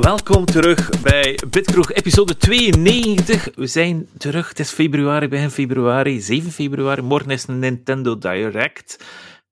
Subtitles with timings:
[0.00, 3.48] Welkom terug bij Bitkroeg episode 92.
[3.54, 7.02] We zijn terug, het is februari, begin februari, 7 februari.
[7.02, 9.04] Morgen is een Nintendo Direct,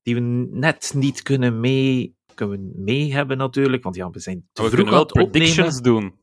[0.02, 0.20] die we
[0.50, 4.90] net niet kunnen mee, kunnen mee hebben natuurlijk, want ja, we zijn te We vroeg
[4.90, 5.30] wel opnemen.
[5.30, 6.14] predictions doen.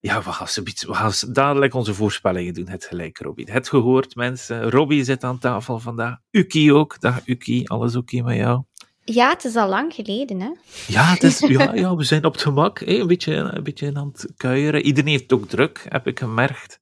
[0.00, 2.68] Ja, we gaan, we gaan dadelijk onze voorspellingen doen.
[2.68, 3.50] Het gelijk, Robbie.
[3.50, 4.70] Het gehoord, mensen.
[4.70, 6.16] Robbie zit aan tafel vandaag.
[6.30, 7.00] Uki ook.
[7.00, 7.64] Dag, Uki.
[7.64, 8.62] Alles oké met jou?
[9.04, 10.50] Ja, het is al lang geleden, hè?
[10.86, 12.80] Ja, het is, ja, ja, we zijn op het gemak.
[12.80, 14.82] Een, beetje, een beetje aan het kuieren.
[14.82, 16.80] Iedereen heeft ook druk, heb ik gemerkt.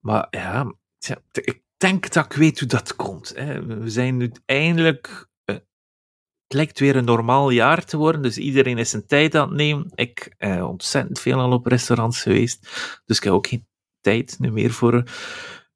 [0.00, 0.74] Maar ja,
[1.32, 3.32] ik denk dat ik weet hoe dat komt.
[3.36, 3.64] Hè.
[3.66, 5.28] We zijn nu eindelijk...
[5.44, 9.48] eh, Het lijkt weer een normaal jaar te worden, dus iedereen is zijn tijd aan
[9.48, 9.90] het nemen.
[9.94, 12.68] Ik eh, ontzettend veel al op restaurants geweest,
[13.04, 13.66] dus ik heb ook geen
[14.00, 15.02] tijd meer voor eh,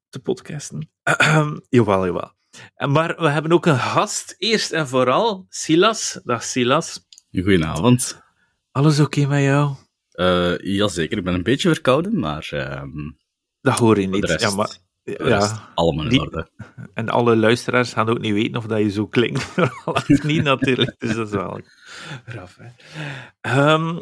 [0.09, 0.91] te podcasten.
[1.69, 2.35] jawel, jawel.
[2.75, 6.19] En Maar we hebben ook een gast, eerst en vooral, Silas.
[6.23, 7.05] Dag Silas.
[7.31, 8.21] Goedenavond.
[8.71, 9.75] Alles oké met jou?
[10.11, 13.11] Eh jazeker, ik ben een beetje verkouden, maar ehm
[13.61, 14.23] Dat hoor je niet.
[14.25, 16.49] rest, ja, maar, ja, allemaal in die- orde.
[16.93, 19.47] en alle luisteraars gaan ook niet weten of dat je zo klinkt.
[19.85, 21.61] Of niet natuurlijk, dus dat is wel
[22.25, 22.57] raf.
[22.59, 22.67] Hè?
[23.41, 23.99] Ehm,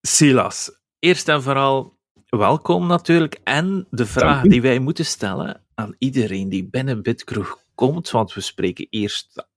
[0.00, 3.40] Silas, eerst en vooral welkom natuurlijk.
[3.44, 8.40] En de vraag die wij moeten stellen aan iedereen die binnen Bitkroeg komt, want we
[8.40, 9.48] spreken eerst...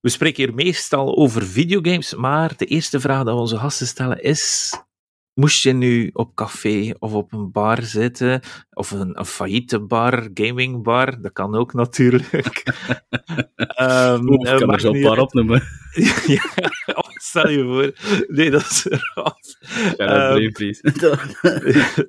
[0.00, 4.22] We spreken hier meestal over videogames, maar de eerste vraag die we onze gasten stellen
[4.22, 4.72] is...
[5.34, 10.28] Moest je nu op café of op een bar zitten, of een, een failliete bar,
[10.34, 12.62] gamingbar, dat kan ook natuurlijk.
[13.56, 15.20] Ehm, Oeh, eh, ik kan er maakt zo een niet paar uit.
[15.20, 15.62] opnoemen.
[16.26, 16.42] ja,
[16.86, 17.92] oh, stel je voor.
[18.28, 19.38] Nee, dat is eraf.
[19.62, 20.80] Shout-out Ehm, please.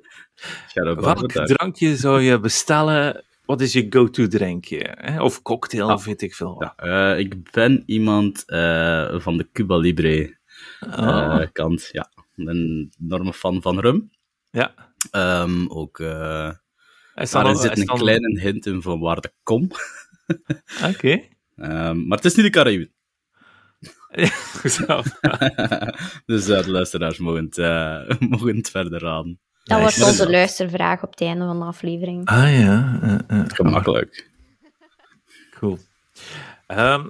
[0.72, 3.24] Shout-out Welk drankje zou je bestellen?
[3.44, 4.96] Wat is je go-to drankje?
[5.00, 5.22] Hè?
[5.22, 5.94] Of cocktail, Ah.
[5.94, 6.56] of weet ik veel.
[6.62, 10.40] Ja, eh, ik ben iemand eh, van de Cuba Libre
[10.80, 11.88] Oh, eh, kant.
[11.92, 14.10] Ja, ik ben een enorme fan van rum.
[14.50, 14.74] ja.
[15.10, 19.70] Ehm, ook, daarin zit een kleine hint in van waar de kom.
[20.90, 21.22] Oké.
[21.56, 22.92] Ehm, maar het is niet de Caraïben.
[26.26, 27.56] Dus de luisteraars mogen het,
[28.20, 29.40] mogen het verder raden.
[29.62, 29.98] Dat Nice.
[29.98, 32.26] wordt onze luistervraag op het einde van de aflevering.
[32.28, 32.98] Ah ja.
[33.02, 33.44] eh, eh.
[33.46, 34.30] Gemakkelijk.
[35.58, 35.78] Cool.
[36.66, 37.06] Ehm,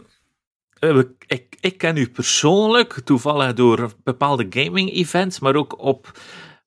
[0.79, 6.21] eh, ik, ik ken u persoonlijk, toevallig door bepaalde gaming-events, maar ook op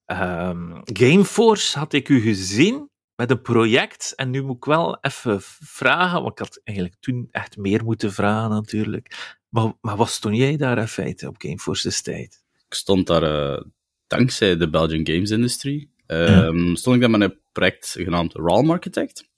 [0.05, 4.13] ehm, Gameforce had ik u gezien met een project.
[4.15, 8.13] En nu moet ik wel even vragen, want ik had eigenlijk toen echt meer moeten
[8.13, 9.35] vragen natuurlijk.
[9.49, 12.43] Maar, maar wat stond jij daar in feite op Gameforce destijds?
[12.67, 13.61] ik stond daar eh,
[14.07, 15.89] dankzij de Belgian Games Industry.
[16.05, 19.29] ehm, Stond ik daar met een project genaamd Realm Architect.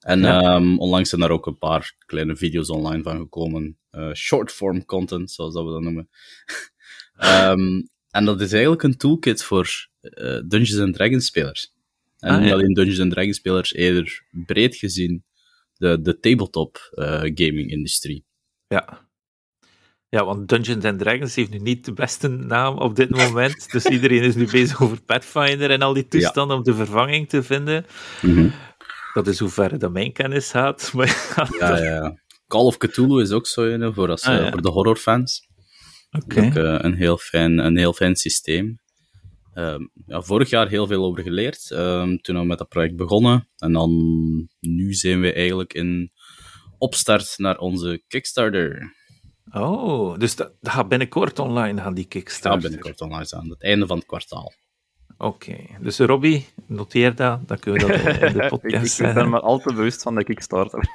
[0.00, 0.40] En Ja.
[0.40, 3.76] ehm, onlangs zijn daar ook een paar kleine video's online van gekomen.
[3.90, 6.08] eh short-form content, zoals dat we dat noemen.
[7.16, 11.74] Ehm, en dat is eigenlijk een toolkit voor eh, Dungeons and Dragons spelers.
[12.18, 15.24] En Ah, niet alleen Dungeons and Dragons spelers, eerder breed gezien
[15.76, 18.24] de, de tabletop eh, gaming industrie.
[18.68, 19.07] Ja.
[20.10, 23.70] Ja, want Dungeons and Dragons heeft nu niet de beste naam op dit moment.
[23.72, 27.42] dus iedereen is nu bezig over Pathfinder en al die toestanden om de vervanging te
[27.42, 27.86] vinden.
[29.14, 30.90] Dat is hoe ver dat mijn kennis gaat.
[30.94, 32.18] Maar ja, Ja, ja.
[32.46, 34.50] Call of Cthulhu is ook zo een voor, als, Ah, eh, ja.
[34.50, 35.48] voor de horrorfans.
[36.10, 36.46] oké.
[36.46, 38.78] Ook eh, een, heel fijn, een heel fijn systeem.
[39.54, 41.70] Ehm, ja, vorig jaar heel veel over geleerd.
[41.70, 43.48] ehm, toen we met dat project begonnen.
[43.56, 43.90] En dan
[44.60, 46.12] nu zijn we eigenlijk in
[46.78, 48.96] opstart naar onze Kickstarter.
[49.52, 52.60] Oh, dus dat, dat gaat binnenkort online gaan, die Kickstarter.
[52.60, 53.48] binnenkort online staan.
[53.48, 54.52] Het einde van het kwartaal.
[55.18, 57.48] Oké, dus Robbie, noteer dat.
[57.48, 60.14] Dan kunnen we dat in de ik, podcast ik, ben me al te bewust van
[60.14, 60.78] de Kickstarter.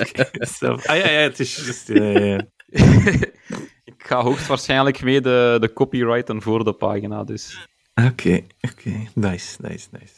[0.00, 0.72] Oké, zo.
[0.72, 2.46] Ah ja, ja, het is ja, ja, ja.
[3.84, 7.68] ik ga hoogstwaarschijnlijk mee de, de copyrighten voor de pagina, dus...
[7.94, 9.08] Oké, oké.
[9.14, 10.14] Nice, nice, nice.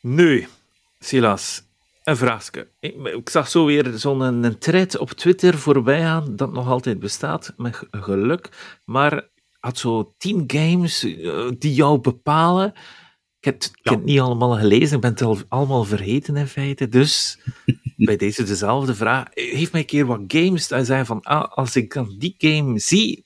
[0.00, 0.46] Nu,
[0.98, 1.62] Silas,
[2.10, 2.70] een vraagje.
[2.80, 7.52] Ik, zag zo weer zo'n een thread op Twitter voorbij gaan, dat nog altijd bestaat,
[7.56, 8.48] met ge- geluk.
[8.84, 9.28] Maar
[9.58, 12.72] had zo tien games eh, die jou bepalen.
[13.38, 16.36] Ik heb, het- ik heb het niet allemaal gelezen, ik ben het al allemaal vergeten
[16.36, 16.88] in feite.
[16.88, 17.38] Dus
[17.96, 19.26] bij deze dezelfde vraag.
[19.34, 22.34] Geef mij een keer wat games dat je zei van, ah, als ik dan die
[22.38, 23.24] game zie,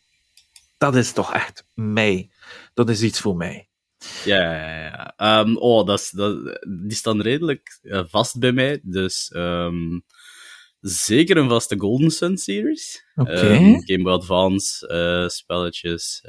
[0.78, 2.30] dat is toch echt mij.
[2.74, 3.68] Dat is iets voor mij.
[4.24, 5.12] Ja, ja, ja.
[5.16, 8.80] Ehm, oh, dat is, dat, die staan redelijk eh, vast bij mij.
[8.82, 9.98] Dus ehm,
[10.80, 13.04] zeker een vaste Golden Sun series.
[13.14, 13.30] Oké.
[13.30, 16.20] Ehm, Game Boy Advance eh, spelletjes.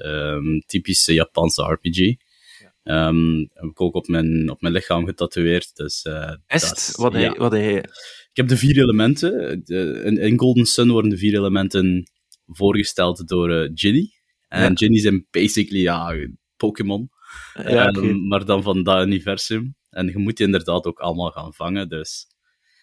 [0.66, 2.16] typische Japanse RPG.
[2.84, 5.76] Ehm, heb ik ook op mijn, op mijn lichaam getatoeëerd.
[5.76, 7.34] Dus, eh, het is- wat hij, ja.
[7.34, 7.78] wat hij...
[8.32, 9.62] Ik heb de vier elementen.
[9.64, 12.12] De, in, in Golden Sun worden de vier elementen
[12.46, 14.12] voorgesteld door eh Ginny.
[14.48, 14.72] En Ja.
[14.76, 16.14] Ginny zijn basically, ja,
[16.58, 17.10] Pokémon.
[17.54, 18.28] Ja, Ehm.
[18.28, 19.76] Maar dan van dat universum.
[19.90, 22.28] En je moet die inderdaad ook allemaal gaan vangen, dus...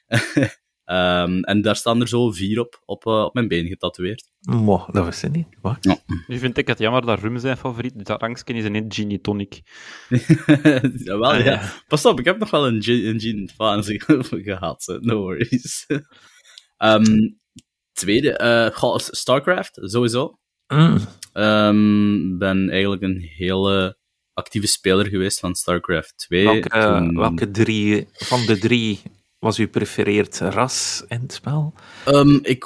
[0.85, 4.31] Ehm, en daar staan er zo vier op, op, eh, op mijn been getatoeëerd.
[4.41, 5.47] Mo, dat wist ik niet.
[5.61, 6.03] Wat?
[6.27, 9.61] Nu vind ik het jammer dat Rum zijn favoriet, dat rangske is een Genie Tonic.
[11.05, 11.45] Jawel, Ah, ja.
[11.45, 11.73] ja.
[11.89, 13.83] Pas op, ik heb nog wel een gin, een gin fan
[14.49, 15.87] gehad, no worries.
[16.77, 17.31] Ehm,
[17.93, 20.39] tweede, eh, goh, StarCraft, sowieso.
[20.67, 20.99] Mm.
[21.33, 23.99] Ehm ben eigenlijk een hele
[24.43, 26.45] actieve speler geweest van StarCraft 2.
[26.45, 29.03] Welke, toen- welke drie van de drie
[29.39, 31.75] was uw prefereerd ras in het spel?
[32.05, 32.65] Ehm, ik,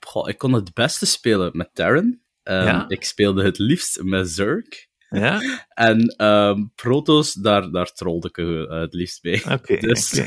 [0.00, 2.18] goh, ik kon het beste spelen met Terran.
[2.42, 2.84] Ehm, Ja?
[2.88, 4.66] Ik speelde het liefst met Zerg.
[5.10, 5.40] Ja?
[5.88, 9.42] En ehm, Protoss, daar, daar trolde ik eh, het liefst mee.
[9.80, 10.20] Dus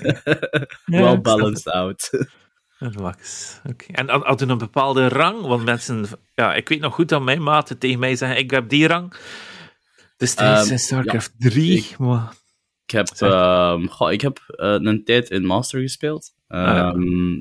[0.85, 2.09] wel balanced out.
[2.79, 3.55] wax.
[3.69, 3.85] Oké.
[3.91, 5.41] En had- had u een bepaalde rang?
[5.41, 6.05] Want mensen...
[6.35, 9.13] Ja, ik weet nog goed dat mijn maten tegen mij zeggen, ik heb die rang.
[10.17, 11.77] Destijds Ehm, in StarCraft 3.
[11.77, 12.33] ik- maar...
[12.85, 16.33] Ik heb, ehm, goh, ik heb eh, een tijd in Master gespeeld.
[16.47, 16.91] ja.
[16.91, 17.33] Ehm,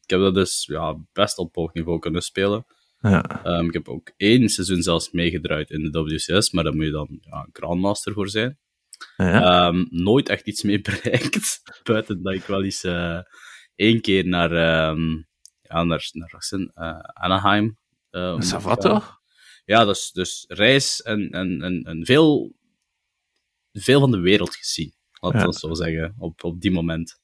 [0.00, 2.66] Ik heb dat dus ja, best op hoog niveau kunnen spelen.
[3.00, 3.44] Ja.
[3.44, 6.90] Ehm, ik heb ook één seizoen zelfs meegedraaid in de WCS, maar daar moet je
[6.90, 8.58] dan ja, Grandmaster voor zijn.
[9.16, 9.66] Ja.
[9.68, 11.62] Ehm, nooit echt iets mee bereikt.
[11.82, 13.18] Buiten dat ik wel eens eh,
[13.74, 15.10] één keer naar, ehm
[15.62, 17.78] ja, naar, naar is eh, Anaheim.
[18.10, 19.20] eh, Dat is wat toch?
[19.64, 22.52] Ja, dus, dus reis en, en, en, en veel,
[23.72, 24.94] veel van de wereld gezien.
[25.20, 25.44] Laat ik Ja.
[25.44, 27.22] dat zo zeggen, op, op die moment.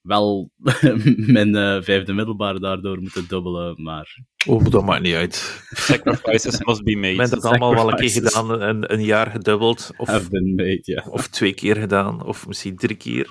[0.00, 0.50] Wel
[1.16, 5.62] mijn eh, vijfde middelbare daardoor moeten dubbelen, maar Oh, dat maakt niet uit.
[5.70, 7.08] Sacrifices must be made.
[7.12, 9.90] Ik ben dat allemaal wel een keer gedaan, een, een jaar gedubbeld.
[9.96, 11.04] Of have been made.
[11.10, 13.28] Of twee keer gedaan, of misschien drie keer.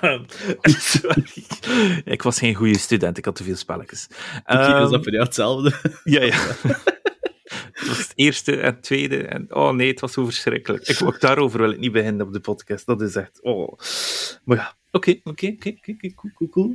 [0.62, 1.44] Sorry.
[2.04, 4.06] Ik was geen goede student, ik had te veel spelletjes.
[4.08, 5.72] Is Ehm, dat voor jou hetzelfde?
[6.04, 6.38] ja, ja.
[7.84, 9.26] Het was het eerste en tweede.
[9.26, 10.88] En oh nee, het was zo verschrikkelijk.
[10.88, 12.86] Ik, ook daarover wil ik niet beginnen op de podcast.
[12.86, 13.42] Dat is echt.
[13.42, 13.78] Oh.
[14.44, 15.74] Maar ja, oké, oké, oké,
[16.14, 16.72] cool, cool, cool.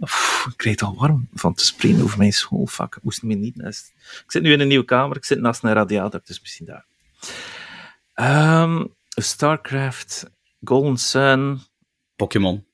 [0.50, 2.68] Ik kreeg het al warm van te spreken over mijn school.
[2.68, 3.94] Fuck, ik moest me niet naast.
[3.98, 6.86] Ik zit nu in een nieuwe kamer, ik zit naast een radiator, dus misschien daar.
[8.14, 10.32] Ehm, StarCraft,
[10.64, 11.60] Golden Sun.
[12.16, 12.66] Pokémon.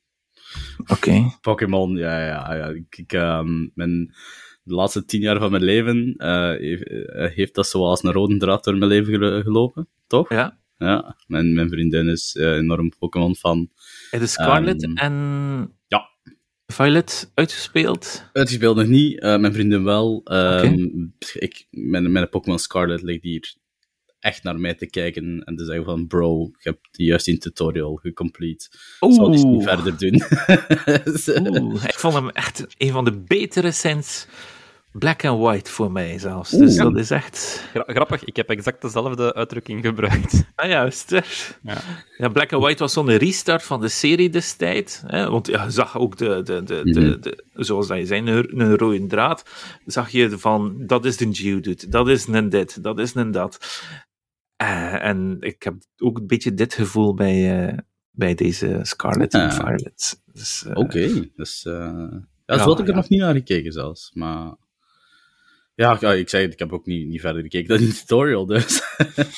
[0.86, 1.38] Oké.
[1.42, 2.68] Pokémon, ja, ja, ja.
[2.68, 4.16] Ik, ik, ehm, mijn,
[4.66, 8.38] de laatste tien jaar van mijn leven eh, heeft, eh, heeft dat zoals een rode
[8.38, 10.30] draad door mijn leven gelo- gelopen, toch?
[10.30, 10.60] Ja.
[10.78, 13.70] Ja, mijn, mijn vriendin is eh, enorm Pokémon-fan.
[14.12, 15.14] En de Scarlet Ehm, en
[15.88, 16.10] ja.
[16.66, 18.30] Violet uitgespeeld.
[18.34, 20.22] Uitgespeeld nog niet, mijn vriendin wel.
[20.24, 20.88] Ehm,
[21.34, 23.56] ik, mijn, mijn Pokémon Scarlet ligt hier
[24.20, 27.96] echt naar mij te kijken en te zeggen van bro, ik heb juist die tutorial
[27.96, 28.68] gecomplete.
[29.00, 30.22] Ik zal iets niet verder doen.
[31.64, 34.28] Oeh, ik vond hem echt een van de betere sinds
[35.00, 36.50] Black and White voor mij zelfs.
[36.52, 37.66] Dus dat is echt...
[37.74, 40.44] Gra- grappig, ik heb exact dezelfde uitdrukking gebruikt.
[40.56, 41.10] Ah juist.
[41.62, 41.78] Ja.
[42.18, 45.02] Ja, Black and White was zo'n restart van de serie destijds.
[45.06, 45.30] Hè?
[45.30, 47.20] Want ja, je zag ook, de, de, de, de, Mhm.
[47.22, 49.44] de, zoals dat je zei, een, een rode draad.
[49.86, 53.82] Zag je van, dat is een Geodude, dat is een dit, dat is een dat.
[54.56, 57.78] Eh, en ik heb ook een beetje dit gevoel bij, eh,
[58.12, 59.52] bij deze Scarlet en Ja.
[59.52, 60.22] Violet.
[60.34, 61.66] Dus, eh, Oké, dus...
[61.66, 63.00] eh ja, Ja, zo had ik er ja.
[63.00, 64.56] nog niet naar gekeken zelfs, maar...
[65.76, 68.46] Ja, ja, ik zei het, ik heb ook niet, niet verder gekeken dan die tutorial,
[68.46, 68.82] dus...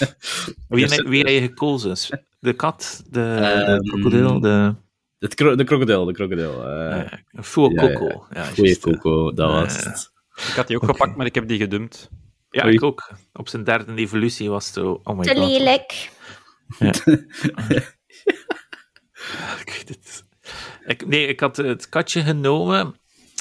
[0.67, 2.21] Wie, Dus, wie heb je gekozen?
[2.39, 4.75] De kat, de, de Ehm, krokodil, de
[5.19, 6.63] Het kro de krokodil, de krokodil.
[6.69, 8.25] eh uh, Fuococo.
[8.29, 8.93] ja, Ja, Goeie juist, eh.
[8.93, 9.89] Coco, dat Ja, was ja.
[9.89, 10.11] het.
[10.47, 12.09] Ik had die ook gepakt, maar ik heb die gedumpt.
[12.49, 12.73] Ja, Oei.
[12.73, 13.11] ik ook.
[13.33, 14.99] Op zijn derde evolutie was het zo...
[15.03, 15.47] Oh my Te god.
[15.49, 16.09] lelijk.
[19.65, 20.23] Ik weet het.
[20.85, 22.95] Ik, nee, ik had het katje genomen.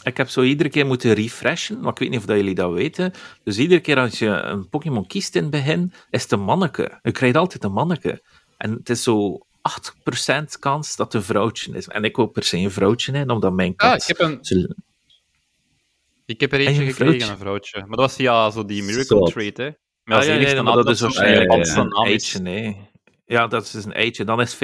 [0.07, 2.73] Ik heb zo iedere keer moeten refreshen, maar ik weet niet of dat jullie dat
[2.73, 3.13] weten.
[3.45, 6.99] Dus iedere keer als je een Pokémon kiest in het begin, is het een manneke.
[7.03, 8.23] Je krijgt altijd een manneke.
[8.57, 11.89] En het is zo 8% kans dat het een vrouwtje is.
[11.89, 13.91] En ik wil per se een vrouwtje in, omdat mijn kat...
[13.91, 14.41] Ah, ik heb, een,
[16.27, 17.31] ik heb er En eentje een gekregen, vrouwtje?
[17.31, 17.79] een vrouwtje.
[17.79, 19.31] Maar dat was via zo die Miracle.
[19.31, 19.71] Trait, hè.
[20.05, 22.05] Maar Ah, ja, ja, dat is waarschijnlijk ja, ja, een ja.
[22.11, 22.89] eitje, nee.
[23.29, 24.25] Ja, dat is een eitje.
[24.25, 24.59] Dan is 50%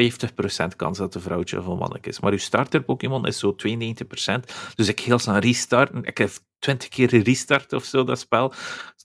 [0.76, 2.20] kans dat de vrouwtje of een is.
[2.20, 3.64] Maar uw starter Pokémon is zo 92%.
[4.74, 6.04] Dus ik heel snel restarten.
[6.04, 8.52] Ik heb 20 keer gerestart of zo, dat spel.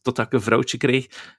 [0.01, 1.35] Totdat ik een vrouwtje kreeg.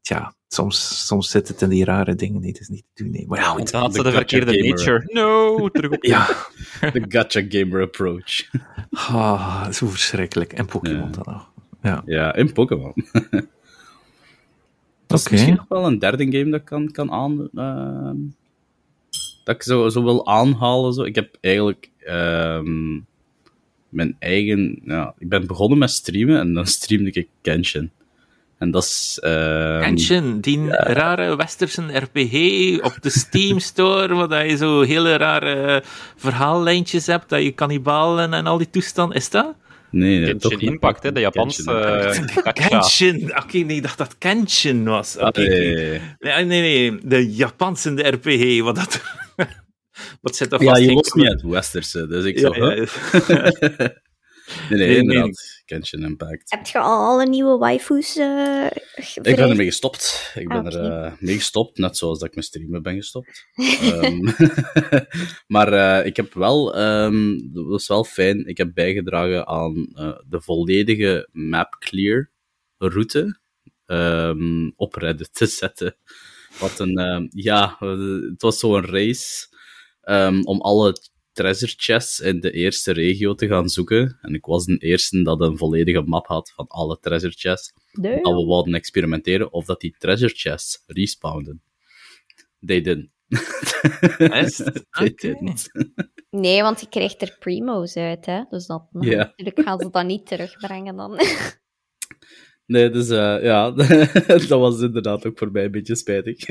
[0.00, 2.40] Tja, soms, soms zit het in die rare dingen.
[2.40, 3.12] Nee, het is niet te doen.
[3.12, 3.26] Nee.
[3.28, 3.70] Maar ja, Want goed.
[3.72, 4.68] dan had ze de de verkeerde gamer.
[4.68, 5.02] nature.
[5.12, 6.04] No, terug op.
[6.04, 6.26] ja.
[6.92, 8.48] De gacha gamer approach.
[8.90, 10.52] Ah, zo verschrikkelijk.
[10.52, 11.22] En Pokémon Ja.
[11.22, 11.52] dan nog.
[11.82, 12.92] Ja, Ja, in Pokémon.
[15.10, 17.48] Dat is misschien nog wel een derde game dat ik kan, kan aan...
[17.54, 18.16] ehm,
[19.44, 20.92] dat ik zo, zo wil aanhalen.
[20.92, 21.02] Zo.
[21.02, 22.92] Ik heb eigenlijk ehm,
[23.88, 24.80] mijn eigen...
[24.84, 27.90] Ja, ik ben begonnen met streamen en dan streamde ik Genshin.
[28.58, 29.18] En dat is...
[29.22, 32.34] ehm, Kenshin, die rare westerse RPG
[32.82, 35.82] op de Steam Store, waar je zo hele rare
[36.16, 39.16] verhaallijntjes hebt, dat je kannibalen en al die toestanden.
[39.16, 39.54] Is dat?
[39.90, 40.60] Nee, nee, Genshin toch.
[40.60, 41.62] Impact, hè, de Japanse...
[41.62, 42.36] Genshin Impact.
[42.36, 42.68] eh, gacha.
[42.68, 43.36] Kenshin.
[43.42, 45.16] Oké, nee, ik dacht dat Kenshin was.
[45.16, 45.40] Oké, Ah, oké.
[45.50, 46.44] nee, nee, nee.
[46.44, 49.02] Nee, nee, de Japanse de RPG, wat dat...
[50.20, 52.54] wat zit er Ja, vast je in- lost niet uit Westerse, dus ik zo...
[52.54, 52.86] Ja, huh?
[52.86, 53.52] ja.
[54.68, 55.59] Nee, nee, Nee, inderdaad.
[55.70, 56.50] Genshin Impact.
[56.50, 58.66] Heb je al alle nieuwe waifus eh
[59.14, 60.32] Ik ben ermee gestopt.
[60.34, 61.06] Ik ben Ah, er oké.
[61.06, 63.44] eh, mee gestopt, net zoals dat ik mijn streamen ben gestopt.
[63.82, 64.18] Ehm,
[65.54, 69.74] maar eh, ik heb wel, ehm, dat was wel fijn, ik heb bijgedragen aan
[70.28, 72.30] de volledige map clear
[72.78, 73.38] route
[73.86, 75.96] ehm, op Reddit te zetten.
[76.58, 79.48] Wat een, ja, het was zo'n race
[80.44, 80.96] om alle
[81.32, 84.18] treasure chests in de eerste regio te gaan zoeken.
[84.22, 88.22] En ik was de eerste dat een volledige map had van alle treasure chests Nee.
[88.22, 91.62] dat we wouden experimenteren of dat die treasure chests respawnden.
[92.66, 93.10] They didn't.
[95.16, 95.36] They.
[96.30, 98.42] Nee, want je krijgt er primo's uit, hè.
[98.50, 99.16] Dus dat, Ja.
[99.16, 101.18] natuurlijk gaan ze dat niet terugbrengen dan.
[102.66, 103.70] Nee, dus eh, ja,
[104.26, 106.46] dat was inderdaad ook voor mij een beetje spijtig.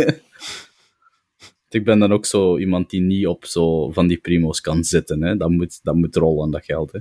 [1.74, 5.24] Ik ben dan ook zo iemand die niet op zo van die primo's kan zitten.
[5.24, 5.38] Hè.
[5.38, 6.92] Dat, moet, dat moet rollen, dat geld.
[6.92, 7.00] Hè.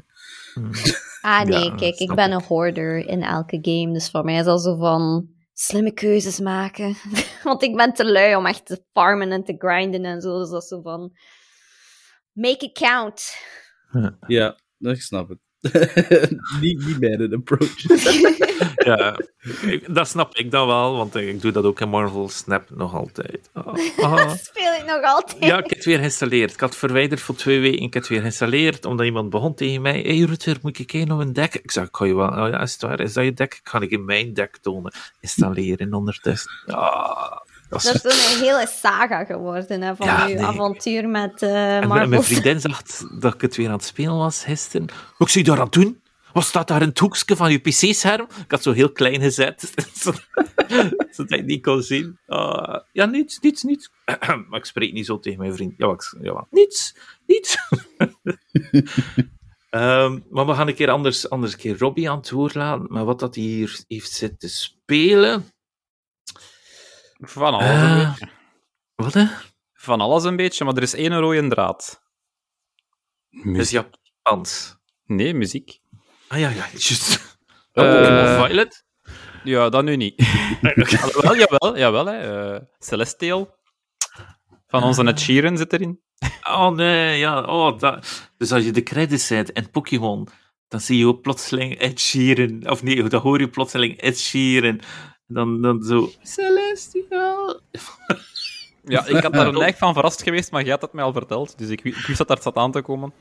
[1.20, 2.34] Ah nee, Ja, kijk, ik ben ik.
[2.34, 3.92] een hoarder in elke game.
[3.92, 6.96] Dus voor mij is dat zo van slimme keuzes maken.
[7.42, 10.38] Want ik ben te lui om echt te farmen en te grinden en zo.
[10.40, 11.12] Dus dat is zo van...
[12.32, 13.34] Make it count.
[14.26, 15.28] Ja, ik snap
[15.60, 16.30] het.
[16.60, 17.82] niet, niet mijn approach.
[18.76, 19.16] Ja,
[19.86, 23.50] dat snap ik dan wel, want ik doe dat ook in Marvel Snap nog altijd.
[23.52, 23.66] Ah,
[24.04, 24.30] ah.
[24.30, 25.44] Speel ik nog altijd.
[25.44, 26.52] Ja, ik heb het weer geïnstalleerd.
[26.52, 27.82] Ik had het verwijderd voor twee weken.
[27.82, 30.00] Ik heb het weer geïnstalleerd, omdat iemand begon tegen mij.
[30.00, 31.54] Hé, hey, Rutger, moet ik kijken naar een deck?
[31.54, 32.28] Ik zei, ik ga je wel...
[32.28, 33.00] Oh ja, is het waar?
[33.00, 33.54] Is dat je deck?
[33.54, 34.92] Ik ga ik in mijn deck tonen.
[35.20, 36.50] Installeren ondertussen.
[36.66, 37.92] Ja, dat is...
[38.02, 40.44] Dat is een hele saga geworden, hè, van Ja, uw nee.
[40.44, 42.08] avontuur met eh Marvel.
[42.08, 42.82] mijn vriendin zag
[43.18, 44.86] dat ik het weer aan het spelen was gisteren.
[45.18, 46.00] Wat zie je daar aan het doen?
[46.32, 48.26] Wat staat daar in het hoekje van je pc-scherm?
[48.44, 49.72] Ik had zo heel klein gezet,
[51.10, 52.18] zodat ik niet kon zien.
[52.26, 53.90] Ah, ja, niets, niets, niets.
[54.48, 55.74] maar ik spreek niet zo tegen mijn vriend.
[55.76, 57.56] Ja, ik, ja niets, niets.
[59.70, 62.86] Ehm, maar we gaan een keer anders, anders een keer Robbie aan het woord laten.
[62.88, 65.44] Maar wat dat hij hier heeft zitten spelen...
[67.20, 68.28] Van alles een Eh, beetje.
[68.94, 69.26] wat hè?
[69.72, 72.02] Van alles een beetje, maar er is één rode draad.
[73.30, 74.76] Dat is Japans.
[75.04, 75.80] Nee, muziek.
[76.28, 77.16] Ah ja, ja, juist.
[77.72, 78.84] Eh, Oh, Pokémon Violet?
[79.44, 80.14] Ja, dat nu niet.
[81.02, 82.52] Alhoewel, jawel, jawel hè.
[82.54, 83.56] eh, Celestial.
[84.66, 86.00] Van onze Ed Sheeran zit erin.
[86.48, 87.42] Oh nee, ja.
[87.42, 88.06] Oh, dat...
[88.38, 90.28] Dus als je de credits zet in Pokémon,
[90.68, 92.70] dan zie je ook plotseling Ed Sheeran.
[92.70, 94.80] Of nee, dan hoor je plotseling Ed Sheeran.
[95.26, 96.10] Dan, dan zo...
[96.22, 97.60] Celestial.
[98.84, 101.12] Ja, ik had daar een neig van verrast geweest, maar jij had het mij al
[101.12, 101.58] verteld.
[101.58, 103.12] Dus ik, wi- ik wist dat daar zat aan te komen.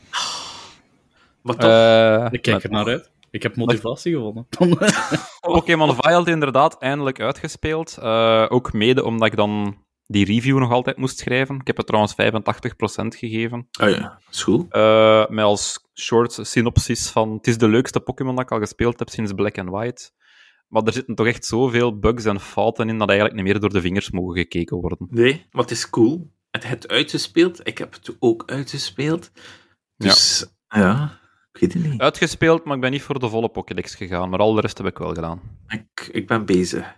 [1.41, 3.11] Maar toch, Eh, Ik kijk er naar uit.
[3.31, 4.47] Ik heb motivatie gevonden.
[5.41, 7.97] Pokémon Violet inderdaad eindelijk uitgespeeld.
[7.97, 11.55] Eh, ook mede omdat ik dan die review nog altijd moest schrijven.
[11.55, 13.67] Ik heb het trouwens 85% gegeven.
[13.81, 14.65] oh ja, is goed.
[14.71, 17.33] Eh, met als short synopsis van...
[17.33, 20.11] Het is de leukste Pokémon dat ik al gespeeld heb sinds Black and White.
[20.67, 23.69] Maar er zitten toch echt zoveel bugs en fouten in dat eigenlijk niet meer door
[23.73, 25.07] de vingers mogen gekeken worden.
[25.09, 26.31] Nee, maar het is cool.
[26.51, 27.59] Het heeft uitgespeeld.
[27.67, 29.31] Ik heb het ook uitgespeeld.
[29.97, 31.19] Dus, ja,
[31.59, 32.01] ik weet het niet.
[32.01, 34.29] Uitgespeeld, maar ik ben niet voor de volle Pokédex gegaan.
[34.29, 35.41] Maar al de rest heb ik wel gedaan.
[35.67, 36.95] Ik, ik ben bezig.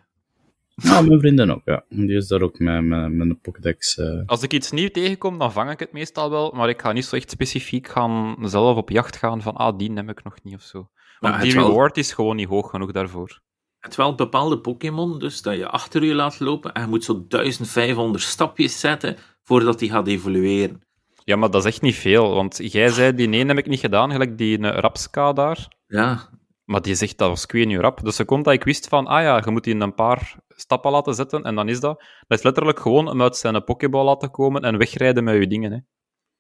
[0.75, 1.83] Ja, mijn vriendin ook, ja.
[1.89, 3.97] Die is daar ook met, met, met een Pokédex.
[3.97, 4.21] eh.
[4.25, 6.51] Als ik iets nieuw tegenkom, dan vang ik het meestal wel.
[6.55, 9.91] Maar ik ga niet zo echt specifiek gaan zelf op jacht gaan van ah, die
[9.93, 10.89] heb ik nog niet of zo.
[11.19, 13.39] Want het die wel- reward is gewoon niet hoog genoeg daarvoor.
[13.79, 17.25] Het wel bepaalde Pokémon, dus dat je achter je laat lopen en je moet zo
[17.27, 20.81] 1500 stapjes zetten voordat die gaat evolueren.
[21.23, 22.33] Ja, maar dat is echt niet veel.
[22.33, 25.67] Want jij zei, die nee heb ik niet gedaan, gelijk die eh, Rapska daar.
[25.87, 26.29] Ja,
[26.65, 28.03] Maar die zegt, dat was ik hoe rap.
[28.03, 30.91] De seconde dat ik wist van, ah ja, je moet die in een paar stappen
[30.91, 32.03] laten zetten, en dan is dat.
[32.27, 35.71] Dat is letterlijk gewoon hem uit zijn pokeball laten komen en wegrijden met je dingen.
[35.71, 35.77] Hè.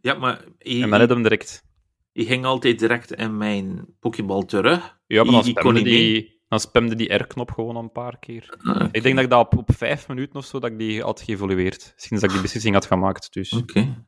[0.01, 1.63] ja maar je, En dan je hem direct.
[2.11, 4.97] je ging altijd direct in mijn Pokéball terug.
[5.07, 8.57] Ja, maar dan spamde die, dan spamde die R-knop gewoon een paar keer.
[8.63, 11.01] Ah, Ik denk dat ik dat op, op vijf minuten of zo dat ik die
[11.01, 11.93] had geëvolueerd.
[11.95, 13.33] Sinds dat ik die beslissing had gemaakt.
[13.33, 13.53] Dus.
[13.53, 14.03] Oké.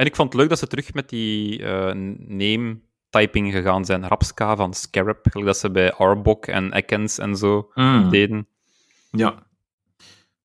[0.00, 1.92] En ik vond het leuk dat ze terug met die eh,
[2.26, 4.08] name-typing gegaan zijn.
[4.08, 8.46] Rapska van Scarab, gelijk dat ze bij Arbok en Ekans en zo Mm, deden.
[9.10, 9.48] ja.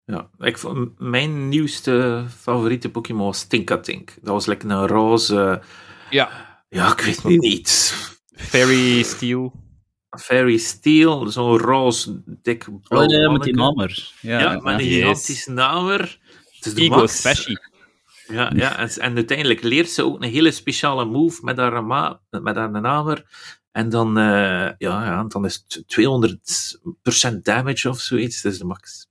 [0.06, 4.14] Ja, ik, vond- mijn nieuwste favoriete Pokémon was Tinkatink.
[4.22, 5.62] Dat was lekker een roze...
[6.10, 6.30] Ja.
[6.70, 7.96] Ja, ik weet niet.
[8.36, 9.54] Fairy Steel.
[10.20, 14.12] Fairy Steel, zo'n roze, dik blauw Oh, ja, met die namer.
[14.22, 14.96] Ja, Ja, met een Yes.
[14.96, 16.20] gigantische namer.
[16.56, 17.06] Het is de Ego.
[18.28, 22.20] Ja, ja en, en uiteindelijk leert ze ook een hele speciale move met haar, ma
[22.30, 23.26] met haar namer.
[23.72, 28.42] En dan, eh, ja, ja, dan is het 200% damage of zoiets.
[28.42, 29.08] Dat is de max.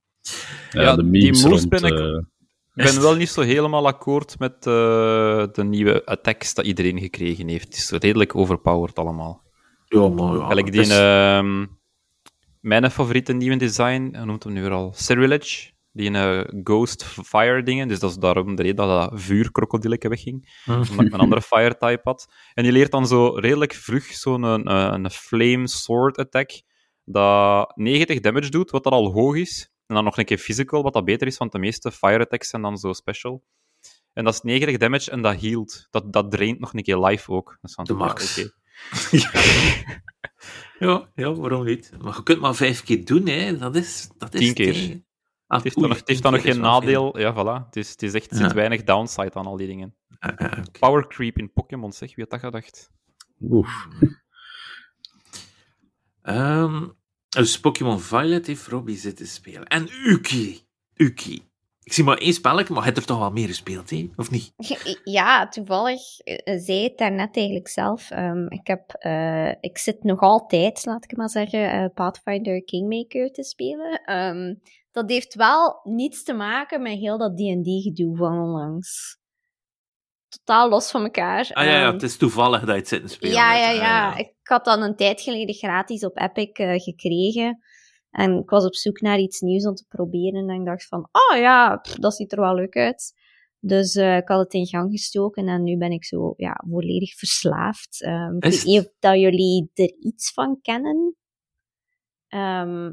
[0.71, 1.69] Ja, Ja, de die moves rond...
[1.69, 2.23] ben ik- eh,
[2.77, 7.49] Ik ben wel niet zo helemaal akkoord met eh, de nieuwe attacks dat iedereen gekregen
[7.49, 7.65] heeft.
[7.65, 9.43] Het is redelijk overpowered allemaal.
[9.87, 10.47] Ja, maar ja.
[10.47, 11.67] Gelijk die, is- ehm,
[12.61, 14.93] mijn favoriete nieuwe design, noemt hem nu weer al?
[14.97, 15.73] Cyrilage.
[15.95, 17.89] Die eh, Ghost Fire dingen.
[17.89, 20.61] Dus dat is daarom de reden dat dat vuurkrokodilletje wegging.
[20.65, 20.71] Hm.
[20.71, 22.33] Omdat ik een andere fire type had.
[22.55, 26.63] En die leert dan zo redelijk vlug zo'n een, een flame sword attack.
[27.05, 29.71] Dat 90 damage doet, wat dat al hoog is.
[29.87, 32.49] En dan nog een keer physical, wat dat beter is, want de meeste fire attacks
[32.49, 33.45] zijn dan zo special.
[34.13, 35.87] En dat is 90 damage en dat healt.
[35.91, 37.59] Dat, dat draint nog een keer life ook.
[37.61, 38.37] Dat is van, De ja, max.
[40.79, 41.93] ja, ja, waarom niet?
[42.01, 43.59] Maar je kunt maar vijf keer doen, hè.
[43.59, 44.09] Dat is...
[44.19, 45.03] Dat is Tien keer.
[45.55, 47.19] Ah, Het heeft oei, dan nog, het heeft tien dan nog keer geen nadeel.
[47.19, 47.67] Ja, voilà.
[47.67, 48.43] Het is, het is echt, er Ja.
[48.43, 49.95] zit weinig downside aan al die dingen.
[50.19, 50.63] Ah, ah, oké.
[50.79, 52.15] Power creep in Pokémon, zeg.
[52.15, 52.91] Wie had dat gedacht?
[53.51, 53.87] Oef.
[56.23, 56.89] Ehm,
[57.29, 59.65] dus Pokémon Violet heeft Robbie zitten spelen.
[59.67, 60.61] En Uki.
[60.95, 61.43] Uki.
[61.83, 64.11] Ik zie maar één spelletje, maar hij heeft er toch wel meer gespeeld, hè?
[64.17, 64.53] Of niet?
[65.05, 68.11] Ja, toevallig eh, zei het daarnet eigenlijk zelf.
[68.11, 73.31] Ehm, ik, heb, eh, ik zit nog altijd, laat ik maar zeggen, eh, Pathfinder Kingmaker
[73.33, 74.03] te spelen.
[74.05, 74.55] Ehm,
[74.95, 79.19] dat heeft wel niets te maken met heel dat D&D-gedoe van onlangs.
[80.29, 81.51] Totaal los van elkaar.
[81.53, 83.35] Ah ja, ja, Ehm, het is toevallig dat je het zit te spelen.
[83.35, 84.17] ja, ja, Ah, ja.
[84.17, 87.59] Ik had dan een tijd geleden gratis op Epic eh, gekregen.
[88.11, 90.49] En ik was op zoek naar iets nieuws om te proberen.
[90.49, 93.13] En ik dacht van, oh ja, pff, dat ziet er wel leuk uit.
[93.59, 97.15] Dus eh, ik had het in gang gestoken en nu ben ik zo ja, volledig
[97.15, 98.03] verslaafd.
[98.03, 101.17] Ehm ik weet niet of dat jullie er iets van kennen.
[102.29, 102.93] Ehm,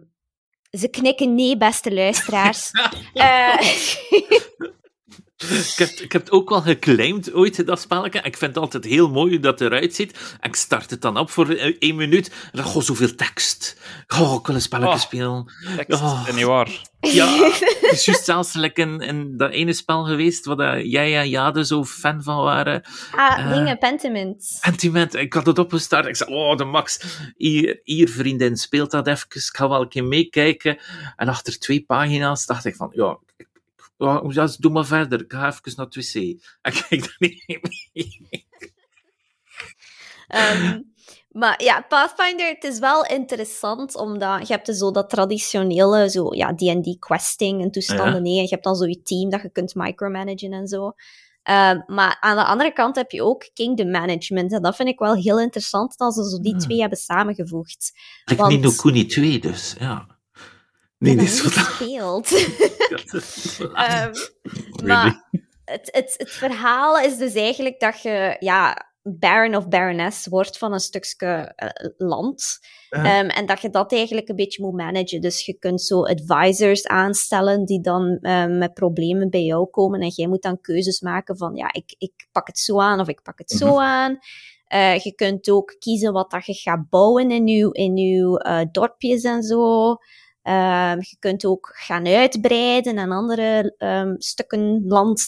[0.72, 2.72] ze knikken nee, beste luisteraars.
[3.14, 3.58] Eh,
[5.50, 8.20] Ik heb, ik heb het ook wel geclaimd ooit, dat spelletje.
[8.20, 10.20] Ik vind het altijd heel mooi hoe dat eruit ziet.
[10.40, 12.28] En ik start het dan op voor eh, één minuut.
[12.30, 13.78] En dan, goh, zoveel tekst.
[14.20, 15.00] Oh, ik wil een spelletje Oh.
[15.00, 15.52] spelen.
[15.76, 16.24] Tekst, Oh.
[16.28, 16.82] en niet waar.
[17.00, 17.28] Ja,
[17.82, 21.30] het is juist zelfs like in, in dat ene spel geweest waar dat jij en
[21.30, 22.82] Jade zo fan van waren.
[23.16, 24.44] ah, Eh, dingen, Pentiment.
[24.62, 26.06] Sentiment, ik had het opgestart.
[26.06, 27.00] Ik zei, oh, de max.
[27.38, 29.26] Hier, hier, vriendin, speelt dat even.
[29.30, 30.78] Ik ga wel een keer meekijken.
[31.16, 33.48] En achter twee pagina's dacht ik van, ja, ik-
[34.30, 35.20] ja, doe maar verder.
[35.22, 36.14] Ik ga even naar het wc.
[36.62, 38.48] En kijk daar niet mee.
[40.28, 40.82] Ehm,
[41.30, 46.34] maar ja, Pathfinder, het is wel interessant, omdat je hebt dus zo dat traditionele zo,
[46.36, 48.14] ja, D&D questing en toestanden.
[48.14, 48.20] Ja.
[48.20, 50.92] Nee, en je hebt dan zo je team dat je kunt micromanagen en zo.
[51.44, 54.52] Ehm, maar aan de andere kant heb je ook kingdom management.
[54.54, 56.60] En dat vind ik wel heel interessant, dat ze zo die Ah.
[56.60, 57.92] twee hebben samengevoegd.
[58.26, 60.11] Ik Want- niet Kuni 2, dus ja.
[61.02, 61.52] Nee, dit heb is wat.
[61.54, 62.30] gespeeld.
[63.74, 64.12] Ehm,
[64.84, 65.30] maar
[65.66, 70.74] het, het, het verhaal is dus eigenlijk dat je ja, baron of baroness wordt van
[70.74, 72.60] een stukje eh, land.
[72.90, 75.22] Ehm, en dat je dat eigenlijk een beetje moet managen.
[75.22, 80.00] Dus je kunt zo advisors aanstellen die dan ehm, met problemen bij jou komen.
[80.02, 83.08] En jij moet dan keuzes maken van, ja, ik, ik pak het zo aan of
[83.08, 83.80] ik pak het zo Mhm.
[83.84, 84.18] aan.
[84.66, 88.62] Eh, je kunt ook kiezen wat dat je gaat bouwen in je, in uw eh,
[88.72, 89.96] dorpjes en zo.
[90.42, 95.24] Ehm, je kunt ook gaan uitbreiden en andere ehm, stukken land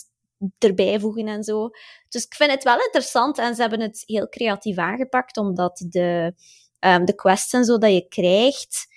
[0.58, 1.70] erbij voegen en zo.
[2.10, 6.34] Dus ik vind het wel interessant en ze hebben het heel creatief aangepakt, omdat de,
[6.80, 8.92] ehm, de quests en zo dat je krijgt,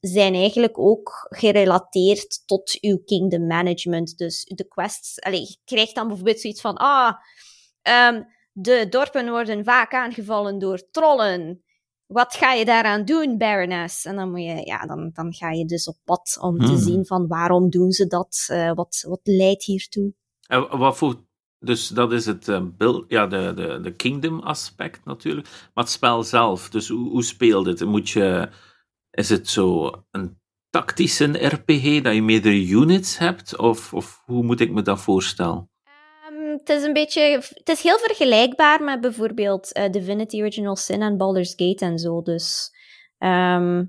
[0.00, 4.18] zijn eigenlijk ook gerelateerd tot uw kingdom management.
[4.18, 7.12] Dus de quests, je krijgt dan bijvoorbeeld zoiets van, ah,
[8.52, 11.64] de dorpen worden vaak aangevallen door trollen.
[12.06, 14.04] Wat ga je daaraan doen, Baroness?
[14.04, 16.76] En dan, moet je, ja, dan, dan ga je dus op pad om te Hmm.
[16.76, 18.46] zien van waarom doen ze dat?
[18.50, 20.12] Eh, wat, wat leidt hiertoe?
[20.46, 21.24] En wat voor...
[21.58, 25.48] Dus dat is het build, ja, de, de, de kingdom aspect natuurlijk.
[25.74, 27.84] Maar het spel zelf, dus hoe, hoe speelt het?
[27.84, 28.48] Moet je,
[29.10, 30.40] is het zo een
[30.70, 33.56] tactische RPG, dat je meerdere units hebt?
[33.58, 35.70] Of, of hoe moet ik me dat voorstellen?
[36.46, 37.20] Ehm, het is een beetje...
[37.54, 42.22] Het is heel vergelijkbaar met bijvoorbeeld eh, Divinity Original Sin en Baldur's Gate en zo.
[42.22, 42.70] Dus...
[43.18, 43.84] ehm,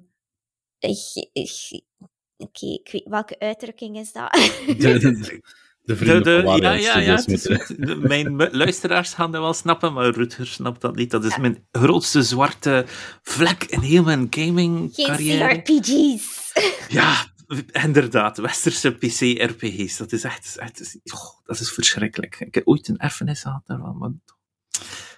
[0.80, 1.82] ik- ik-
[2.40, 4.32] Oké, ik weet welke uitdrukking is dat?
[4.78, 5.42] De, de,
[5.82, 7.16] de vrienden De- de- van ja, ja, ja.
[7.16, 11.12] De- Mijn luisteraars gaan dat wel snappen, maar Rutger snapt dat niet.
[11.12, 12.86] Dat is mijn grootste zwarte
[13.22, 15.62] vlek in heel mijn gaming Geen carrière.
[15.62, 16.52] CRPG's.
[16.90, 17.26] Ja,
[17.86, 18.38] inderdaad.
[18.38, 19.98] Westerse PC-RPG's.
[19.98, 20.58] Dat is echt...
[20.58, 22.40] echt oh, dat is verschrikkelijk.
[22.40, 24.12] Ik heb ooit een erfenis gehad daarvan, maar...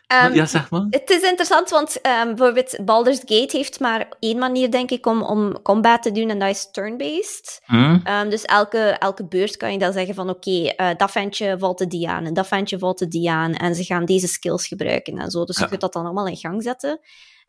[0.08, 0.86] Ehm, ja, zeg maar.
[0.90, 5.22] Het is interessant, want ehm, bijvoorbeeld Baldur's Gate heeft maar één manier, denk ik, om,
[5.22, 7.62] om combat te doen, en dat is turn-based.
[7.66, 7.98] Hm?
[8.04, 11.78] Ehm, dus elke, elke beurt kan je dan zeggen van, oké, eh, dat ventje valt
[11.78, 14.68] de die aan, en dat ventje valt de die aan, en ze gaan deze skills
[14.68, 15.46] gebruiken en zo.
[15.46, 15.68] Dus je Ja.
[15.68, 17.00] kunt dat dan allemaal in gang zetten.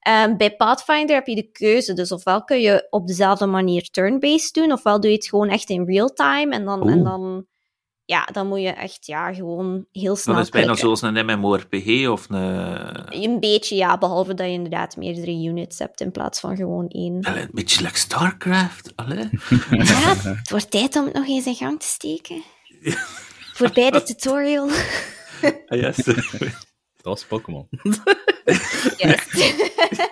[0.00, 4.54] Ehm, bij Pathfinder heb je de keuze, dus ofwel kun je op dezelfde manier turn-based
[4.54, 6.88] doen, ofwel doe je het gewoon echt in real time, en dan...
[6.88, 7.48] En dan
[8.10, 10.98] ja, dan moet je echt ja, gewoon heel snel Dat is bijna klikken.
[10.98, 13.22] zoals een MMORPG of een...
[13.22, 17.22] Een beetje, ja, behalve dat je inderdaad meerdere units hebt in plaats van gewoon één.
[17.22, 18.92] Allee, Een beetje like StarCraft.
[18.96, 19.28] Allee.
[19.70, 22.42] Ja, het wordt tijd om het nog eens in gang te steken.
[23.58, 24.68] Voorbij de tutorial.
[25.66, 25.96] Ah, yes.
[27.02, 27.68] Dat was Pokémon.
[28.96, 29.34] Juist.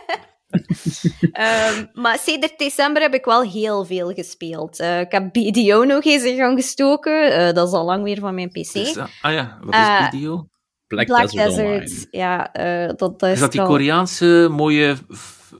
[1.32, 4.78] Ehm, maar sinds december heb ik wel heel veel gespeeld.
[4.80, 7.32] Eh, ik heb BDO nog eens in gang gestoken.
[7.32, 8.72] Eh, dat is al lang weer van mijn PC.
[8.72, 10.48] Dus, ah ah ja, wat is Eh, video?
[10.86, 12.06] Black, Black Desert, Desert, Online.
[12.10, 14.96] ja, eh, dat, dat is, Is dat die Koreaanse mooie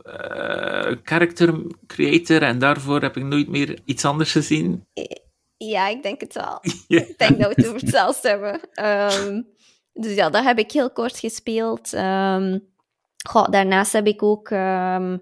[0.03, 1.55] eh, character
[1.87, 4.87] creator en daarvoor heb ik nooit meer iets anders gezien?
[5.57, 6.59] Ja, ik denk het wel.
[6.89, 7.01] Ja.
[7.01, 8.61] Ik denk dat we het over hetzelfde hebben.
[8.73, 9.43] Ehm,
[10.01, 11.93] dus ja, dat heb ik heel kort gespeeld.
[11.93, 12.59] Ehm,
[13.29, 14.51] goh, daarnaast heb ik ook...
[14.51, 15.17] ehm,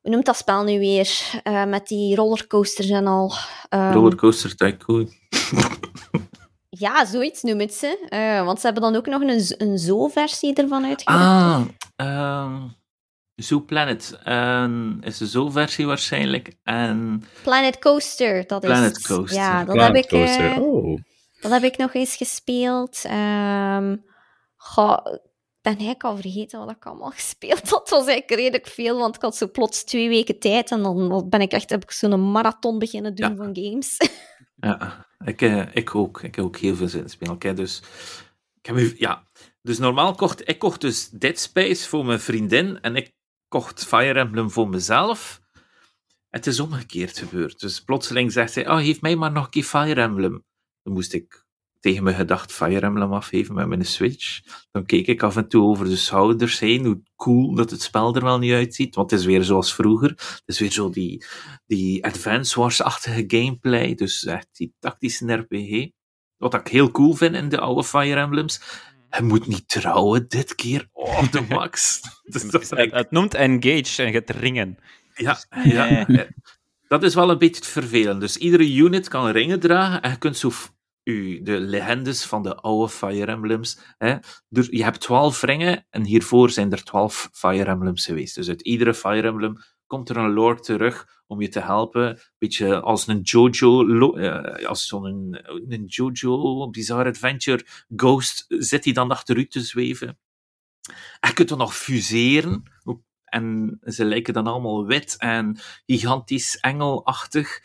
[0.00, 1.40] hoe noemt dat spel nu weer?
[1.42, 3.32] Eh, met die rollercoasters en al.
[3.68, 5.08] Ehm, Rollercoaster Tycoon.
[6.78, 8.06] Ja, zoiets noemen ze.
[8.08, 11.68] Eh, want ze hebben dan ook nog een, een zo-versie ervan uitgebracht.
[11.96, 12.62] Ah,
[13.34, 14.18] Zoo Planet.
[15.00, 16.56] Is de Zo-versie waarschijnlijk.
[16.62, 18.68] En Planet Coaster, dat is...
[18.68, 19.38] Planet Coaster.
[19.38, 20.62] Ja, dat, Planet heb ik, eh, Coaster.
[20.62, 20.98] Oh.
[21.50, 23.04] Dat heb ik nog eens gespeeld.
[23.04, 23.96] Ehm
[24.56, 25.20] goh, ik
[25.60, 27.80] ben eigenlijk al vergeten wat ik allemaal gespeeld had.
[27.80, 31.28] Het was eigenlijk redelijk veel, want ik had zo plots twee weken tijd en dan
[31.28, 33.36] ben ik echt, heb ik zo'n marathon beginnen doen Ja.
[33.36, 33.96] van games.
[34.56, 36.22] ja, ik, eh, ik ook.
[36.22, 37.56] Ik heb ook heel veel zin in spelen.
[37.56, 37.82] Dus,
[38.60, 39.28] ik heb, ja.
[39.62, 43.12] dus normaal kocht ik kocht dus Dead Space voor mijn vriendin en ik
[43.48, 45.40] kocht Fire Emblem voor mezelf.
[46.30, 47.60] Het is omgekeerd gebeurd.
[47.60, 50.44] Dus plotseling zegt zij, oh, geef mij maar nog een keer Fire Emblem.
[50.84, 51.44] Dan moest ik
[51.84, 54.40] tegen mijn gedacht Fire Emblem afgeven met mijn Switch.
[54.70, 58.14] Dan keek ik af en toe over de schouders heen, hoe cool dat het spel
[58.14, 58.94] er wel niet uitziet.
[58.94, 60.08] Want het is weer zoals vroeger.
[60.08, 61.24] Het is weer zo die,
[61.66, 63.94] die Advance Wars-achtige gameplay.
[63.94, 65.88] Dus echt die tactische RPG.
[66.36, 68.60] Wat ik heel cool vind in de oude Fire Emblems.
[69.08, 70.88] Hij moet niet trouwen dit keer.
[70.92, 72.00] Oh, de max.
[72.22, 74.78] Dus dat Het, noemt engage en hebt ringen.
[75.14, 76.06] ja, ja.
[76.94, 78.20] Dat is wel een beetje vervelend.
[78.20, 80.50] Dus iedere unit kan ringen dragen en je kunt zo
[81.02, 83.78] u, de legendes van de oude Fire Emblems.
[83.98, 84.16] Hè,
[84.48, 88.34] dus je hebt twaalf ringen en hiervoor zijn er twaalf Fire Emblems geweest.
[88.34, 92.20] Dus uit iedere Fire Emblem komt er een lord terug om je te helpen.
[92.38, 99.10] Beetje als een Jojo, eh, als zo'n een Jojo Bizarre Adventure Ghost zit hij dan
[99.10, 100.18] achter u te zweven.
[101.20, 102.62] En je kunt er nog fuseren.
[103.34, 107.60] En ze lijken dan allemaal wit en gigantisch engelachtig.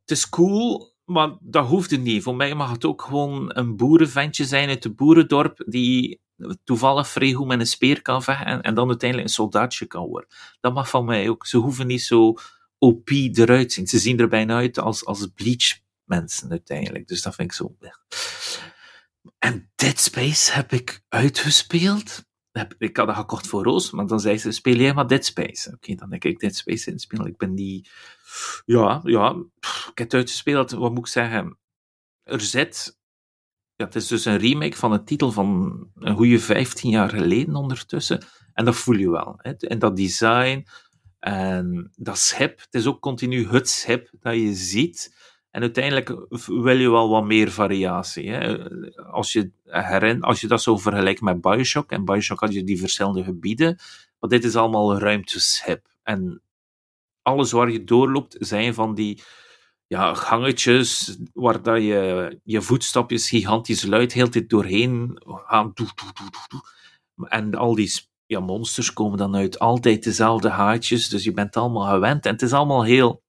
[0.00, 2.22] Het is cool, maar dat hoeft niet.
[2.22, 6.20] Voor mij mag het ook gewoon een boerenventje zijn uit het boerendorp die
[6.64, 10.06] toevallig vrij goed met een speer kan vechten en, en dan uiteindelijk een soldaatje kan
[10.06, 10.30] worden.
[10.60, 11.46] Dat mag van mij ook.
[11.46, 12.34] Ze hoeven niet zo
[12.78, 13.86] OP eruit zien.
[13.86, 17.08] Ze zien er bijna uit als, als bleach mensen uiteindelijk.
[17.08, 17.76] Dus dat vind ik zo...
[19.38, 22.25] En Dead Space heb ik uitgespeeld.
[22.78, 25.72] Ik had dat gekocht voor Roos, maar dan zei ze, speel jij maar Dead Space.
[25.74, 27.26] Oké, dan denk ik Dead Space inspelen.
[27.26, 27.88] Ik ben die...
[28.64, 30.70] Ja, ja, pff, ik heb het uitgespeeld.
[30.70, 31.58] Wat moet ik zeggen?
[32.22, 32.98] Er zit...
[33.74, 37.54] Ja, het is dus een remake van een titel van een goede 15 jaar geleden
[37.54, 38.22] ondertussen.
[38.52, 39.34] En dat voel je wel.
[39.36, 39.52] Hè?
[39.52, 40.66] En dat design
[41.18, 42.60] en dat schip.
[42.60, 45.14] Het is ook continu het schip dat je ziet.
[45.56, 46.14] En uiteindelijk
[46.46, 48.30] wil je wel wat meer variatie.
[48.30, 48.70] Hè?
[49.10, 49.50] Als, je
[50.20, 53.78] als je dat zo vergelijkt met Bioshock, en Bioshock had je die verschillende gebieden,
[54.18, 55.86] maar dit is allemaal een ruimteschip.
[56.02, 56.42] En
[57.22, 59.22] alles waar je doorloopt zijn van die
[59.86, 65.72] ja, gangetjes waar dat je je voetstapjes gigantisch luid heel tijd doorheen gaan.
[67.28, 67.92] En al die
[68.26, 72.26] ja, monsters komen dan uit altijd dezelfde haatjes, dus je bent allemaal gewend.
[72.26, 73.22] En het is allemaal heel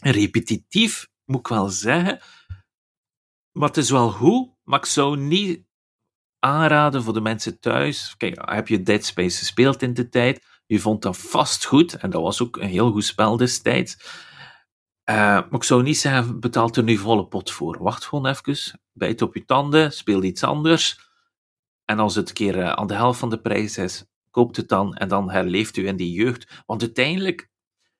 [0.00, 2.20] repetitief, moet ik wel zeggen.
[3.52, 5.64] Maar het is wel goed, maar ik zou niet
[6.38, 8.14] aanraden voor de mensen thuis.
[8.16, 10.44] Kijk, heb je Dead Space gespeeld in de tijd?
[10.66, 13.96] Je vond dat vast goed, en dat was ook een heel goed spel destijds.
[15.04, 17.82] Eh, maar ik zou niet zeggen, betaal er nu volle pot voor.
[17.82, 21.10] Wacht gewoon even, bijt op je tanden, speel iets anders.
[21.84, 24.68] En als het een keer eh, aan de helft van de prijs is, koopt het
[24.68, 26.62] dan en dan herleeft u in die jeugd.
[26.66, 27.50] Want uiteindelijk,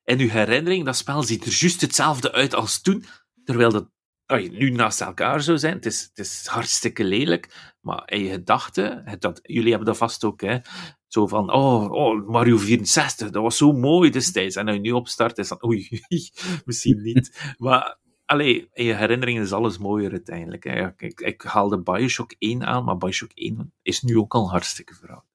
[0.05, 3.05] in uw herinnering, dat spel ziet er juist hetzelfde uit als toen,
[3.50, 3.90] terwijl dat
[4.26, 8.22] als je nu naast elkaar zou zijn, het is, het is hartstikke lelijk, maar in
[8.22, 10.58] je gedachten, dat, jullie hebben dat vast ook, hè,
[11.06, 14.56] zo van, oh, oh, Mario 64, dat was zo mooi destijds.
[14.56, 15.88] En als je nu opstart, is dat, oei,
[16.64, 17.40] misschien niet.
[17.58, 20.64] maar, allee, in je herinneringen is alles mooier uiteindelijk.
[20.64, 20.88] Hè.
[20.96, 25.30] Ik, ik haalde Bioshock 1 aan, maar Bioshock 1 is nu ook al hartstikke verouderd.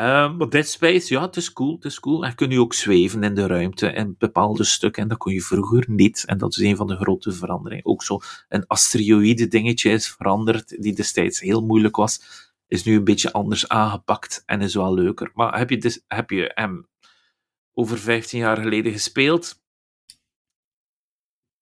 [0.00, 2.24] Um, maar Dead Space, ja, het is cool, het is cool.
[2.24, 5.84] En je ook zweven in de ruimte en bepaalde stukken, en dat kon je vroeger
[5.86, 6.24] niet.
[6.26, 7.86] En dat is een van de grote veranderingen.
[7.86, 12.20] Ook zo een asteroïde dingetje is veranderd, die destijds heel moeilijk was,
[12.66, 15.30] is nu een beetje anders aangepakt en is wel leuker.
[15.34, 16.88] Maar heb je, dus, heb je hem
[17.72, 19.62] over 15 jaar geleden gespeeld,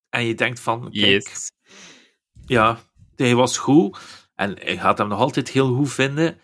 [0.09, 1.53] en je denkt van, kijk, Yes.
[2.46, 2.79] ja,
[3.16, 3.98] hij was goed,
[4.35, 6.38] en hij gaat hem nog altijd heel goed vinden,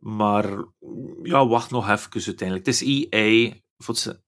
[0.00, 0.64] maar
[1.22, 2.66] ja, wacht nog even uiteindelijk.
[2.66, 3.52] Het is EA.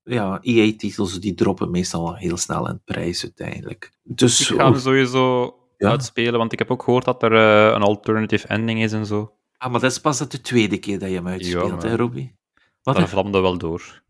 [0.04, 3.92] Ja, EA-titels die droppen meestal heel snel in prijs uiteindelijk.
[4.02, 5.88] Dus Ik ga hem sowieso Ja.
[5.90, 9.32] uitspelen, want ik heb ook gehoord dat er eh, een alternative ending is en zo.
[9.56, 12.34] ah, maar dat is pas de tweede keer dat je hem uitspeelt, Ja, hè, Robbie?
[12.82, 12.96] Wat?
[12.96, 13.08] Hè?
[13.08, 14.02] vlamde wel door.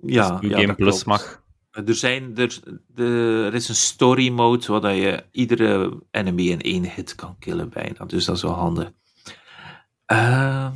[0.00, 1.06] ja, Dus ja, Game dat Plus klopt.
[1.06, 1.44] mag.
[1.70, 6.60] Er, zijn, er, de, er is een story mode waar dat je iedere enemy in
[6.60, 8.04] één hit kan killen bijna.
[8.04, 8.90] Dus dat is wel handig.
[10.06, 10.72] Ehm,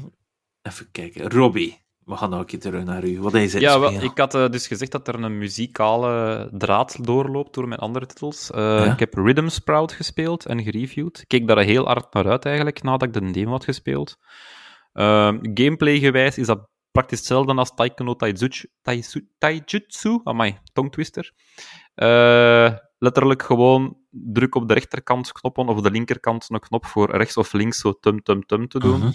[0.62, 1.30] even kijken.
[1.30, 3.20] Robbie, we gaan nog een keer terug naar u.
[3.20, 7.04] Wat is het Ja, wel, ik had eh, dus gezegd dat er een muzikale draad
[7.04, 8.50] doorloopt door mijn andere titels.
[8.50, 8.92] Eh, Ja.
[8.92, 11.18] Ik heb Rhythm Sprout gespeeld en gereviewd.
[11.20, 14.16] Ik keek daar heel hard naar uit eigenlijk, nadat ik de demo had gespeeld.
[14.92, 18.68] Ehm, Gameplay-gewijs is dat praktisch hetzelfde als Taiko no Taijutsu.
[18.82, 20.20] Taijutsu, Taijutsu?
[20.24, 21.32] Amai, tongtwister.
[21.94, 27.36] Eh, letterlijk gewoon druk op de rechterkant knoppen of de linkerkant een knop voor rechts
[27.36, 29.10] of links zo tum tum tum te doen Mhm.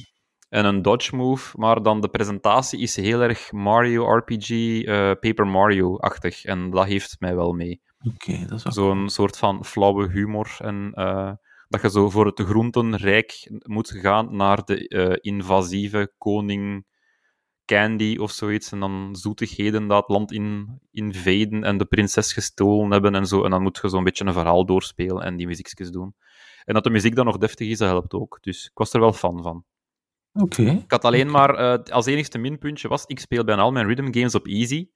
[0.49, 4.49] en een dodge move, maar dan de presentatie is heel erg Mario RPG,
[4.83, 6.43] eh, Paper Mario-achtig.
[6.45, 7.81] En dat heeft mij wel mee.
[8.13, 10.55] Oké, dat is Zo'n soort van flauwe humor.
[10.59, 11.31] En eh,
[11.67, 16.85] dat je zo voor het groentenrijk moet gaan naar de eh, invasieve koning
[17.65, 18.71] Candy of zoiets.
[18.71, 23.43] En dan zoetigheden dat land in, invaden en de prinses gestolen hebben en zo.
[23.43, 26.15] En dan moet je zo'n beetje een verhaal doorspelen en die muziekjes doen.
[26.65, 28.37] En dat de muziek dan nog deftig is, dat helpt ook.
[28.41, 29.65] Dus ik was er wel fan van.
[30.33, 30.61] Oké.
[30.61, 34.13] Ik had alleen maar eh, als enigste minpuntje was, ik speel bijna al mijn rhythm
[34.13, 34.89] games op easy.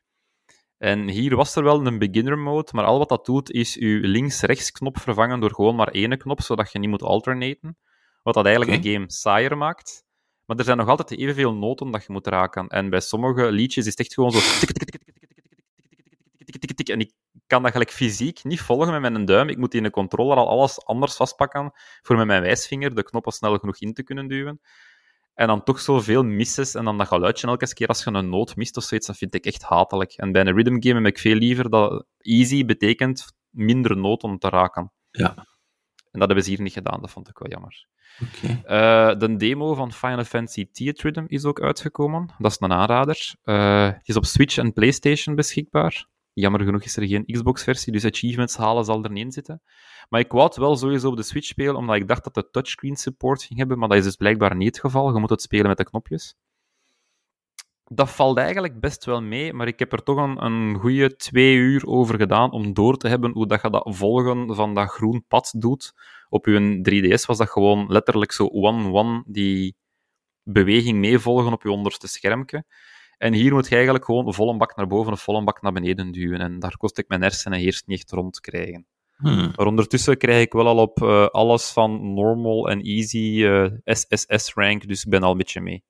[0.78, 4.00] En hier was er wel een beginner mode, maar al wat dat doet is je
[4.02, 7.78] links-rechts knop vervangen door gewoon maar één knop, zodat je niet moet alternaten.
[8.24, 8.88] Wat dat eigenlijk Oké.
[8.88, 10.06] de game saaier maakt.
[10.50, 12.68] Maar er zijn nog altijd evenveel noten dat je moet raken.
[12.68, 14.40] En bij sommige liedjes is het echt gewoon zo...
[16.84, 17.14] En ik
[17.48, 19.50] kan dat gelijk fysiek niet volgen met mijn duim.
[19.50, 23.32] Ik moet in de controller al alles anders vastpakken voor met mijn wijsvinger de knoppen
[23.32, 24.62] snel genoeg in te kunnen duwen.
[25.34, 28.56] En dan toch zoveel misses en dan dat geluidje elke keer als je een noot
[28.56, 30.12] mist of zoiets, dat vind ik echt hatelijk.
[30.12, 34.50] En bij een rhythm game heb ik veel liever dat easy betekent minder noten te
[34.50, 34.92] raken.
[35.12, 35.48] Ja,
[36.12, 37.88] en dat hebben ze hier niet gedaan, dat vond ik wel jammer.
[38.64, 42.30] Eh, de demo van Final Fantasy Theat Rhythm is ook uitgekomen.
[42.38, 43.36] Dat is een aanrader.
[43.44, 46.08] Eh, het is op Switch en PlayStation beschikbaar.
[46.34, 49.62] Jammer genoeg is er geen Xbox-versie, dus achievements halen zal er niet in zitten.
[50.10, 52.50] Maar ik wou het wel sowieso op de Switch spelen, omdat ik dacht dat de
[52.52, 55.14] touchscreen support ging hebben, maar dat is dus blijkbaar niet het geval.
[55.14, 56.36] Je moet het spelen met de knopjes.
[57.92, 61.56] Dat valt eigenlijk best wel mee, maar ik heb er toch een, een goede twee
[61.56, 65.26] uur over gedaan om door te hebben hoe dat je dat volgen van dat groen
[65.28, 65.94] pad doet.
[66.30, 69.76] Op je 3DS was dat gewoon letterlijk zo one-one die
[70.44, 72.64] beweging meevolgen op je onderste schermpje.
[73.18, 76.12] En hier moet je eigenlijk gewoon volle bak naar boven of volle bak naar beneden
[76.12, 76.40] duwen.
[76.40, 78.88] En daar kost ik mijn hersenen eerst niet echt rond krijgen.
[79.16, 79.52] Hmm.
[79.56, 84.88] Maar ondertussen krijg ik wel al op eh, alles van normal en easy eh, SSS-rank,
[84.88, 85.84] dus ik ben al een beetje mee.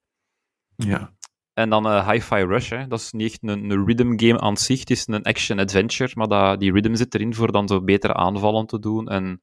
[0.75, 1.13] Ja.
[1.59, 2.87] En dan eh Hi-Fi Rush, hè.
[2.87, 6.27] dat is niet echt een, een rhythm game aan zich, het is een action-adventure, maar
[6.27, 9.07] dat, die rhythm zit erin voor dan zo betere aanvallen te doen.
[9.07, 9.41] En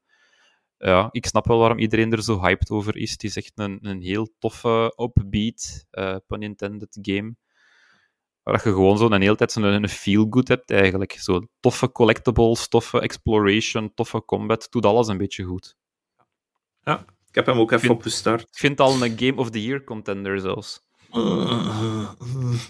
[0.77, 3.11] ja, ik snap wel waarom iedereen er zo hyped over is.
[3.11, 7.35] Het is echt een, een heel toffe, upbeat, eh pun intended game.
[8.43, 11.11] Waar je gewoon zo een hele tijd zo'n een feel-good hebt eigenlijk.
[11.11, 15.75] Zo toffe collectibles, toffe exploration, toffe combat, doet alles een beetje goed.
[16.83, 17.05] ja.
[17.27, 18.41] Ik heb hem ook even vind- opgestart.
[18.41, 20.86] Ik vind het al een Game of the Year contender zelfs.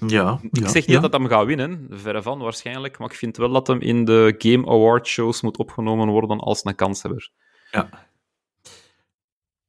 [0.07, 0.39] Ja.
[0.51, 3.67] Ik zeg niet dat hem gaat winnen, verre van waarschijnlijk, maar ik vind wel dat
[3.67, 7.29] hem in de Game Award shows moet opgenomen worden als een kanshebber.
[7.71, 7.89] Ja.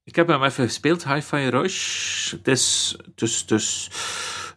[0.05, 2.31] Ik heb hem even gespeeld, Hi-Fi Rush.
[2.31, 3.89] Het is, dus, dus,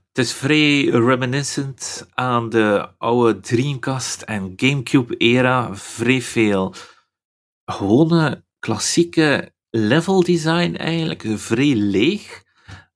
[0.08, 5.76] het is vrij reminiscent aan de oude Dreamcast en Gamecube-era.
[5.76, 6.76] Vrij veel
[7.66, 11.24] gewone klassieke level design eigenlijk.
[11.36, 12.44] Vrij leeg.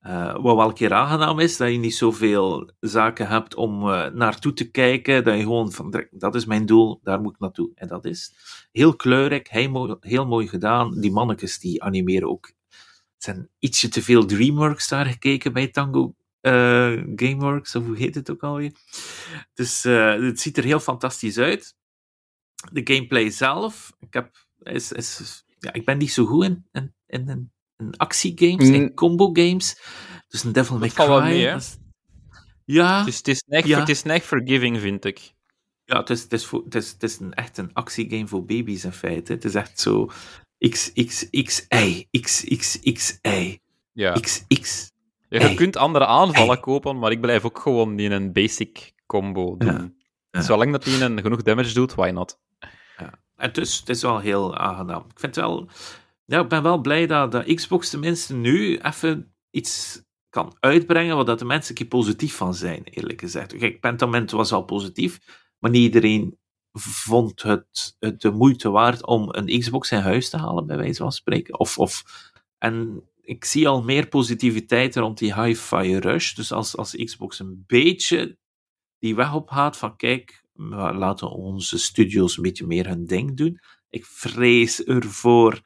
[0.08, 4.08] Uh, wat wel een keer aangenaam is, dat je niet zoveel zaken hebt om uh,
[4.08, 7.72] naartoe te kijken, dat je gewoon van, dat is mijn doel, daar moet ik naartoe.
[7.76, 8.34] En dat is
[8.72, 11.00] heel kleurrijk, heel, mooi gedaan.
[11.00, 12.48] Die mannetjes die animeren ook.
[13.13, 18.15] Het zijn ietsje te veel DreamWorks daar gekeken bij Tango uh, Gameworks, of hoe heet
[18.15, 18.72] het ook alweer.
[19.54, 21.76] Dus het ziet er heel fantastisch uit.
[22.72, 26.94] De gameplay zelf, ik, heb, is, is, ja, ik ben niet zo goed in, in,
[27.08, 27.54] in
[27.98, 28.94] actiegames, mm.
[28.94, 29.82] combo games.
[30.28, 31.22] Dus een Devil May Cry.
[31.22, 31.78] Mee, is...
[32.66, 33.04] Ja.
[33.04, 33.80] Dus het is, echt, ja.
[33.80, 35.34] het is echt forgiving, vind ik.
[35.86, 38.46] Ja, het is, het is, voor, het is, het is een, echt een actiegame voor
[38.46, 39.34] baby's in feite.
[39.34, 40.10] Het is echt zo
[40.58, 43.60] XXXI, XXXI,
[43.92, 44.14] ja.
[44.14, 44.92] XX.
[45.30, 49.58] Ja, je kunt andere aanvallen kopen, maar ik blijf ook gewoon in een basic combo
[49.58, 49.74] doen.
[49.74, 49.92] Ja.
[50.32, 50.42] Ja.
[50.42, 52.40] Zolang dat die een genoeg damage doet, why not?
[52.98, 53.14] Ja.
[53.36, 55.06] Het, is, het is wel heel aangenaam.
[55.10, 55.70] Ik vind het wel
[56.26, 61.26] ja, ik ben wel blij dat, de Xbox tenminste nu even iets kan uitbrengen waar
[61.26, 63.58] dat de mensen een positief van zijn, eerlijk gezegd.
[63.58, 65.20] Kijk, Pentament was al positief,
[65.60, 66.38] maar niet iedereen
[66.80, 71.12] vond het, de moeite waard om een Xbox in huis te halen, bij wijze van
[71.12, 71.60] spreken.
[71.60, 72.04] Of, of,
[72.58, 76.34] en ik zie al meer positiviteit rond die Hi-Fi Rush.
[76.34, 78.38] Dus als, als Xbox een beetje
[79.00, 83.60] die weg op gaat van kijk, laten onze studios een beetje meer hun ding doen.
[83.90, 85.62] Ik vrees ervoor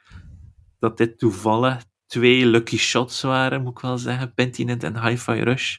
[0.79, 4.33] dat dit toevallig twee lucky shots waren, moet ik wel zeggen.
[4.33, 5.77] Pentinent en Hi-Fi Rush.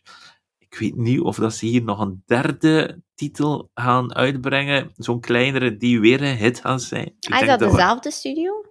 [0.58, 4.90] Ik weet niet of dat ze hier nog een derde titel gaan uitbrengen.
[4.96, 7.06] Zo'n kleinere die weer een hit gaan zijn.
[7.20, 8.64] Ik ah, is dat, dezelfde studio?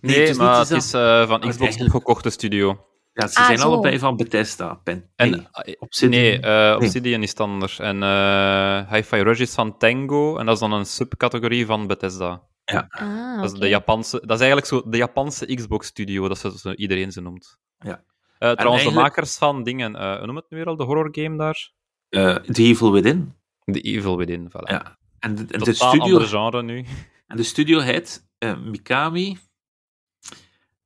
[0.00, 2.84] Nee, nee het maar het is uh, van Xbox opgekochte studio.
[3.12, 4.74] Ja, ze ah, zijn allebei van Bethesda.
[4.74, 6.22] Pen en, nee, eh, Obsidian.
[6.22, 7.28] Nee, uh, Obsidian nee.
[7.28, 7.78] is anders.
[7.78, 12.42] En uh, Hi-Fi Rush is van Tango, en dat is dan een subcategorie van Bethesda.
[12.64, 12.86] Ja.
[12.88, 17.12] Ah, dat, is de Japanse, dat is eigenlijk zo de Japanse Xbox-studio, dat ze, iedereen
[17.12, 17.58] ze noemt.
[17.78, 18.04] Ja.
[18.38, 21.36] Uh, trouwens, de makers van dingen, uh, hoe noem het nu weer al, de horror-game
[21.36, 21.72] daar?
[22.10, 23.34] Uh, The Evil Within.
[23.64, 24.70] The Evil Within, voilà.
[24.70, 24.98] Ja.
[25.18, 26.18] En de, en de studio...
[26.18, 26.84] genre nu.
[27.26, 28.26] En de studio heet
[28.64, 29.38] Mikami.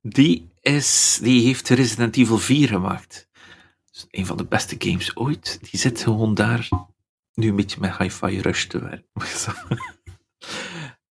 [0.01, 3.29] Die, is, die heeft Resident Evil 4 gemaakt.
[3.91, 5.59] Dus een van de beste games ooit.
[5.71, 6.69] Die zit gewoon daar
[7.35, 9.07] nu een beetje met Hi-Fi Rush te werken.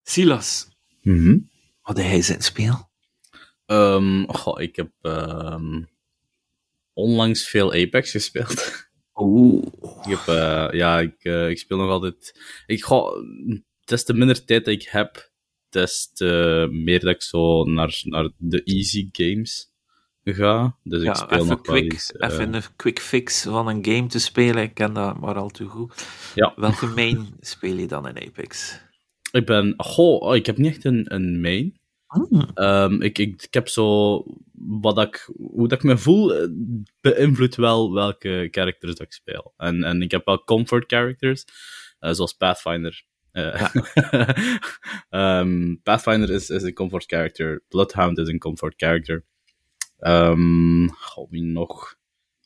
[0.04, 0.68] Silas,
[1.02, 1.52] mm
[1.84, 2.90] wat hij zijn speel?
[3.66, 5.90] Um, goh, ik heb um,
[6.94, 8.88] onlangs veel Apex gespeeld.
[9.16, 9.66] Oeh.
[10.04, 12.40] Ik heb, uh, ja, ik, uh, ik speel nog altijd.
[12.66, 13.04] Ik ga,
[13.84, 15.32] des te minder tijd dat ik heb,
[15.70, 19.72] des te meer dat ik zo naar, naar de easy games
[20.24, 20.78] ga.
[20.84, 23.86] Dus ja, ik speel nog quick, wel eens, uh, Even een quick fix van een
[23.86, 26.08] game te spelen, ik ken dat maar al te goed.
[26.36, 26.54] Ja.
[26.56, 28.82] Welke main speel je dan in Apex?
[29.34, 29.74] Ik ben...
[29.78, 31.80] Goh, oh, ik heb niet echt een, een main.
[32.08, 32.84] Ah.
[32.84, 34.24] Um, ik, ik, ik heb zo...
[34.52, 36.48] Wat ik, hoe dat ik me voel, eh,
[37.02, 39.54] beïnvloedt wel welke characters dat ik speel.
[39.58, 41.46] En, en ik heb wel comfort characters,
[42.00, 43.04] uh, zoals Pathfinder.
[43.32, 43.74] Uh,
[45.10, 47.64] um, Pathfinder is, is een comfort character.
[47.68, 49.26] Bloodhound is een comfort character.
[50.00, 50.90] Um,
[51.30, 51.96] nog?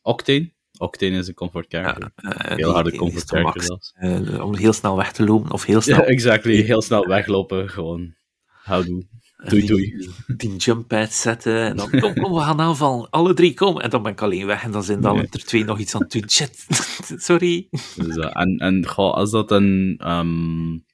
[0.02, 2.12] Octane Octane is een comfort character.
[2.16, 3.94] Ja, uh, heel harde comfort character zelfs.
[4.00, 5.98] Uh, om heel snel weg te lopen, of heel snel...
[5.98, 6.62] Ja, exactly.
[6.62, 8.16] Heel snel weglopen, gewoon.
[8.46, 9.06] Houdoe.
[9.38, 9.98] Doei, doei.
[9.98, 13.10] Die, die jump pad zetten, en dan, kom, kom, we gaan aanvallen.
[13.10, 13.80] Alle drie, kom.
[13.80, 15.28] En dan ben ik alleen weg, en dan zijn dan nee.
[15.32, 16.30] er twee nog iets aan het doen.
[16.30, 16.66] Shit,
[17.28, 17.68] sorry.
[17.96, 20.02] Dus, uh, en en goh, als dat een...
[20.08, 20.86] Um,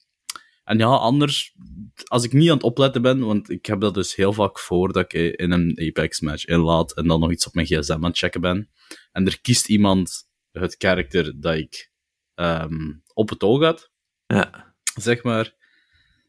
[0.63, 1.55] en ja, anders,
[2.03, 4.93] als ik niet aan het opletten ben, want ik heb dat dus heel vaak voor
[4.93, 8.17] dat ik in een Apex-match inlaat en dan nog iets op mijn gsm aan het
[8.17, 8.69] checken ben,
[9.13, 11.91] en er kiest iemand het karakter dat ik
[12.35, 13.91] um, op het oog had,
[14.25, 14.75] ja.
[14.95, 15.53] zeg maar,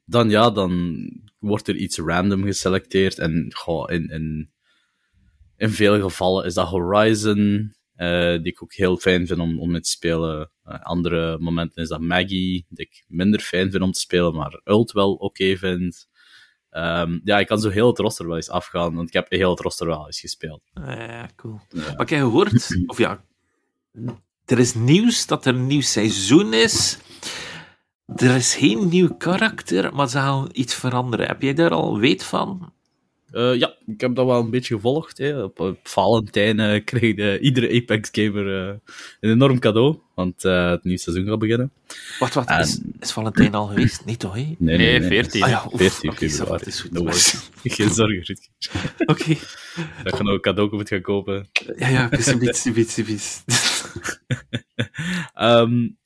[0.05, 1.05] dan ja, dan
[1.38, 4.53] wordt er iets random geselecteerd en goh, in, in,
[5.57, 9.70] in veel gevallen is dat Horizon, uh, die ik ook heel fijn vind om, om
[9.70, 10.51] mee te spelen.
[10.66, 14.61] Uh, andere momenten is dat Maggie, die ik minder fijn vind om te spelen, maar
[14.64, 16.09] Ult wel oké okay vind.
[16.76, 19.51] Um, ja, ik kan zo heel het roster wel eens afgaan, want ik heb heel
[19.51, 20.62] het roster wel eens gespeeld.
[20.74, 21.61] Ja, cool.
[21.68, 21.80] Ja.
[21.80, 23.24] Maar ik heb gehoord, of ja,
[24.44, 26.99] er is nieuws dat er een nieuw seizoen is.
[28.16, 31.26] Er is geen nieuw karakter, maar ze gaan iets veranderen.
[31.26, 32.72] Heb jij daar al weet van?
[33.33, 35.18] Uh, ja, ik heb dat wel een beetje gevolgd.
[35.18, 35.43] Hè.
[35.43, 38.75] Op, op Valentijn uh, kreeg de, iedere Apex-gamer uh,
[39.20, 41.72] een enorm cadeau, want het nieuwe seizoen gaat beginnen.
[42.18, 42.49] Wacht, wat?
[42.49, 42.61] En...
[42.61, 44.05] Is, is Valentijn al geweest?
[44.05, 44.55] Niet toch, hè?
[44.59, 45.43] Nee, nee, 14.
[45.43, 46.11] Ah, ja, 14.
[46.11, 46.93] Oké, okay, dat is goed.
[46.93, 47.05] No
[47.64, 48.37] Geen zorgen,
[48.99, 49.12] Oké.
[49.12, 49.39] Okay.
[50.03, 51.49] Dat je nog een cadeau moet gaan kopen.
[51.77, 53.43] Ja, ja, beetje.
[55.41, 55.97] um,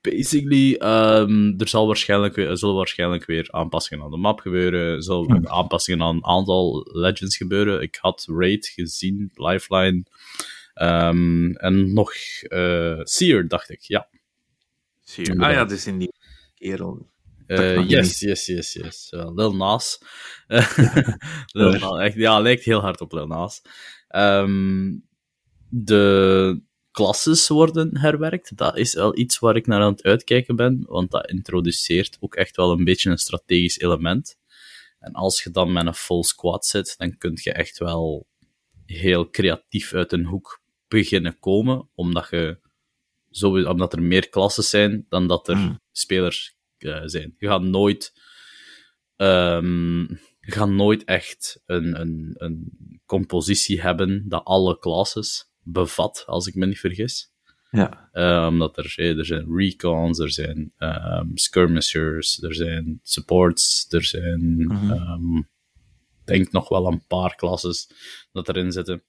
[0.00, 4.94] basically, um, er zal waarschijnlijk, er zullen waarschijnlijk weer aanpassingen aan de map gebeuren.
[4.94, 7.80] Er zullen aanpassingen aan een aantal legends gebeuren.
[7.82, 10.04] Ik had Raid gezien, Lifeline.
[10.74, 14.08] Ehm, en nog uh, Seer, dacht ik, ja.
[15.02, 15.40] Seer.
[15.40, 16.12] Ah ja, dus in die
[16.54, 17.06] kerel.
[17.46, 19.12] Uh, yes, yes, yes, yes.
[19.14, 19.98] Uh, Lil Nas.
[21.52, 23.62] Lil Nas echt, ja, lijkt heel hard op Lil Nas.
[24.16, 25.06] Um,
[25.68, 26.62] de
[26.98, 28.56] klasses worden herwerkt.
[28.56, 32.34] Dat is wel iets waar ik naar aan het uitkijken ben, want dat introduceert ook
[32.34, 34.38] echt wel een beetje een strategisch element.
[34.98, 38.26] En als je dan met een full squad zit, dan kun je echt wel
[38.86, 42.58] heel creatief uit een hoek beginnen komen, omdat, je
[43.30, 45.80] zo, omdat er meer klassen zijn dan dat er mm.
[45.92, 47.34] spelers uh, zijn.
[47.38, 48.12] Je gaat nooit,
[49.16, 50.08] um,
[50.40, 52.72] je gaat nooit echt een, een, een
[53.06, 57.32] compositie hebben dat alle classes bevat, als ik me niet vergis.
[57.70, 58.10] Ja.
[58.12, 64.40] Uh, omdat er, er zijn recons, er zijn um, skirmishers, er zijn supports, er zijn,
[64.40, 64.90] mm -hmm.
[64.90, 65.48] um,
[66.24, 67.90] denk nog wel een paar klasses
[68.32, 69.02] dat erin zitten.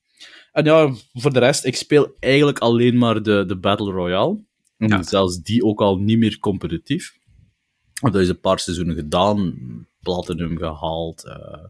[0.51, 4.47] En ja, voor de rest, ik speel eigenlijk alleen maar de, de Battle Royale.
[4.77, 5.03] En ja.
[5.03, 7.17] zelfs die ook al niet meer competitief.
[8.01, 9.57] Dat is een paar seizoenen gedaan,
[10.01, 11.25] platinum gehaald.
[11.25, 11.65] Uh,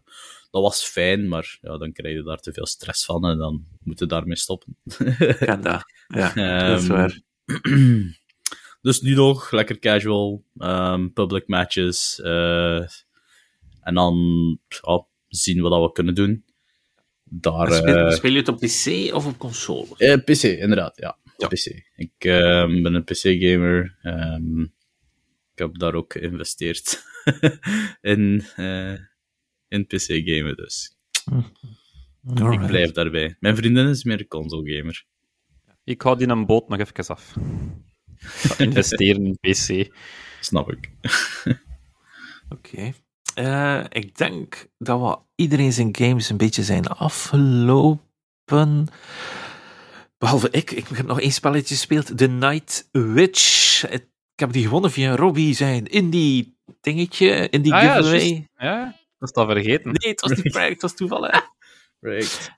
[0.50, 3.64] dat was fijn, maar ja, dan krijg je daar te veel stress van en dan
[3.82, 4.76] moet je daarmee stoppen.
[5.38, 5.82] Kan dat.
[6.08, 6.32] Ja,
[6.68, 7.20] dat is Ehm, waar.
[8.82, 12.20] dus nu nog lekker casual, um, public matches.
[12.24, 12.80] Uh,
[13.80, 14.14] en dan
[14.68, 16.44] ja, zien we wat we kunnen doen.
[17.24, 19.86] Daar, Speel, uh, speel je het op PC of op console?
[19.96, 21.18] eh, PC, inderdaad, ja.
[21.36, 21.48] Ja.
[21.48, 21.66] PC.
[21.94, 23.98] Ik ehm, ben een PC-gamer.
[24.02, 24.60] ehm,
[25.52, 27.02] ik heb daar ook geïnvesteerd
[28.00, 28.44] in,
[29.70, 30.96] in PC-gamen, dus
[32.28, 32.66] ik Alright.
[32.66, 33.36] blijf daarbij.
[33.40, 35.04] Mijn vriendin is meer console-gamer.
[35.84, 37.36] Ik hou die een boot nog even af.
[38.42, 39.94] Ik investeren in PC.
[40.40, 40.90] Snap ik.
[42.54, 42.92] Oké.
[43.34, 47.98] Eh, ik denk dat we iedereen zijn games een beetje zijn afgelopen.
[50.18, 50.70] Behalve ik.
[50.70, 52.16] Ik heb nog één spelletje gespeeld.
[52.18, 53.84] The Night Witch.
[53.90, 58.48] Ik heb die gewonnen via Robbie zijn indie dingetje, indie Ah ja, giveaway.
[58.56, 59.92] Ja, dat is dat vergeten.
[59.92, 61.42] nee, het was niet prank, het was toevallig.
[62.00, 62.50] Right.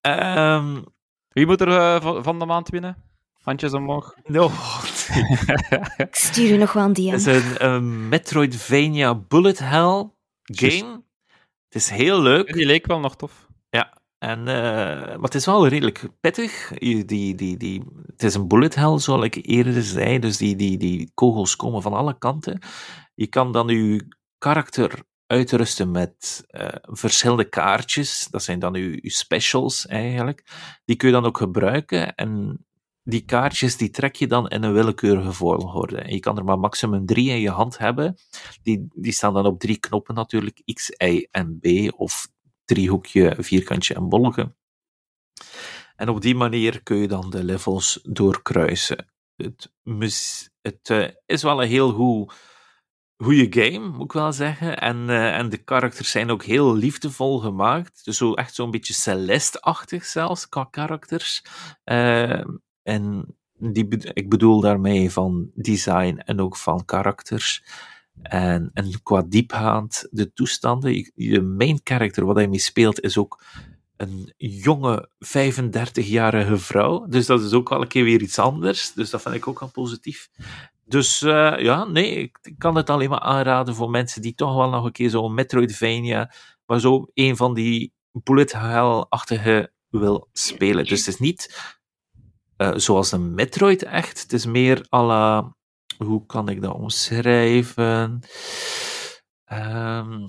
[0.00, 0.82] Ehm
[1.28, 2.96] Wie moet er eh, van- de maand winnen?
[3.42, 4.14] Handjes omhoog.
[4.24, 4.50] no.
[5.96, 7.10] Ik stuur u nog wel een DM.
[7.10, 10.10] Het is een Metroidvania Bullet Hell
[10.42, 11.02] game.
[11.68, 12.52] Het is heel leuk.
[12.52, 13.46] Die leek wel nog tof.
[13.70, 14.44] Ja, en, eh,
[15.06, 16.72] maar het is wel redelijk pittig.
[16.78, 20.18] Die, die, die, het is een bullet hell, zoals ik eerder zei.
[20.18, 22.58] Dus die, die, die kogels komen van alle kanten.
[23.14, 24.06] Je kan dan je
[24.38, 28.26] karakter uitrusten met eh, verschillende kaartjes.
[28.30, 30.44] Dat zijn dan je specials eigenlijk.
[30.84, 32.14] Die kun je dan ook gebruiken.
[32.14, 32.64] En
[33.02, 36.12] die kaartjes die trek je dan in een willekeurige volgorde.
[36.12, 38.16] Je kan er maar maximum drie in je hand hebben.
[38.62, 40.62] Die, die staan dan op drie knoppen natuurlijk.
[40.64, 41.92] X, Y en B.
[41.96, 42.28] Of
[42.64, 44.56] driehoekje, vierkantje en bolgen.
[45.96, 49.12] En op die manier kun je dan de levels doorkruisen.
[49.36, 49.72] Het,
[50.62, 52.32] het eh, is wel een heel goed,
[53.16, 54.78] goede game, moet ik wel zeggen.
[54.78, 58.04] En, eh, en de karakters zijn ook heel liefdevol gemaakt.
[58.04, 61.44] Dus zo, echt zo'n beetje Celeste-achtig zelfs, qua karakters.
[61.84, 62.44] Eh,
[62.82, 67.64] en die, ik bedoel daarmee van design en ook van karakters.
[68.22, 71.12] En, en qua diepgaand, de toestanden.
[71.14, 73.42] Je main character, wat hij mee speelt, is ook
[73.96, 77.06] een jonge 35-jarige vrouw.
[77.06, 78.92] Dus dat is ook wel een keer weer iets anders.
[78.92, 80.28] Dus dat vind ik ook al positief.
[80.86, 84.68] Dus eh, ja, nee, ik, kan het alleen maar aanraden voor mensen die toch wel
[84.68, 86.32] nog een keer zo'n Metroidvania,
[86.66, 90.84] maar zo een van die bullet hell-achtige wil spelen.
[90.84, 91.72] Dus het is niet
[92.56, 94.22] eh, zoals een Metroid echt.
[94.22, 95.54] Het is meer à la,
[95.96, 98.20] hoe kan ik dat omschrijven?
[99.44, 100.26] Ehm,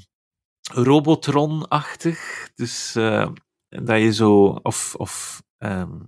[0.71, 2.49] Robotron-achtig.
[2.55, 3.29] Dus eh,
[3.69, 5.99] dat je zo, of, of ehm,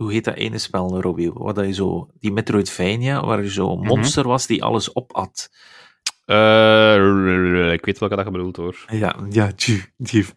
[0.00, 1.32] hoe heet dat ene spel, Robbie?
[1.32, 3.86] Waar dat je zo, die Metroidvania, waar je zo een Mhm.
[3.88, 5.50] monster was die alles opat.
[6.24, 8.84] Eh, ik weet welke dat je bedoelt hoor.
[8.92, 9.84] Ja, ja, die.
[9.96, 10.24] die.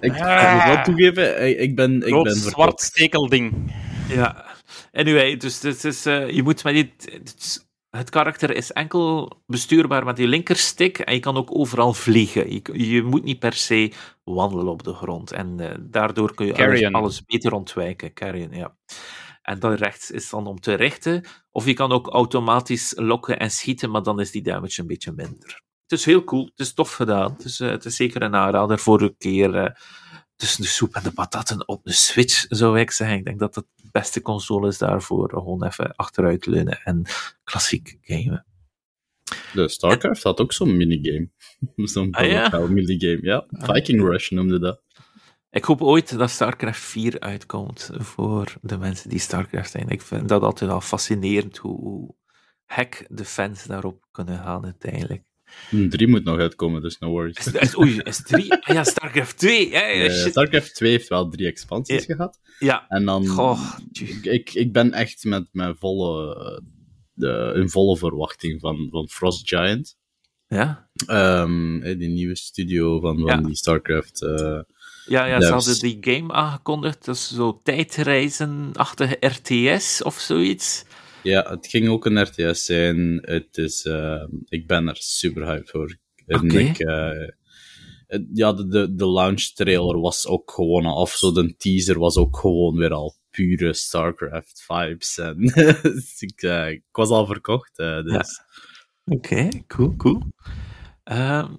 [0.00, 0.20] Ik ik
[0.52, 3.72] moet wel toegeven, ik, ben, ik Groot ben zwart stekelding.
[4.08, 4.44] Ja.
[4.92, 10.18] Anyway, dus het is, eh, je moet met dit, het karakter is enkel bestuurbaar met
[10.18, 12.52] je linkerstick en je kan ook overal vliegen.
[12.52, 13.92] Je, je moet niet per se
[14.24, 18.12] wandelen op de grond en eh, daardoor kun je alles, alles beter ontwijken.
[18.12, 18.76] Carrion, ja.
[19.42, 23.50] En dan rechts is dan om te richten, of je kan ook automatisch lokken en
[23.50, 25.62] schieten, maar dan is die damage een beetje minder.
[25.86, 27.32] Het is heel cool, het is tof gedaan.
[27.32, 29.70] Het is, eh, het is zeker een aanrader voor een keer eh,
[30.38, 33.16] tussen de soep en de patatten op de Switch, zou ik zeggen.
[33.16, 35.28] Ik denk dat het de beste console is daarvoor.
[35.30, 37.02] Gewoon even achteruit leunen en
[37.44, 38.46] klassiek gamen.
[39.52, 41.30] De StarCraft had ook zo'n minigame.
[41.76, 42.58] Zo'n Ah, ja?
[42.58, 43.46] minigame, ja.
[43.48, 44.82] Viking Rush noemde dat.
[45.50, 49.88] Ik hoop ooit dat StarCraft 4 uitkomt voor de mensen die StarCraft zijn.
[49.88, 52.14] Ik vind dat altijd al fascinerend hoe, hoe
[52.64, 55.22] hek de fans daarop kunnen gaan uiteindelijk.
[55.90, 57.36] 3 moet nog uitkomen, dus no worries.
[57.36, 58.52] Is, is, oei, is 3?
[58.52, 59.70] Ah ja, StarCraft 2.
[59.70, 60.30] Ja, ja, Eh, shit.
[60.30, 62.14] StarCraft 2 heeft wel drie expansies Ja.
[62.14, 62.38] gehad.
[62.58, 62.86] ja.
[62.88, 63.26] En dan...
[63.26, 63.60] Goh,
[64.22, 66.62] ik, ik, ben echt met mijn volle,
[67.12, 69.96] de, in volle verwachting van, van Frost Giant.
[70.46, 70.88] ja.
[71.06, 71.44] Eh,
[71.98, 74.22] die nieuwe studio van, van die StarCraft.
[74.22, 74.60] eh,
[75.06, 77.04] Ja, ja, ze hadden die game aangekondigd.
[77.04, 80.84] Dat is zo tijdreizenachtige RTS of zoiets.
[81.22, 83.18] Ja, het ging ook een RTS zijn.
[83.22, 85.96] Het is, eh, ik ben er super hyped voor.
[86.26, 86.58] En Oké.
[86.58, 87.10] ik, eh,
[88.06, 91.10] het- ja, de, de, de launch trailer was ook gewoon al af.
[91.12, 95.18] Zo de teaser was ook gewoon weer al pure StarCraft vibes.
[95.18, 95.36] En
[95.82, 97.78] dus ik, eh, ik was al verkocht.
[97.78, 98.40] eh, dus.
[99.04, 100.22] Oké, cool, cool.
[101.04, 101.54] Ehm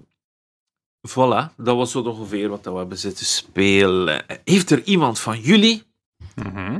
[1.08, 4.24] voilà, dat was zo ongeveer wat we hebben zitten spelen.
[4.44, 5.82] Heeft er iemand van jullie
[6.34, 6.78] Mhm.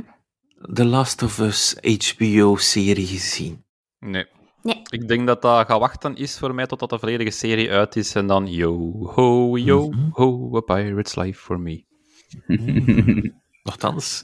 [0.73, 3.63] The Last of Us HBO-serie gezien?
[3.99, 4.25] Nee.
[4.63, 4.81] Nee.
[4.89, 8.15] Ik denk dat dat gaat wachten is voor mij totdat de volledige serie uit is
[8.15, 10.09] en dan yo ho yo Mhm.
[10.11, 11.83] ho a pirate's life for me.
[13.63, 14.23] Nochtans,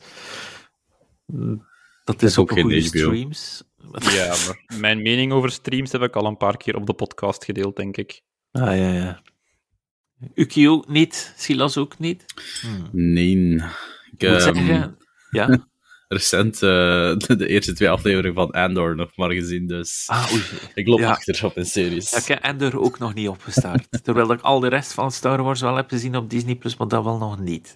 [1.25, 1.65] mm,
[2.03, 3.63] dat is ook ook, geen streams.
[3.99, 7.45] Ja, maar mijn mening over streams heb ik al een paar keer op de podcast
[7.45, 8.21] gedeeld, denk ik.
[8.51, 9.21] Ah, ja, ja.
[10.33, 12.25] Uki ook niet, Silas ook niet.
[12.61, 12.89] Hmm.
[12.91, 13.55] Nee.
[13.55, 14.97] Ik, Ik moet ehm, zeggen,
[15.31, 15.47] ja.
[16.07, 20.43] recent eh, de, de eerste twee afleveringen van Andor nog maar gezien, dus Ah, oei.
[20.73, 21.09] ik loop Ja.
[21.09, 22.09] achter op een series.
[22.11, 23.87] Ja, ik heb Ender ook nog niet opgestart.
[24.03, 26.87] Terwijl ik al de rest van Star Wars wel heb gezien op Disney+, Plus, maar
[26.87, 27.75] dat wel nog niet.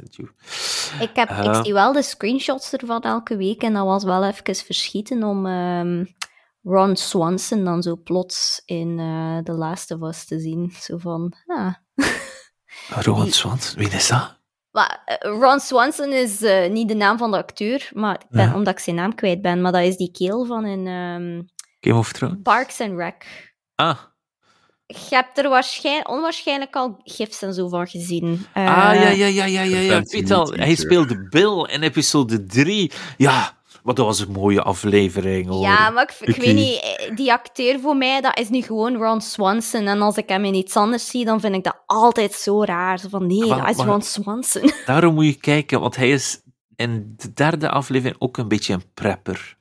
[1.00, 1.44] Ik, heb, Eh.
[1.46, 5.46] ik zie wel de screenshots ervan elke week en dat was wel even verschieten om
[5.46, 6.06] ehm,
[6.64, 10.74] Ron Swanson dan zo plots in eh The Last of Us te zien.
[10.82, 11.74] Zo van, ah.
[12.90, 14.40] Rowan Die- Swans, wie is dat?
[14.72, 18.48] Maar eh, Ron Swanson is eh, niet de naam van de acteur, maar ik ben,
[18.48, 18.56] Ja.
[18.56, 19.62] omdat ik zijn naam kwijt ben.
[19.62, 21.42] Maar dat is die keel van in ehm,
[21.80, 22.38] Game of Thrones?
[22.44, 23.16] Parks and Rec.
[23.76, 23.98] Ah,
[24.86, 28.46] Je hebt er waarschijn, onwaarschijnlijk al gifs en zo van gezien.
[28.54, 29.80] Eh, ah ja, ja, ja, ja, ja, ja.
[29.80, 32.92] Ik Fancy weet al, meat hij speelde Bill in episode 3.
[33.18, 35.62] Ja, maar dat was een mooie aflevering, hoor.
[35.62, 38.96] Ja, maar ik, ik weet niet, eh, die acteur voor mij, dat is nu gewoon
[38.96, 39.88] Ron Swanson.
[39.88, 43.00] En als ik hem in iets anders zie, dan vind ik dat altijd zo raar.
[43.00, 44.72] Zo van, nee, Maar- dat is maar- Ron Swanson.
[44.86, 46.42] Daarom moet je kijken, want hij is
[46.76, 49.58] in de derde aflevering ook een beetje een prepper.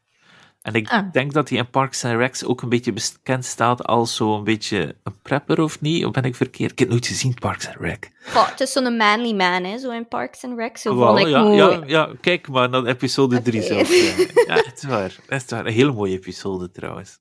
[0.60, 1.12] En ik Ah.
[1.12, 4.96] denk dat hij in Parks and Recs ook een beetje bekend staat als zo'n beetje
[5.02, 6.04] een prepper, of niet?
[6.04, 6.70] Of ben ik verkeerd?
[6.72, 8.10] Ik heb het nooit gezien, Parks and Rec.
[8.26, 10.76] Goh, het is zo'n manly man, hè, zo in Parks and Rec.
[10.76, 13.74] Zo ja, ja, ja, kijk maar naar episode 3 Oké.
[13.74, 13.88] zelf.
[13.94, 15.16] Ja, ja echt waar.
[15.28, 15.66] Echt waar.
[15.66, 17.18] Een hele mooie episode trouwens.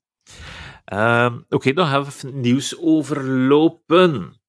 [0.84, 4.40] Ehm, Oké, dan gaan we even nieuws overlopen.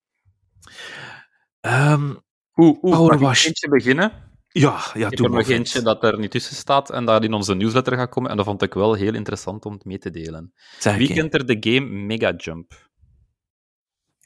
[1.59, 2.13] Ehm,
[2.55, 4.11] Oeh, oeh, mag ik beginnen?
[4.51, 5.29] Ja, ja, Ik heb maar.
[5.29, 8.29] nog eentje dat er niet tussen staat en dat in onze nieuwsletter gaat komen.
[8.31, 10.53] En dat vond ik wel heel interessant om mee te delen.
[10.79, 12.89] Zeg Wie ik, kent er de game Mega Jump?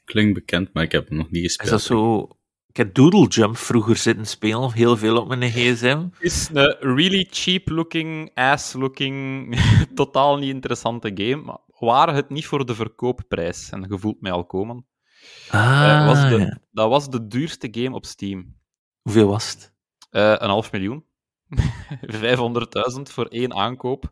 [0.04, 1.66] Klinkt bekend, maar ik heb hem nog niet gespeeld.
[1.66, 2.28] Is dat zo...
[2.66, 5.98] Ik heb Doodle Jump vroeger zitten spelen, heel veel op mijn gsm.
[5.98, 9.54] Het is een really cheap-looking, ass-looking,
[9.94, 11.36] totaal niet interessante game.
[11.42, 14.86] Maar waren het niet voor de verkoopprijs, en je voelt mij al komen,
[15.48, 16.58] Ah, eh, was de, ja.
[16.70, 18.56] dat was de duurste game op Steam.
[19.02, 19.74] Hoeveel was het?
[20.16, 21.04] Eh, een half miljoen.
[22.06, 24.10] 500.000 voor één aankoop.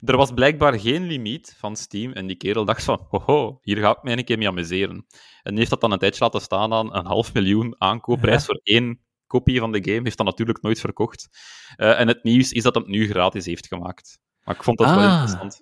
[0.00, 2.12] Er was blijkbaar geen limiet van Steam.
[2.12, 5.06] En die kerel dacht van, hoho, hier ga ik mij een keer mee amuseren.
[5.42, 8.44] En die heeft dat dan een tijdje laten staan aan een half miljoen aankoopprijs Ja.
[8.46, 10.00] voor één kopie van de game.
[10.02, 11.28] Heeft dat natuurlijk nooit verkocht.
[11.76, 14.18] Eh, en het nieuws is dat hem nu gratis heeft gemaakt.
[14.44, 15.12] Maar ik vond dat wel Ah.
[15.12, 15.60] interessant.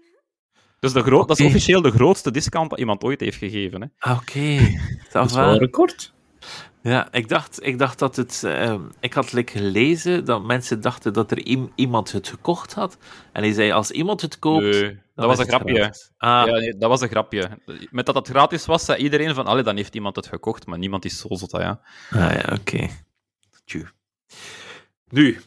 [0.80, 3.80] Dus de gro- dat is officieel de grootste discount dat iemand ooit heeft gegeven.
[3.80, 3.86] Hè.
[3.99, 4.59] Ah, Oké.
[5.12, 6.12] Dat is wel een record.
[6.83, 8.43] Ja, ik dacht, ik dacht dat het...
[8.45, 12.97] ehm, ik had like, gelezen dat mensen dachten dat er iem- iemand het gekocht had.
[13.33, 14.63] En hij zei, als iemand het koopt...
[14.63, 15.75] Nee, dat was een grapje.
[16.19, 17.59] Ah, Ja, nee, dat was een grapje.
[17.91, 20.79] Met dat het gratis was, zei iedereen van, allee, dan heeft iemand het gekocht, maar
[20.79, 21.81] niemand is zo zot, ja.
[22.11, 22.89] Ah ja, oké.
[23.65, 23.87] Tjoe.
[25.09, 25.41] Nu,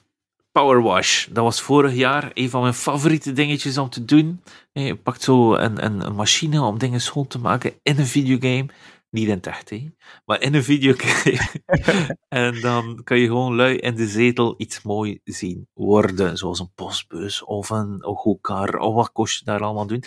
[0.51, 1.27] Power Wash.
[1.27, 4.41] Dat was vorig jaar een van mijn favoriete dingetjes om te doen.
[4.73, 8.05] Eh, Je pakt zo een, een, een machine om dingen schoon te maken in een
[8.07, 8.65] videogame.
[9.13, 9.91] Niet in het echt, hè?
[10.25, 11.49] maar in een videogame.
[12.29, 16.37] en dan kan je gewoon lui in de zetel iets mooi zien worden.
[16.37, 18.79] Zoals een postbus of een, go-kart.
[18.79, 20.03] Of wat kost je daar allemaal doen.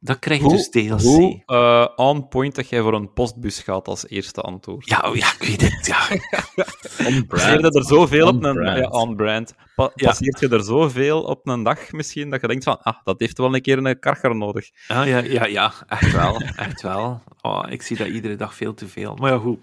[0.00, 1.00] Dat krijg je dus DLC.
[1.00, 4.88] Hoe eh, on point dat jij voor een postbus gaat als eerste antwoord?
[4.88, 5.86] Ja, oh ja, ik weet het.
[5.86, 6.06] Ja.
[7.06, 7.74] On Passeer je brand.
[7.74, 8.48] er zoveel op een...
[8.48, 8.78] On-brand.
[8.78, 9.54] Ja, on-brand.
[9.74, 10.06] Pa- Ja.
[10.08, 13.38] Passeert je er zoveel op een dag misschien, dat je denkt van, ah, dat heeft
[13.38, 14.70] wel een keer een karcher nodig.
[14.88, 16.40] Ah, ja, ja, ja, echt wel.
[16.56, 17.22] Echt wel.
[17.40, 19.14] Oh, ik zie dat iedere dag veel te veel.
[19.14, 19.58] Maar ja, goed.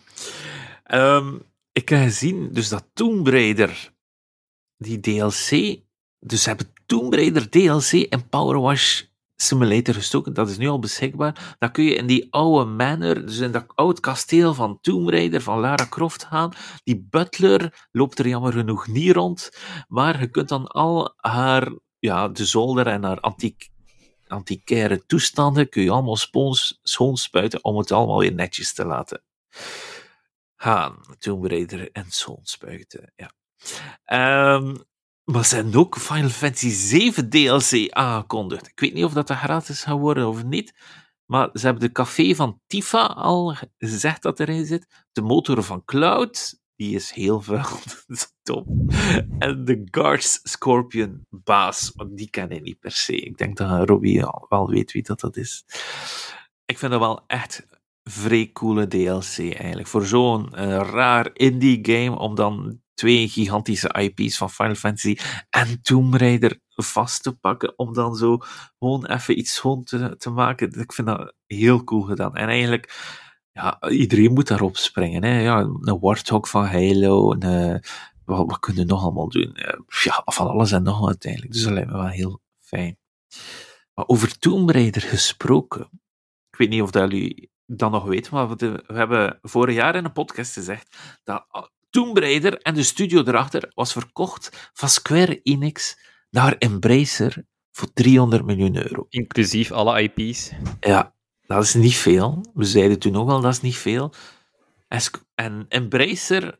[0.84, 1.34] Ehm,
[1.72, 3.92] ik heb gezien, dus dat Tomb Raider,
[4.78, 5.80] die DLC,
[6.20, 9.02] dus ze hebben Tomb Raider DLC in Power Wash
[9.36, 10.34] Simulator gestoken.
[10.34, 11.56] Dat is nu al beschikbaar.
[11.60, 15.42] Dan kun je in die oude manor, dus in dat oud kasteel van Tomb Raider,
[15.42, 16.54] van Lara Croft gaan.
[16.84, 19.50] Die butler loopt er jammer genoeg niet rond,
[19.88, 23.74] maar je kunt dan al haar, ja, de zolder en haar antiek
[24.28, 29.24] antiquaire toestanden kun je allemaal spons, schoonspuiten om het allemaal weer netjes te laten
[30.56, 31.02] gaan.
[31.20, 33.32] Tomb Raider en schoonspuiten, ja.
[34.06, 34.76] Ehm,
[35.26, 38.68] maar ze hebben ook Final Fantasy 7 DLC aangekondigd.
[38.68, 40.74] Ik weet niet of dat gratis gaat worden of niet.
[41.26, 45.06] Maar ze hebben de café van Tifa al gezegd dat erin zit.
[45.12, 47.62] De motor van Cloud, die is heel vuil.
[47.86, 48.68] dat is top.
[49.40, 53.16] En de Guards Scorpion baas, want die ken ik niet per se.
[53.16, 55.66] Ik denk dat Robbie wel weet wie dat, dat is.
[56.66, 57.68] Ik vind dat wel echt
[58.04, 59.88] vrij coole DLC eigenlijk.
[59.88, 65.18] Voor zo'n uh, raar indie game om dan twee gigantische IP's van Final Fantasy
[65.50, 68.38] en Tomb Raider vast te pakken, om dan zo
[68.80, 70.80] gewoon even iets schoon te, te maken.
[70.80, 72.36] Ik vind dat heel cool gedaan.
[72.36, 72.94] En eigenlijk,
[73.52, 75.24] ja, iedereen moet daarop springen.
[75.24, 75.40] Hè.
[75.40, 77.80] Ja, een Warthog van Halo, een, eh,
[78.26, 79.54] wat, kunnen we nog allemaal doen?
[79.54, 81.54] Eh, ja, van alles en nog wat eigenlijk.
[81.54, 82.98] Dus dat lijkt me wel heel fijn.
[83.94, 85.90] Maar over Tomb Raider gesproken,
[86.50, 90.06] ik weet niet of dat jullie dat nog weten, maar we, hebben vorig jaar in
[90.06, 96.00] een podcast gezegd dat Tomb Raider en de studio erachter was verkocht van Square Enix
[96.30, 99.06] naar Embracer voor 300 miljoen euro.
[99.10, 100.52] Inclusief alle IP's.
[100.80, 102.52] Ja, dat is niet veel.
[102.54, 104.14] We zeiden toen ook al, dat is niet veel.
[105.36, 106.60] En Embracer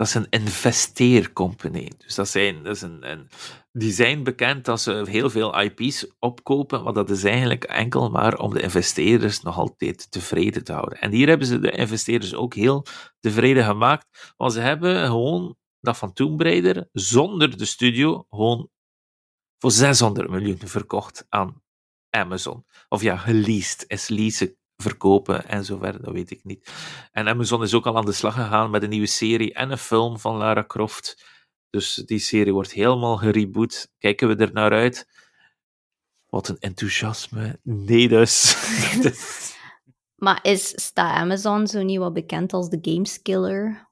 [0.00, 1.90] dat is een investeercompany.
[1.98, 3.28] Dus dat, zijn, een, een,
[3.72, 8.38] die zijn bekend dat ze heel veel IP's opkopen, maar dat is eigenlijk enkel maar
[8.38, 11.00] om de investeerders nog altijd tevreden te houden.
[11.00, 12.86] En hier hebben ze de investeerders ook heel
[13.18, 18.68] tevreden gemaakt, want ze hebben gewoon dat van Tomb Raider zonder de studio gewoon
[19.58, 21.62] voor 600 miljoen verkocht aan
[22.10, 22.64] Amazon.
[22.88, 26.72] Of ja, geleased, is leasen verkopen en zo verder, dat weet ik niet.
[27.12, 29.78] En Amazon is ook al aan de slag gegaan met een nieuwe serie en een
[29.78, 31.24] film van Lara Croft.
[31.70, 33.88] Dus die serie wordt helemaal gereboot.
[33.98, 35.08] Kijken we er naar uit?
[36.26, 37.58] Wat een enthousiasme.
[37.62, 38.56] Nee, dus.
[40.24, 43.89] maar is, staat Amazon zo niet wat bekend als de Gameskiller?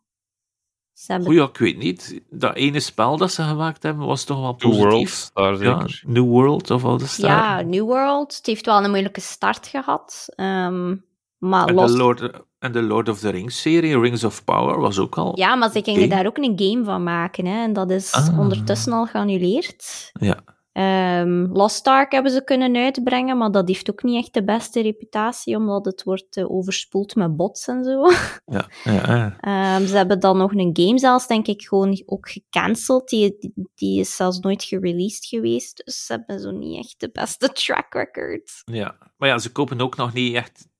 [1.07, 1.32] Hebben...
[1.32, 2.20] ja, ik weet niet.
[2.30, 5.30] Dat ene spel dat ze gemaakt hebben was toch wel positief.
[5.34, 7.30] New World, ja, New World of is dat?
[7.30, 8.36] Ja, New World.
[8.36, 10.28] Het heeft wel een moeilijke start gehad.
[10.36, 11.05] Um,
[11.38, 11.92] maar en, los...
[11.92, 15.38] de Lord, en de Lord of the Rings serie, Rings of Power, was ook al...
[15.38, 17.46] Ja, maar ze gingen daar ook een game van maken.
[17.46, 18.38] Hè, en dat is ah.
[18.38, 20.11] ondertussen al geannuleerd.
[20.12, 20.38] Ja.
[20.73, 24.83] Um, Lost Ark hebben ze kunnen uitbrengen, maar dat heeft ook niet echt de beste
[24.83, 28.07] reputatie, omdat het wordt uh, overspoeld met bots en zo.
[28.47, 29.77] Ja, ja, ja.
[29.77, 33.09] Um, ze hebben dan nog een game zelfs, denk ik, gewoon ook gecanceld.
[33.09, 37.49] Die, die, is zelfs nooit gereleased geweest, dus ze hebben zo niet echt de beste
[37.64, 38.62] track record.
[38.64, 40.71] Ja, maar ja, ze kopen ook nog niet echt...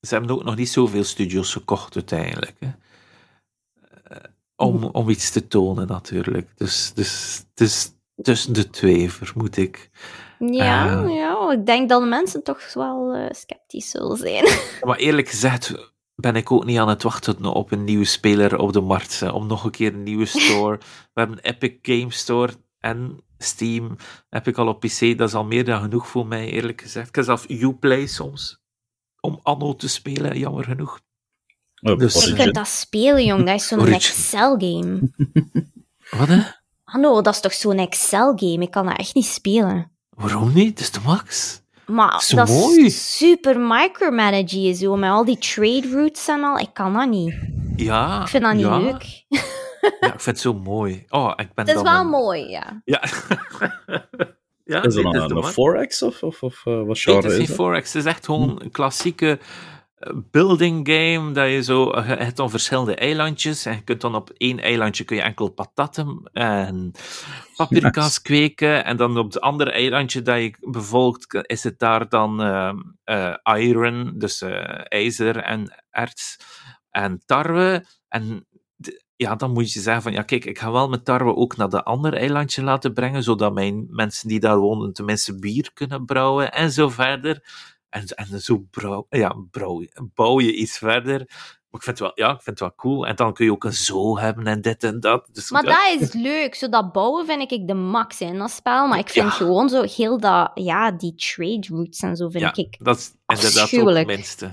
[0.00, 2.68] Ze hebben ook nog niet zoveel studios gekocht uiteindelijk, hè.
[4.10, 4.24] Uh,
[4.56, 6.48] om, om iets te tonen, natuurlijk.
[6.56, 7.92] Dus, dus, dus
[8.22, 9.90] tussen de twee, vermoed ik.
[10.38, 14.44] Ja, uh, ja, ik denk dat mensen toch wel uh, sceptisch zullen zijn.
[14.86, 18.72] maar eerlijk gezegd ben ik ook niet aan het wachten op een nieuwe speler op
[18.72, 19.20] de markt.
[19.20, 20.78] Hè, om nog een keer een nieuwe store.
[21.14, 23.96] We hebben Epic Game Store en Steam.
[24.28, 27.08] Heb ik al op PC, dat is al meer dan genoeg voor mij, eerlijk gezegd.
[27.08, 28.62] Ik heb zelf Uplay soms.
[29.20, 31.00] Om Anno te spelen, jammer genoeg.
[31.82, 33.46] Oh, dus, je kunt dat spelen, jong.
[33.46, 35.10] Dat is zo'n Excel-game.
[36.10, 36.40] Wat, hè?
[36.90, 38.62] Hallo, dat is toch zo'n Excel-game?
[38.62, 39.90] Ik kan dat echt niet spelen.
[40.10, 40.76] Waarom niet?
[40.76, 41.60] Dat is de max.
[41.86, 42.84] Maar dat is, dat mooi.
[42.84, 46.58] is super micromanaging zo, met al die trade routes en al.
[46.58, 47.34] Ik kan dat niet.
[47.76, 48.20] Ja.
[48.20, 48.78] Ik vind dat niet ja.
[48.78, 49.24] leuk.
[50.00, 51.04] Ja, ik vind het zo mooi.
[51.08, 52.06] Oh, ik ben het is wel een...
[52.06, 52.82] mooi, ja.
[52.84, 53.02] Ja.
[54.64, 55.44] ja Is dat nee, een.
[55.44, 57.58] Forex of, of, of uh, wat Nee, genre het is is niet.
[57.76, 59.38] Het is echt gewoon een klassieke
[60.30, 61.32] building game.
[61.32, 63.66] Dat je zo, je hebt dan verschillende eilandjes.
[63.66, 66.92] En je kunt dan op één eilandje kun je enkel patatten en
[67.56, 68.84] paprika's kweken.
[68.84, 72.42] En dan op het andere eilandje dat je bevolkt, is het daar dan
[73.04, 76.36] eh, iron, dus eh, ijzer en erts
[76.90, 77.84] en tarwe.
[78.08, 78.46] En
[79.16, 81.68] ja, dan moet je zeggen van, ja kijk, ik ga wel mijn tarwe ook naar
[81.68, 86.52] dat andere eilandje laten brengen, zodat mijn mensen die daar wonen tenminste bier kunnen brouwen
[86.52, 87.42] en zo verder.
[87.90, 89.84] En, en zo brouw, ja, brouw,
[90.14, 91.18] bouw je iets verder.
[91.70, 93.06] Maar ik vind, het wel, ja, ik vind het wel cool.
[93.06, 95.28] En dan kun je ook een zoo hebben en dit en dat.
[95.32, 96.54] Dus Maar dat is leuk.
[96.54, 98.86] Zo dat bouwen vind ik de max in dat spel.
[98.86, 99.30] Maar ik vind Ja.
[99.30, 102.76] gewoon zo heel dat, ja, die trade routes en zo vind ja, ik.
[102.78, 104.52] dat is inderdaad ook het minste.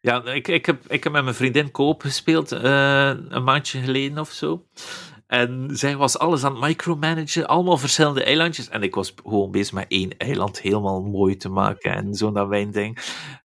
[0.00, 4.18] Ja, ik, ik, heb, ik heb met mijn vriendin koop gespeeld uh, een maandje geleden
[4.18, 4.64] of zo.
[5.28, 8.68] En zij was alles aan het micromanagen, allemaal verschillende eilandjes.
[8.68, 12.48] En ik was gewoon bezig met één eiland helemaal mooi te maken en zo dat
[12.48, 12.98] mijn ding.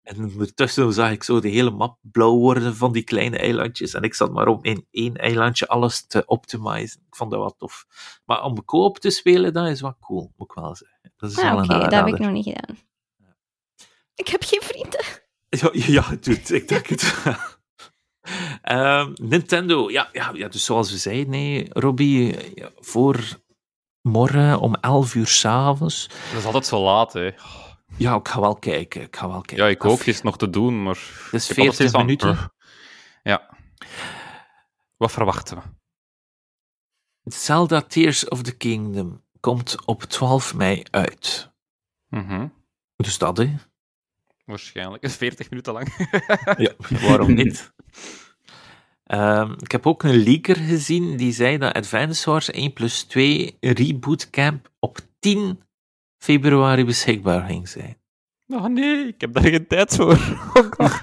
[0.04, 3.94] En ondertussen zag ik zo de hele map blauw worden van die kleine eilandjes.
[3.94, 7.02] En ik zat maar om in één eilandje alles te optimizen.
[7.08, 7.86] Ik vond dat wat tof.
[8.26, 11.12] Maar om koop te spelen, dat is wat cool, moet ik wel zeggen.
[11.18, 12.78] Dat is Ah, wel Oké, dat heb ik nog niet gedaan.
[14.16, 15.06] Ik heb geen vrienden.
[15.50, 17.14] Ja, ja, dude, ik denk het
[18.62, 22.36] Ehm, Nintendo, ja, ja, ja, dus zoals we zeiden, nee, Robbie,
[22.80, 23.42] voor
[24.02, 26.08] morgen om 11 uur s'avonds.
[26.08, 27.32] Dat is altijd zo laat, hè.
[27.98, 29.02] Ja, ik ga wel kijken.
[29.02, 29.66] Ik ga wel kijken.
[29.66, 29.98] Ja, ik ook.
[29.98, 30.96] Het is nog te doen, maar...
[30.96, 32.54] Het is ik heb altijd 40 zoiets van, minuten.
[33.24, 33.50] Ja.
[34.98, 35.64] Wat verwachten we?
[37.24, 41.52] Zelda Tears of the Kingdom komt op 12 mei uit.
[42.08, 42.48] Mhm.
[42.96, 43.56] Dus dat, hè?
[44.46, 45.10] Waarschijnlijk.
[45.10, 45.88] 40 minuten lang.
[46.58, 46.74] Ja,
[47.08, 47.73] waarom niet?
[49.04, 53.58] Ehm, ik heb ook een leaker gezien die zei dat Advance Wars 1 plus 2
[53.60, 55.60] Reboot Camp op 10
[56.18, 57.98] februari beschikbaar ging zijn.
[58.48, 60.18] Oh nee, ik heb daar geen tijd voor.
[60.78, 61.02] Oh.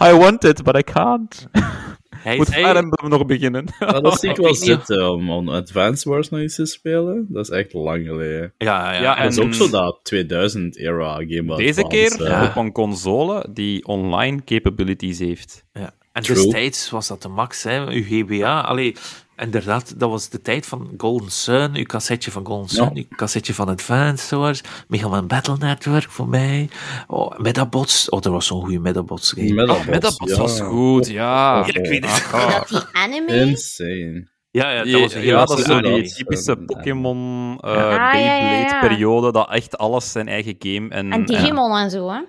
[0.08, 1.46] I want it, but I can't.
[2.22, 3.64] Hij Moet zei- Fire Emblem nog beginnen.
[3.78, 7.26] Ja, dat zie ik wel zitten om, om Advance Wars nog eens te spelen.
[7.28, 8.52] Dat is echt lang geleden.
[8.58, 12.16] Ja, ja, Ja, en Dat is En- ook zo dat 2000-era Game Boy Deze Advance,
[12.16, 12.26] keer.
[12.26, 12.44] Ja.
[12.46, 15.64] op een console die online capabilities heeft.
[15.72, 15.94] Ja.
[16.12, 16.36] En True.
[16.36, 18.60] destijds was dat de max, hè, uw GBA.
[18.60, 18.94] Allee,
[19.38, 22.90] inderdaad, dat was de tijd van Golden Sun, uw cassetje van Golden Sun, Ja.
[22.94, 26.68] uw cassetje van Advance Wars, Mega Man Battle Network voor mij,
[27.06, 29.52] oh, Medabots, oh, er was zo'n goede Medabots game.
[29.86, 30.36] Medabots, Oh, ja.
[30.36, 31.56] was goed, ja.
[31.58, 32.28] Ja, ik weet het.
[32.32, 33.34] Ah, Dat die anime.
[33.34, 34.28] Insane.
[34.58, 38.10] Ja, ja, dat was een ja, hele dat is zo die typische Pokémon, eh Ja.
[38.10, 38.48] Ah, ja, ja, ja.
[38.50, 40.88] Beyblade-periode, dat echt alles zijn eigen game.
[40.88, 42.20] En, En Digimon en zo, hè.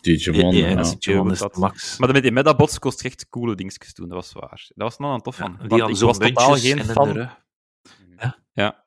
[0.00, 1.98] Digimon, Ja, Digimon is max.
[1.98, 4.66] Maar met die Medabots kost je echt coole dingetjes doen, dat was waar.
[4.74, 5.58] Dat was nog een tof van.
[5.60, 7.28] Die hadden ik zo'n was totaal geen fan.
[8.52, 8.86] Ja.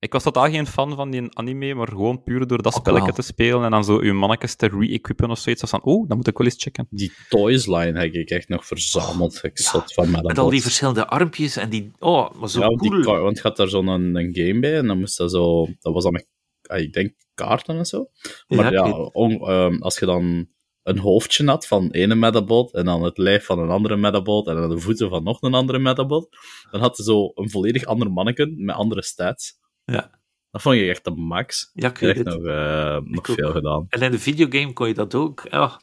[0.00, 3.22] Ik was totaal geen fan van die anime, maar gewoon puur door dat spelletje te
[3.22, 5.60] spelen en dan zo uw mannetjes te re-equippen of zoiets.
[5.60, 6.86] Dat was van, oh, dat moet ik wel eens checken.
[6.90, 9.38] Die Toys line heb ik echt nog verzameld.
[9.42, 10.10] Ik zat van.
[10.10, 11.90] Met al die verschillende armpjes en die...
[11.98, 13.20] Oh, maar zo ja, die cool.
[13.22, 15.66] want je had daar zo'n een, een game bij en dan moest dat zo...
[15.80, 16.26] Dat was dan met,
[16.62, 18.06] ah, ik denk, kaarten en zo.
[18.48, 20.48] Maar Ja, ja, ik weet- on- ehm, als je dan
[20.82, 24.54] een hoofdje had van ene Medabot en dan het lijf van een andere Medabot en
[24.54, 26.28] dan de voeten van nog een andere Medabot,
[26.70, 29.56] dan had je zo een volledig ander manneke met andere stats.
[29.92, 30.10] Ja.
[30.50, 31.70] Dat vond je echt de max.
[31.74, 33.86] Ja, ik Ik heb echt nog, eh, nog veel gedaan.
[33.88, 35.42] En in de videogame kon je dat ook.
[35.50, 35.80] Ja,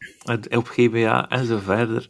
[0.50, 2.10] op GBA en zo verder.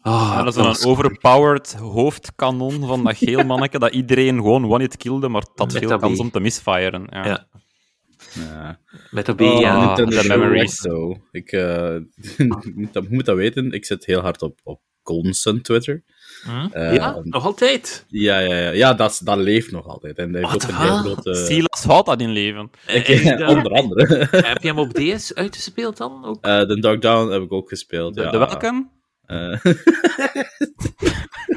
[0.00, 3.92] Ah, Ja, dat is dat dan was een overpowered hoofdkanon van dat geel manneke dat
[3.94, 7.06] iedereen gewoon one-hit killde, maar dat veel kans om te misfiren.
[7.10, 7.26] Ja.
[7.26, 7.46] Ja.
[8.34, 8.78] Ja.
[9.10, 10.76] Met de B Oh, Show memories.
[10.76, 11.16] Zo.
[11.30, 11.60] Ik, eh,
[12.36, 16.02] je moet dat- moet dat weten, ik zit heel hard op, op Golden Sun Twitter.
[16.72, 18.04] Eh, ja, nog altijd.
[18.08, 18.70] Ja, ja, ja.
[18.70, 20.18] ja dat, dat leeft nog altijd.
[20.18, 21.34] En dat heeft ook een heel grote...
[21.34, 22.70] Silas houdt dat in leven.
[22.86, 24.26] Ik, Eh, heb, je dat- onder andere.
[24.30, 26.24] heb je hem op DS uitgespeeld dan?
[26.24, 26.44] Ook?
[26.44, 28.14] Eh, de Dark Down heb ik ook gespeeld.
[28.14, 28.30] De, ja.
[28.30, 28.86] de welke?
[29.22, 29.64] Eh,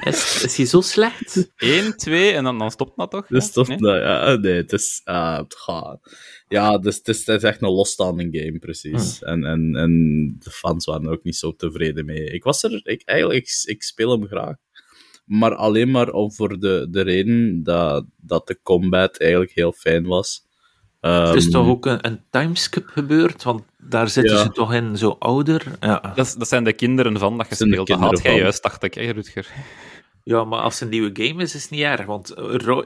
[0.05, 1.51] Is, is hij zo slecht?
[1.57, 3.27] 1, 2 en dan, dan stopt dat toch?
[3.27, 3.51] dus Ja?
[3.51, 3.77] tof, Nee?
[3.77, 5.01] dat- ja, nee, het is...
[5.03, 5.99] ah, gaat-
[6.47, 9.19] ja, dus, het, is, het is echt een losstaande game, precies.
[9.19, 9.25] Hm.
[9.25, 9.91] En, en, en
[10.39, 12.23] de fans waren er ook niet zo tevreden mee.
[12.31, 12.81] Ik was er...
[12.83, 14.55] Ik, eigenlijk, ik, ik speel hem graag.
[15.25, 20.05] Maar alleen maar om voor de, de reden dat, dat de combat eigenlijk heel fijn
[20.07, 20.43] was.
[20.99, 23.43] er is Ehm, toch ook een, een timeskip gebeurd?
[23.43, 24.43] Want daar zitten Ja.
[24.43, 25.63] ze toch in, zo ouder.
[25.79, 27.87] Ja, Dat, dat zijn de kinderen van dat speelt.
[27.87, 29.47] Dat haalt jij juist, dacht ik, hè, Rutger.
[30.23, 32.05] ja maar als het een nieuwe game is, is het niet erg.
[32.05, 32.85] Want Roy...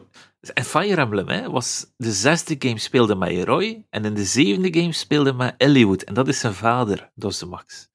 [0.54, 3.86] En Fire Emblem hè, was de zesde game speelde met Roy.
[3.90, 6.04] En in de zevende game speelde met Elliot.
[6.04, 6.98] En dat is zijn vader.
[6.98, 7.90] Dat was de max.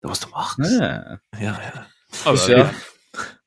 [0.00, 0.56] Dat was de max.
[0.56, 1.86] ah, Ja, ja.
[2.30, 2.70] Dus ja,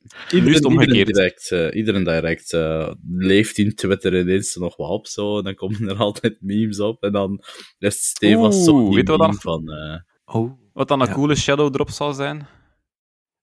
[0.05, 0.97] Nu is iedereen, het omgekeerd.
[0.97, 5.37] iedereen direct, eh, iedereen direct eh, leeft in Twitter ineens nog wat op zo.
[5.37, 7.03] En dan komen er altijd memes op.
[7.03, 7.43] En dan
[7.79, 9.69] is Oeh, zo weet je wat dan- van...
[9.71, 9.99] eh,
[10.35, 10.51] Oh.
[10.73, 11.13] Wat dan een Ja.
[11.13, 12.47] coole shadow drop zou zijn.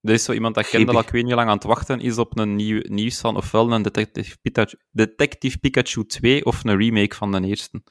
[0.00, 2.18] Er is zo iemand dat kende dat ik weet niet lang aan het wachten is
[2.18, 7.14] op een nieuw nieuws van ofwel een Detective Pikachu, Detective Pikachu 2 of een remake
[7.14, 7.82] van de eerste.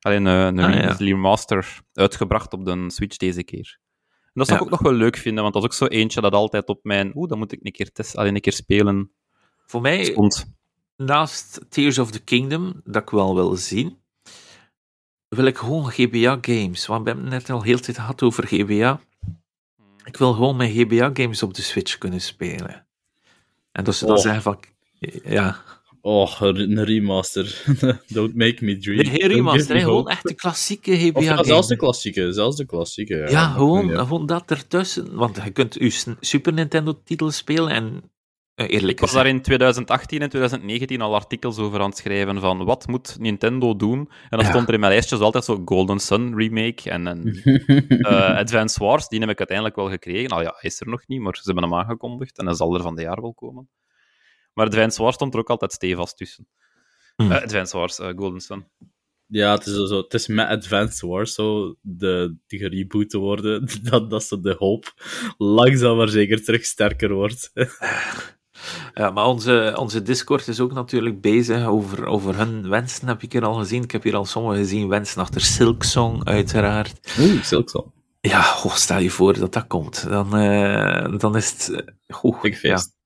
[0.00, 0.92] Alleen een, een Ah, ja.
[0.98, 3.78] remaster uitgebracht op de Switch deze keer.
[4.36, 4.66] Dat zou Ja.
[4.66, 6.78] ik ook nog wel leuk vinden, want dat is ook zo eentje dat altijd op
[6.82, 9.10] mijn oeh, dat moet ik een keer testen, alleen een keer spelen
[9.66, 10.52] Voor mij, stond.
[10.96, 13.98] naast Tears of the Kingdom, dat ik wel wil zien,
[15.28, 16.86] wil ik gewoon GBA-games.
[16.86, 19.00] Want we hebben het net al heel tijd gehad over GBA.
[20.04, 22.86] Ik wil gewoon mijn GBA-games op de Switch kunnen spelen.
[23.72, 24.22] En dat ze dan Oh.
[24.22, 24.60] zeggen van...
[25.24, 25.62] Ja,
[26.06, 27.62] Oh, een remaster.
[28.08, 28.96] Don't make me dream.
[28.96, 31.44] Nee, geen remaster, gewoon echt de klassieke GBA Of ja, game.
[31.46, 32.32] zelfs de klassieke.
[32.32, 33.14] Zelfs de klassieke.
[33.16, 35.14] Ja, Ja, Dat gewoon, gewoon dat ertussen.
[35.16, 38.02] Want je kunt je Super Nintendo-titel spelen en
[38.54, 42.40] eh, eerlijk Ik was daar in 2018 en 2019 al artikels over aan het schrijven
[42.40, 43.98] van wat moet Nintendo doen.
[43.98, 44.48] En dan Ja.
[44.50, 47.42] stond er in mijn lijstjes altijd zo Golden Sun remake en, en
[48.08, 49.08] eh, Advance Wars.
[49.08, 50.28] Die heb ik uiteindelijk wel gekregen.
[50.28, 52.74] Nou ja, hij is er nog niet, maar ze hebben hem aangekondigd en hij zal
[52.74, 53.68] er van de jaar wel komen.
[54.56, 56.48] Maar Advance Wars stond er ook altijd stevast tussen.
[57.16, 57.32] Hmm.
[57.32, 58.66] Eh, Advance Wars, eh, Golden Sun.
[59.26, 63.68] Ja, het is, zo, het is met Advanced Wars zo, de, die gereboot te worden,
[63.90, 64.94] dat, dat ze de hoop
[65.38, 67.50] langzaam maar zeker terug sterker wordt.
[68.94, 73.32] Ja, maar onze, onze Discord is ook natuurlijk bezig over, over hun wensen, heb ik
[73.32, 73.82] hier al gezien.
[73.82, 77.16] Ik heb hier al sommige gezien, wensen achter Silksong, uiteraard.
[77.20, 77.92] Oeh, Silksong.
[78.20, 80.08] Ja, goh, stel je voor dat dat komt.
[80.08, 81.68] Dan, eh, dan is het...
[82.06, 82.96] eh, Goed, Big feest.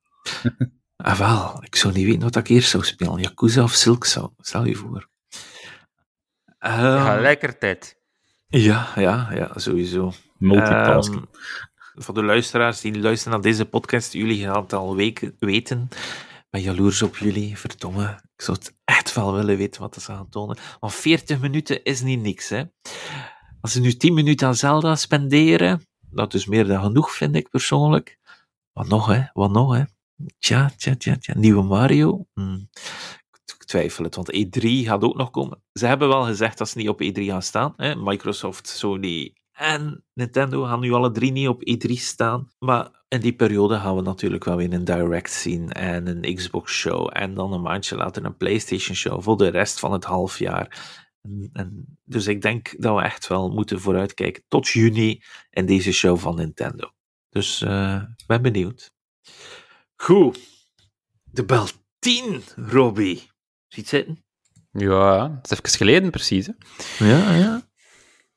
[0.42, 0.50] Ja.
[1.02, 3.20] Ah, wel, ik zou niet weten wat ik eerst zou spelen.
[3.20, 5.08] Yakuza of Silksong, stel je voor.
[6.58, 7.96] Ehm, Gelijkertijd.
[8.48, 10.12] ja, ja, ja, sowieso.
[10.38, 11.26] Multitasking.
[11.32, 15.88] Ehm, voor de luisteraars die luisteren naar deze podcast, jullie gaan het al weken weten.
[15.90, 18.20] Ik ben jaloers op jullie, verdomme.
[18.36, 20.58] Ik zou het echt wel willen weten wat ze gaan tonen.
[20.80, 22.62] Want 40 minuten is niet niks, hè.
[23.60, 27.50] Als ze nu 10 minuten aan Zelda spenderen, dat is meer dan genoeg, vind ik
[27.50, 28.18] persoonlijk.
[28.72, 29.22] Wat nog, hè?
[29.32, 29.82] Wat nog, hè?
[30.38, 31.34] Tja, tja, tja, tja.
[31.36, 32.26] Nieuwe Mario?
[32.32, 32.58] Hm.
[33.44, 35.62] Ik twijfel het, want E3 gaat ook nog komen.
[35.72, 37.72] Ze hebben wel gezegd dat ze niet op E3 gaan staan.
[37.76, 37.94] Hè?
[37.96, 42.48] Microsoft, Sony en Nintendo gaan nu alle drie niet op E3 staan.
[42.58, 46.72] Maar in die periode gaan we natuurlijk wel weer een Direct zien en een Xbox
[46.72, 47.10] show.
[47.12, 50.98] En dan een maandje later een PlayStation show voor de rest van het half jaar.
[51.22, 55.92] En, en, dus ik denk dat we echt wel moeten vooruitkijken tot juni in deze
[55.92, 56.90] show van Nintendo.
[57.28, 58.92] Dus eh, ik ben benieuwd.
[60.00, 60.38] Goed.
[61.24, 61.66] De bel
[61.98, 63.30] 10, Robbie.
[63.68, 64.24] Ziet zitten?
[64.72, 66.46] Ja, het is even geleden precies.
[66.46, 66.52] Hè.
[67.06, 67.62] Ja, ja.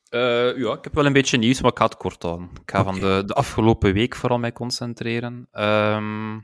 [0.09, 2.49] Eh, ja, ik heb wel een beetje nieuws, maar ik ga het kort houden.
[2.61, 5.47] Ik ga van de, de afgelopen week vooral mij concentreren.
[5.51, 6.39] Ehm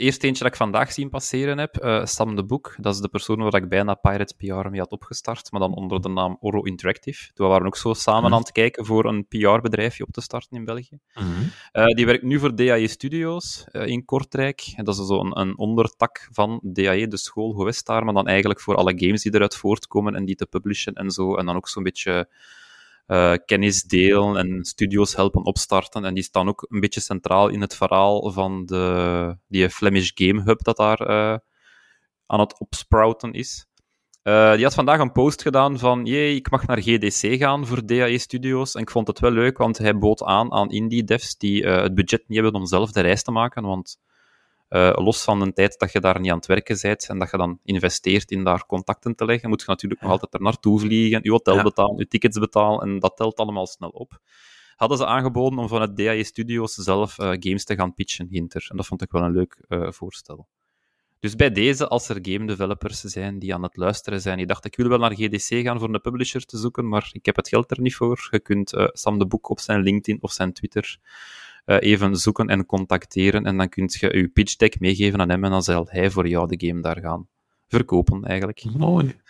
[0.00, 2.74] eerst eentje dat ik vandaag zien passeren heb, eh, Sam de Boek.
[2.78, 6.00] Dat is de persoon waar ik bijna Pirates PR mee had opgestart, maar dan onder
[6.00, 7.30] de naam Oro Interactive.
[7.34, 8.32] Toen waren we ook zo samen Mhm.
[8.32, 10.98] aan het kijken voor een PR-bedrijfje op te starten in België.
[11.14, 11.26] Mhm.
[11.72, 14.72] Eh, die werkt nu voor DAE Studios eh, in Kortrijk.
[14.76, 18.60] En dat is zo een, een ondertak van DAE, de school Gewestaar, maar dan eigenlijk
[18.60, 21.34] voor alle games die eruit voortkomen en die te publishen en zo.
[21.36, 22.28] En dan ook zo'n beetje
[23.10, 26.04] eh, kennis delen en studios helpen opstarten.
[26.04, 30.42] En die staan ook een beetje centraal in het verhaal van de, die Flemish Game
[30.42, 31.38] Hub dat daar eh,
[32.26, 33.66] aan het opsprouten is.
[34.22, 37.86] Eh, die had vandaag een post gedaan van, jee, ik mag naar GDC gaan voor
[37.86, 38.74] DAE Studios.
[38.74, 41.94] En ik vond het wel leuk, want hij bood aan aan indie devs die het
[41.94, 43.62] budget niet hebben om zelf de reis te maken.
[43.62, 43.98] Want
[44.70, 47.30] eh, los van de tijd dat je daar niet aan het werken bent en dat
[47.30, 50.80] je dan investeert in daar contacten te leggen, moet je natuurlijk nog altijd er naartoe
[50.80, 51.62] vliegen, je hotel Ja.
[51.62, 54.20] betalen, je tickets betalen, en dat telt allemaal snel op.
[54.76, 58.66] Hadden ze aangeboden om vanuit DAE Studios zelf eh, games te gaan pitchen, Hinter.
[58.68, 60.48] En dat vond ik wel een leuk eh, voorstel.
[61.18, 64.70] Dus bij deze, als er game developers zijn die aan het luisteren zijn, die dachten,
[64.70, 67.48] ik wil wel naar GDC gaan voor een publisher te zoeken, maar ik heb het
[67.48, 68.28] geld er niet voor.
[68.30, 70.98] Je kunt Sam de Boek op zijn LinkedIn of zijn Twitter
[71.64, 73.44] even zoeken en contacteren.
[73.44, 76.28] En dan kun je je pitch deck meegeven aan hem en dan zal hij voor
[76.28, 77.28] jou de game daar gaan
[77.68, 78.64] verkopen, eigenlijk.
[78.76, 79.20] Mooi.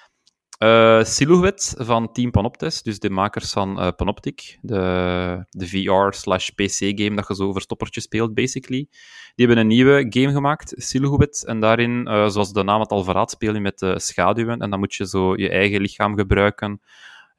[0.60, 7.28] Eh Silhouette van Team Panoptes, dus de makers van eh, Panoptic, de, de VR-slash-PC-game dat
[7.28, 8.88] je zo verstoppertje speelt, basically.
[9.34, 13.04] Die hebben een nieuwe game gemaakt, Silhouette, en daarin, eh, zoals de naam het al
[13.04, 16.80] verraadt, speel je met de schaduwen, en dan moet je zo je eigen lichaam gebruiken.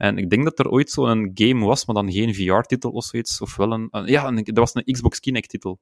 [0.01, 3.41] En ik denk dat er ooit zo'n game was, maar dan geen VR-titel of zoiets,
[3.41, 3.87] of wel een...
[3.91, 5.79] een- ja, een, dat was een Xbox Kinect-titel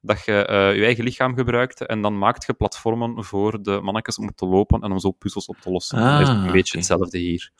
[0.00, 4.18] dat je eh, je eigen lichaam gebruikt en dan maakt je platformen voor de mannetjes
[4.18, 5.98] om te lopen en om zo puzzels op te lossen.
[5.98, 7.50] Ah, dat is een beetje hetzelfde hier.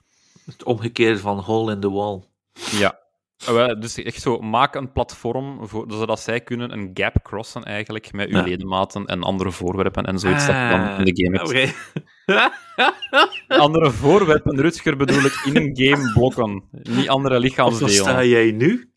[0.44, 2.22] Het omgekeerde van hole in the wall.
[2.70, 2.98] Ja.
[3.46, 8.12] Wel, Dus echt zo, maak een platform voor, zodat zij kunnen een gap crossen eigenlijk
[8.12, 8.42] met uw Ja.
[8.42, 11.74] ledematen en andere voorwerpen en zoiets dat je dan in de game hebt.
[13.60, 18.28] Andere voorwerpen, Rutger, bedoel ik in een game blokken, niet andere Of dan sta lichaamsdelen.
[18.28, 18.90] jij nu?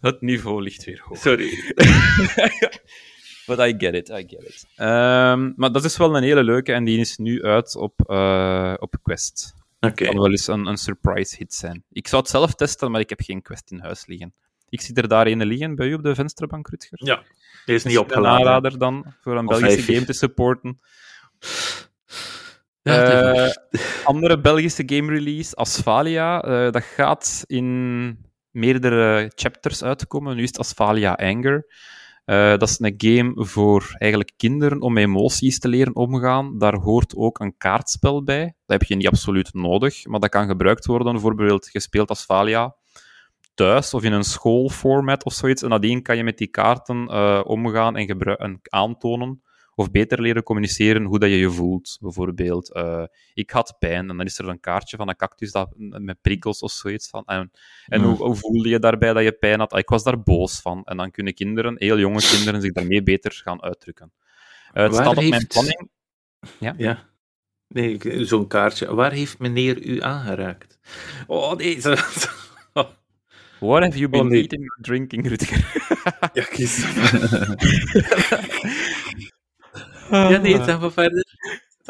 [0.00, 1.18] Het niveau ligt weer hoog.
[1.18, 1.74] Sorry.
[3.46, 4.66] But I get it, I get it.
[4.76, 8.74] Ehm, maar dat is wel een hele leuke en die is nu uit op, eh,
[8.78, 9.54] op Quest.
[9.86, 10.04] Oké.
[10.04, 11.84] kan wel eens een, een surprise hit zijn.
[11.92, 14.34] Ik zou het zelf testen, maar ik heb geen Quest in huis liggen.
[14.68, 16.98] Ik zie er daar een liggen bij u op de vensterbank, Rutger.
[17.06, 17.22] Ja,
[17.64, 18.38] die is niet Een opgeladen.
[18.38, 20.80] aanrader dan, voor een Of Belgische game te supporten.
[22.82, 23.50] Ja, Eh,
[24.04, 26.42] andere Belgische game release, Asphalia.
[26.42, 28.18] eh, dat gaat in
[28.50, 30.36] meerdere chapters uitkomen.
[30.36, 31.66] Nu is het Asphalia Anger.
[32.24, 36.58] Eh, dat is een game voor eigenlijk kinderen om emoties te leren omgaan.
[36.58, 38.44] Daar hoort ook een kaartspel bij.
[38.44, 42.76] Dat heb je niet absoluut nodig, maar dat kan gebruikt worden, bijvoorbeeld gespeeld als Valia
[43.54, 45.62] thuis of in een schoolformat of zoiets.
[45.62, 49.42] En nadien kan je met die kaarten uh, omgaan en, en aantonen
[49.74, 51.98] of beter leren communiceren hoe dat je je voelt.
[52.00, 53.04] Bijvoorbeeld, uh,
[53.34, 56.60] ik had pijn en dan is er een kaartje van een cactus dat, met prikkels
[56.60, 57.24] of zoiets van.
[57.24, 57.50] En,
[57.86, 59.72] en hoe, hoe, voelde je daarbij dat je pijn had?
[59.72, 60.84] Ah, ik was daar boos van.
[60.84, 64.12] En dan kunnen kinderen, heel jonge kinderen, zich daarmee beter gaan uitdrukken.
[64.74, 65.90] Uh, het staat op mijn planning.
[66.58, 66.74] Ja.
[66.76, 67.12] ja.
[67.68, 68.94] Nee, zo'n kaartje.
[68.94, 70.78] Waar heeft meneer u aangeraakt?
[71.26, 71.80] Oh, nee.
[73.64, 75.64] What have you been oh, eating or drinking, Rutger?
[76.34, 76.84] ja, kies.
[80.16, 81.24] ja, nee, zeg maar verder.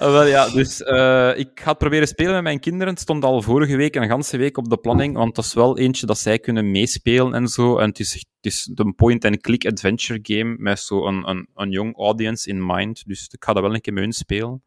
[0.03, 2.93] Uh, wel ja, dus uh, ik ga het proberen spelen met mijn kinderen.
[2.93, 5.79] Het stond al vorige week een ganse week op de planning, want dat is wel
[5.79, 7.79] eentje dat zij kunnen meespelen en zo.
[7.79, 11.97] En het is, het is een point-and-click adventure game met zo'n een, een, een young
[11.97, 13.03] audience in mind.
[13.07, 14.62] Dus ik ga dat wel een keer mee spelen.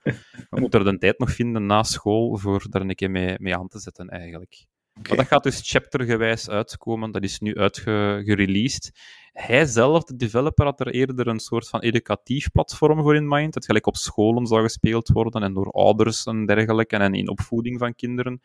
[0.50, 3.56] We moeten er de tijd nog vinden na school voor daar een keer mee, mee
[3.56, 4.66] aan te zetten, eigenlijk.
[4.90, 5.16] Okay.
[5.16, 7.12] Maar dat gaat dus chaptergewijs uitkomen.
[7.12, 8.92] Dat is nu uitgereleased.
[9.38, 13.54] Hij zelf, de developer, had er eerder een soort van educatief platform voor in mind.
[13.54, 16.98] Dat gelijk op scholen zou gespeeld worden en door ouders en dergelijke.
[16.98, 18.42] En in opvoeding van kinderen.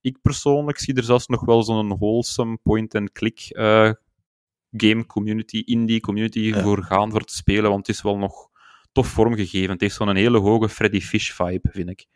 [0.00, 3.92] Ik persoonlijk zie er zelfs nog wel zo'n wholesome point-and-click uh,
[4.70, 6.62] game community, indie community ja.
[6.62, 7.70] voor gaan voor te spelen.
[7.70, 8.48] Want het is wel nog
[8.92, 9.70] tof vormgegeven.
[9.70, 12.06] Het heeft zo'n hele hoge Freddy Fish vibe, vind ik.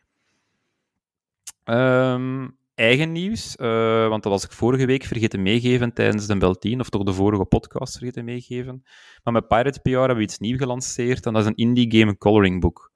[1.64, 6.54] Um, eigen nieuws, uh, want dat was ik vorige week vergeten meegeven tijdens de Bel
[6.54, 8.82] 10, of toch de vorige podcast vergeten meegeven.
[9.22, 12.18] Maar met Pirate PR hebben we iets nieuws gelanceerd, en dat is een indie game
[12.18, 12.92] coloring book.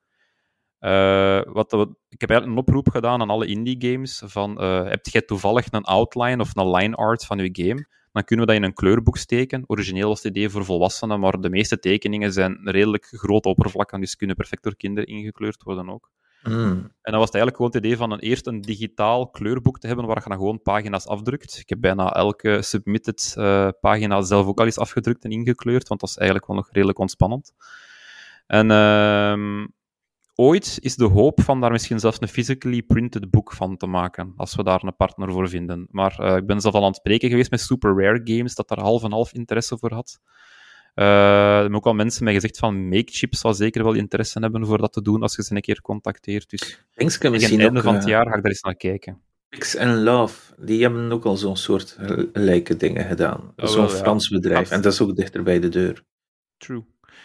[0.81, 1.73] Uh, wat
[2.09, 5.67] ik heb eigenlijk een oproep gedaan aan alle indie games van, uh, heb jij toevallig
[5.71, 7.87] een outline of een line art van je game?
[8.13, 9.65] Dan kunnen we dat in een kleurboek steken.
[9.67, 14.17] Origineel was het idee voor volwassenen, maar de meeste tekeningen zijn redelijk grote oppervlakken, dus
[14.17, 16.11] kunnen perfect door kinderen ingekleurd worden ook.
[16.49, 16.93] Mm.
[17.03, 19.87] En dan was het eigenlijk gewoon het idee van een, eerst een digitaal kleurboek te
[19.87, 21.59] hebben waar je dan gewoon pagina's afdrukt.
[21.59, 26.01] Ik heb bijna elke submitted uh, pagina zelf ook al eens afgedrukt en ingekleurd, want
[26.01, 27.53] dat is eigenlijk wel nog redelijk ontspannend.
[28.47, 29.65] En uh,
[30.35, 34.33] ooit is de hoop van daar misschien zelfs een physically printed boek van te maken,
[34.37, 35.87] als we daar een partner voor vinden.
[35.91, 38.69] Maar uh, ik ben zelf al aan het spreken geweest met Super Rare Games, dat
[38.69, 40.21] daar half en half interesse voor had.
[40.95, 44.79] Uh, er ook al mensen mij gezegd van MakeChip zal zeker wel interesse hebben voor
[44.79, 46.51] dat te doen als je ze een keer contacteert.
[46.51, 49.23] Dus ik misschien einde ook, van het jaar ga ik daar eens naar kijken.
[49.49, 51.97] Pix and Love, die hebben ook al zo'n soort
[52.33, 53.53] lijke dingen gedaan.
[53.57, 54.71] Oh, zo'n Frans bedrijf.
[54.71, 56.05] En dat is ook dichter bij de deur.
[56.57, 56.85] True.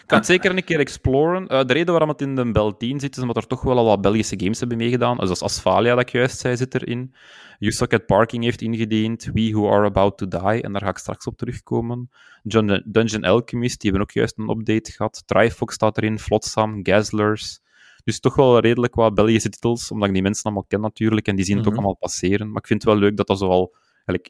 [0.09, 1.43] Ik kan het zeker een keer exploren.
[1.43, 3.77] Uh, de reden waarom het in de Bel 10 zit, is omdat er toch wel
[3.77, 5.17] al wat Belgische games hebben meegedaan.
[5.17, 7.15] Dus als Asfalia, dat ik juist zei, zit erin.
[7.59, 9.29] Usocket Parking heeft ingediend.
[9.33, 10.61] We Who Are About to Die.
[10.61, 12.09] En daar ga ik straks op terugkomen.
[12.43, 15.23] John, Dungeon Alchemist, die hebben ook juist een update gehad.
[15.25, 16.19] Trifox staat erin.
[16.19, 17.59] Flotsam, Gazlers.
[18.03, 21.27] Dus toch wel redelijk wat Belgische titels, omdat ik die mensen allemaal ken natuurlijk.
[21.27, 21.79] En die zien het mm -hmm.
[21.81, 22.47] ook allemaal passeren.
[22.47, 24.29] Maar ik vind het wel leuk dat dat zoal eigenlijk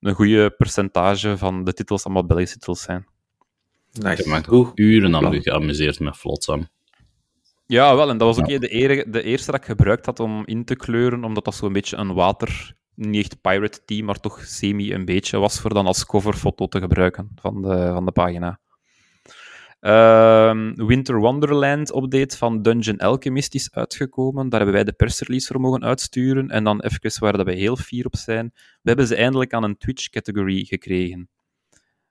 [0.00, 3.12] een goede percentage van de titels allemaal Belgische titels zijn.
[4.00, 4.22] Nice.
[4.22, 6.68] Ik heb me uren aan geamuseerd met Flotsam.
[7.66, 8.10] Ja, wel.
[8.10, 8.58] En dat was ook ja.
[8.58, 11.72] de, ere, de eerste dat ik gebruikt had om in te kleuren, omdat dat zo'n
[11.72, 15.86] beetje een water, niet echt pirate team, maar toch semi een beetje was voor dan
[15.86, 18.60] als coverfoto te gebruiken van de, van de pagina.
[19.80, 24.48] Uh, Winter Wonderland update van Dungeon Alchemist is uitgekomen.
[24.48, 26.48] Daar hebben wij de persrelease voor mogen uitsturen.
[26.48, 28.50] En dan even waar dat wij heel fier op zijn.
[28.54, 31.28] We hebben ze eindelijk aan een Twitch-categorie gekregen.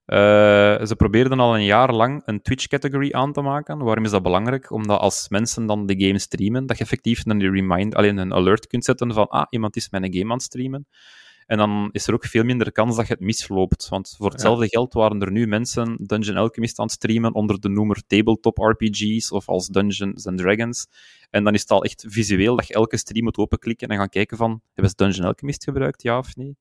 [0.06, 3.78] Uh, ze probeerden al een jaar lang een Twitch-category aan te maken.
[3.78, 4.72] Waarom is dat belangrijk?
[4.72, 8.68] Omdat als mensen dan de game streamen, dat je effectief een remind, alleen een alert
[8.68, 10.88] kunt zetten van ah, iemand is mijn game aan het streamen.
[11.46, 13.90] En dan is er ook veel minder kans dat je het misloopt.
[13.90, 14.70] Want voor hetzelfde ja.
[14.70, 19.32] geld waren er nu mensen Dungeon Alchemist aan het streamen onder de noemer Tabletop RPG's
[19.32, 20.88] of als Dungeons and Dragons.
[21.30, 24.10] En dan is het al echt visueel dat je elke stream moet openklikken en gaan
[24.10, 26.58] kijken van, hebben ze Dungeon Alchemist gebruikt, ja of nee?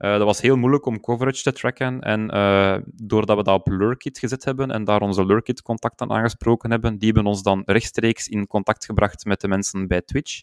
[0.00, 2.00] Uh, dat was heel moeilijk om coverage te tracken.
[2.00, 6.98] En uh, doordat we dat op Lurkit gezet hebben en daar onze Lurkit-contacten aangesproken hebben,
[6.98, 10.42] die hebben ons dan rechtstreeks in contact gebracht met de mensen bij Twitch.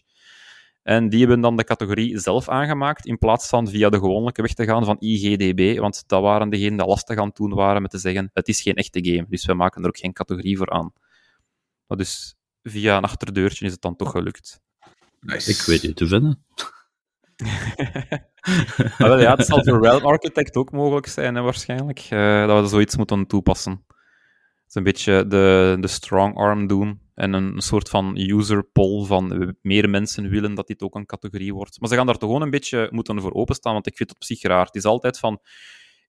[0.82, 4.54] En die hebben dan de categorie zelf aangemaakt, in plaats van via de gewone weg
[4.54, 7.98] te gaan van IGDB, want dat waren degenen die lastig aan toen waren met te
[7.98, 10.92] zeggen, het is geen echte game, dus we maken er ook geen categorie voor aan.
[11.86, 14.60] Maar dus via een achterdeurtje is het dan toch gelukt.
[15.20, 15.50] Nice.
[15.50, 16.44] Ik weet je te vinden.
[18.98, 22.68] maar ja, het zal voor Realm Architect ook mogelijk zijn, hè, waarschijnlijk, uh, dat we
[22.68, 23.84] zoiets moeten toepassen.
[23.88, 29.04] Het is een beetje de, de strong arm doen en een soort van user poll
[29.06, 31.80] van meer mensen willen dat dit ook een categorie wordt.
[31.80, 34.18] Maar ze gaan daar toch gewoon een beetje moeten voor openstaan, want ik vind het
[34.18, 34.64] op zich raar.
[34.64, 35.40] Het is altijd van,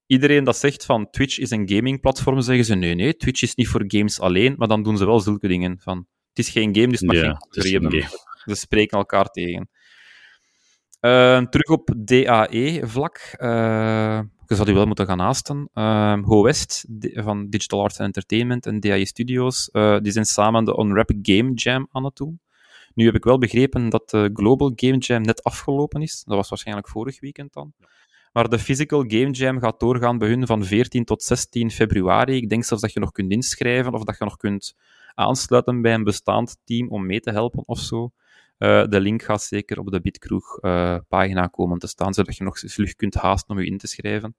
[0.05, 3.67] iedereen dat zegt van Twitch is een gamingplatform, zeggen ze nee, nee, Twitch is niet
[3.67, 6.87] voor games alleen, maar dan doen ze wel zulke dingen van het is geen game,
[6.87, 8.09] dus het mag Ja, geen categorie hebben.
[8.45, 9.69] Ze spreken elkaar tegen.
[10.99, 13.35] Ehm, terug op DAE-vlak.
[13.37, 15.69] Uh, je zou die wel moeten gaan haasten.
[15.73, 20.65] Uh, Ho West van Digital Arts and Entertainment en DAE Studios, eh, die zijn samen
[20.65, 22.39] de Unwrap Game Jam aan het doen.
[22.93, 26.23] Nu heb ik wel begrepen dat de Global Game Jam net afgelopen is.
[26.25, 27.73] Dat was waarschijnlijk vorig weekend dan.
[28.33, 32.35] Maar de Physical Game Jam gaat doorgaan bij hun van 14 tot 16 februari.
[32.35, 34.75] Ik denk zelfs dat je nog kunt inschrijven of dat je nog kunt
[35.13, 38.11] aansluiten bij een bestaand team om mee te helpen of zo.
[38.59, 42.59] Uh, de link gaat zeker op de Bitkroeg-pagina uh, komen te staan, zodat je nog
[42.59, 44.35] vlug kunt haasten om je in te schrijven.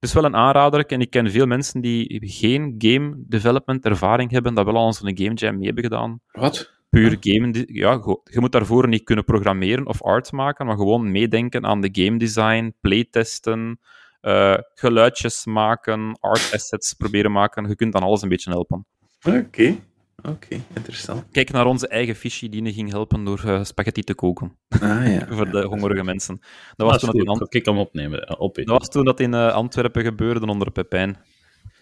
[0.00, 4.30] Het is wel een aanrader en ik ken veel mensen die geen game development ervaring
[4.30, 6.20] hebben, dat wel al aan zo'n game jam mee hebben gedaan.
[6.32, 6.72] Wat?
[6.88, 7.64] Puur game...
[7.66, 7.92] Ja,
[8.24, 12.18] je moet daarvoor niet kunnen programmeren of art maken, maar gewoon meedenken aan de game
[12.18, 13.78] design, playtesten,
[14.22, 17.68] uh, geluidjes maken, art assets proberen maken.
[17.68, 18.86] Je kunt dan alles een beetje helpen.
[19.22, 19.38] Oké.
[19.38, 19.82] Okay.
[20.28, 21.24] Oké, okay, interessant.
[21.30, 24.56] Kijk naar onze eigen fishy die ging helpen door uh, spaghetti te koken.
[24.68, 25.26] Ah, ja.
[25.36, 26.40] Voor de hongerige mensen.
[26.76, 28.38] Dat was, toen dat in ik hem opnemen.
[28.38, 31.16] Op dat was toen dat in uh, Antwerpen gebeurde onder Pepijn.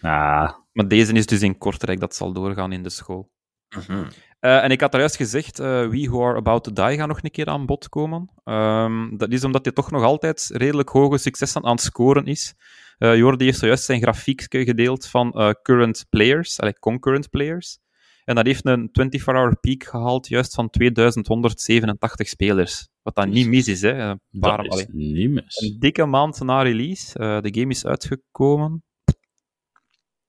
[0.01, 0.53] Ah.
[0.72, 3.30] Maar deze is dus in Kortrijk, dat zal doorgaan in de school.
[3.76, 4.07] Mm-hmm.
[4.40, 7.09] Uh, en ik had er juist gezegd, uh, We Who Are About to Die gaan
[7.09, 8.30] nog een keer aan bod komen.
[8.45, 12.55] Um, dat is omdat hij toch nog altijd redelijk hoge successen aan het scoren is.
[12.99, 17.78] Uh, Jordi heeft zojuist zijn grafiek gedeeld van current players, allee, concurrent players.
[18.25, 22.89] En dat heeft een 24-hour peak gehaald, juist van 2187 spelers.
[23.03, 23.93] Wat dan niet mis is, hè.
[23.93, 25.61] Een paar, dat is allee, niet mis.
[25.61, 27.18] Een dikke maand na release.
[27.18, 28.85] Uh, de game is uitgekomen...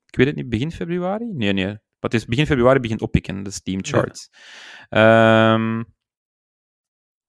[0.06, 1.26] Ik weet het niet, begin februari?
[1.26, 1.66] Nee, nee.
[1.66, 4.30] Maar het is begin februari begint oppikken, de Steam charts.
[4.90, 5.54] Ja.
[5.54, 5.86] Um,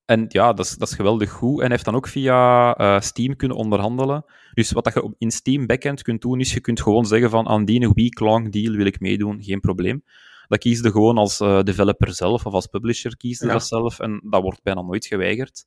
[0.04, 1.60] en ja, dat is, dat is geweldig goed.
[1.60, 4.24] En heeft dan ook via uh, Steam kunnen onderhandelen.
[4.54, 7.48] Dus wat dat je in Steam backend kunt doen, is je kunt gewoon zeggen van
[7.48, 10.02] aan die week-long deal wil ik meedoen, geen probleem.
[10.48, 13.52] Dat kies je gewoon als uh, developer zelf of als publisher ja.
[13.52, 15.66] dat zelf en dat wordt bijna nooit geweigerd.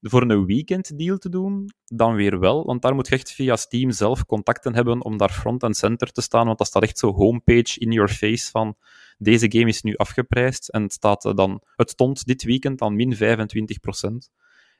[0.00, 3.56] Voor een weekend deal te doen, dan weer wel, want daar moet je echt via
[3.56, 6.98] Steam zelf contacten hebben om daar front en center te staan, want dat staat echt
[6.98, 8.76] zo homepage in your face van
[9.18, 13.14] deze game is nu afgeprijsd en het, staat dan, het stond dit weekend aan min
[13.14, 13.18] 25%.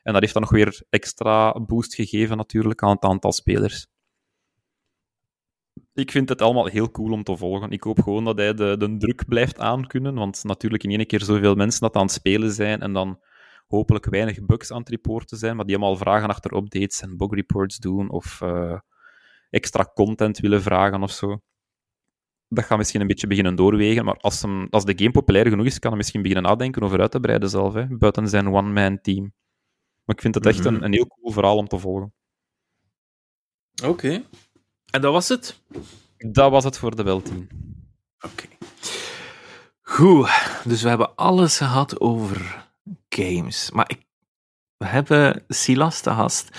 [0.03, 3.87] En dat heeft dan nog weer extra boost gegeven natuurlijk aan het aantal spelers
[5.95, 7.70] ik vind het allemaal heel cool om te volgen.
[7.70, 11.22] Ik hoop gewoon dat hij de, de druk blijft aankunnen, want natuurlijk in één keer
[11.22, 13.20] zoveel mensen dat aan het spelen zijn en dan
[13.66, 17.30] hopelijk weinig bugs aan het reporten zijn, maar die allemaal vragen achter updates en bug
[17.30, 18.78] reports doen of uh,
[19.51, 21.40] extra content willen vragen of zo.
[22.49, 25.66] Dat gaat misschien een beetje beginnen doorwegen, maar als, hem, als de game populair genoeg
[25.66, 29.01] is, kan hij misschien beginnen nadenken over uit te breiden zelf, hè, buiten zijn one-man
[29.01, 29.32] team.
[30.05, 30.74] Maar ik vind het echt mm -hmm.
[30.74, 32.12] een, een heel cool verhaal om te volgen.
[33.82, 33.88] Oké.
[33.90, 34.24] Okay.
[34.93, 35.61] En dat was het?
[36.18, 37.49] Dat was het voor de wel 10.
[38.20, 38.26] Oké.
[38.26, 38.59] Okay.
[39.80, 40.30] Goed,
[40.64, 42.66] dus we hebben alles gehad over
[43.09, 43.70] games.
[43.70, 44.07] Maar ik,
[44.76, 46.59] we hebben Silas te gast.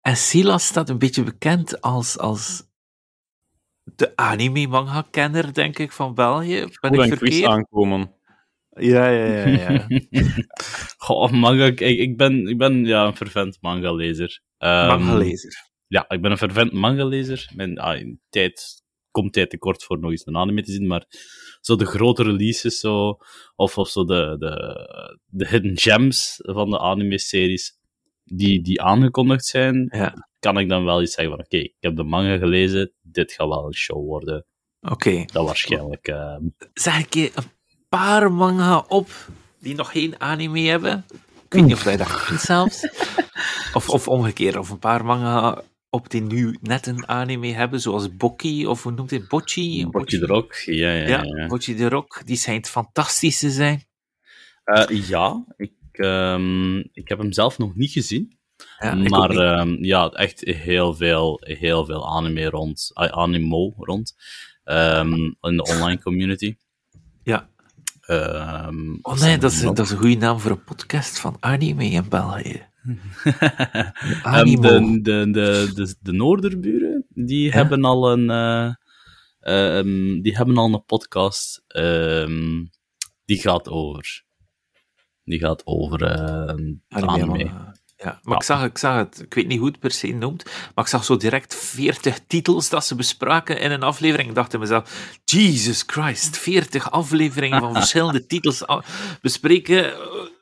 [0.00, 2.62] En Silas staat een beetje bekend als, als
[3.84, 6.66] de anime-manga-kenner, denk ik, van België.
[6.80, 8.14] Ben Goed ik een quiz aankomen.
[8.70, 9.46] Ja, ja, ja.
[9.46, 9.86] ja.
[10.98, 14.40] Goh, manga, ik, ik, ben, ik ben ja, een fervent manga-lezer.
[14.58, 15.74] Um, manga-lezer.
[15.86, 17.50] Ja, ik ben een fervent manga-lezer.
[17.54, 21.06] Mijn ah, tijd komt tijd tekort voor nog eens een anime te zien, maar
[21.60, 23.18] zo de grote releases, zo,
[23.54, 27.78] of, of zo de, de, de hidden gems van de anime-series
[28.24, 30.28] die, die aangekondigd zijn, ja.
[30.38, 33.32] kan ik dan wel eens zeggen van oké, okay, ik heb de manga gelezen, dit
[33.32, 34.46] gaat wel een show worden.
[34.80, 34.92] Oké.
[34.92, 35.24] Okay.
[35.32, 36.08] Dat waarschijnlijk...
[36.08, 36.36] Uh...
[36.72, 37.50] Zeg ik je een
[37.88, 39.08] paar manga op
[39.60, 41.04] die nog geen anime hebben?
[41.44, 42.88] Ik weet niet of wij dat kunt zelfs.
[43.72, 45.62] of, of omgekeerd, of een paar manga
[45.96, 49.86] op die nu net een anime hebben, zoals Bokki, of hoe noemt hij Bocci?
[49.86, 51.08] Bocci de Rock, ja, ja.
[51.08, 51.46] Ja, ja.
[51.46, 53.84] Bocci de Rock, die schijnt fantastisch te zijn.
[54.64, 58.38] Uh, ja, ik, um, ik heb hem zelf nog niet gezien.
[58.78, 64.16] Ja, maar um, ja, echt heel veel, heel veel anime rond, animo rond,
[64.64, 66.56] um, in de online community.
[67.22, 67.48] Ja.
[69.02, 72.08] Oh nee, dat is, dat is een goede naam voor een podcast van anime in
[72.08, 72.66] België.
[74.36, 78.74] um, de, de, de, de, de Noorderburen, die hebben al een, uh,
[79.76, 82.70] um, die hebben al een podcast, um,
[83.24, 84.24] die gaat over,
[85.24, 86.54] die gaat over uh.
[86.88, 88.20] Ja, maar ja.
[88.24, 90.90] Ik, zag, ik zag het, ik weet niet hoe het per se noemt, maar ik
[90.90, 94.28] zag zo direct 40 titels dat ze bespraken in een aflevering.
[94.28, 98.64] Ik dacht in mezelf, Jesus Christ, 40 afleveringen van verschillende titels
[99.20, 99.92] bespreken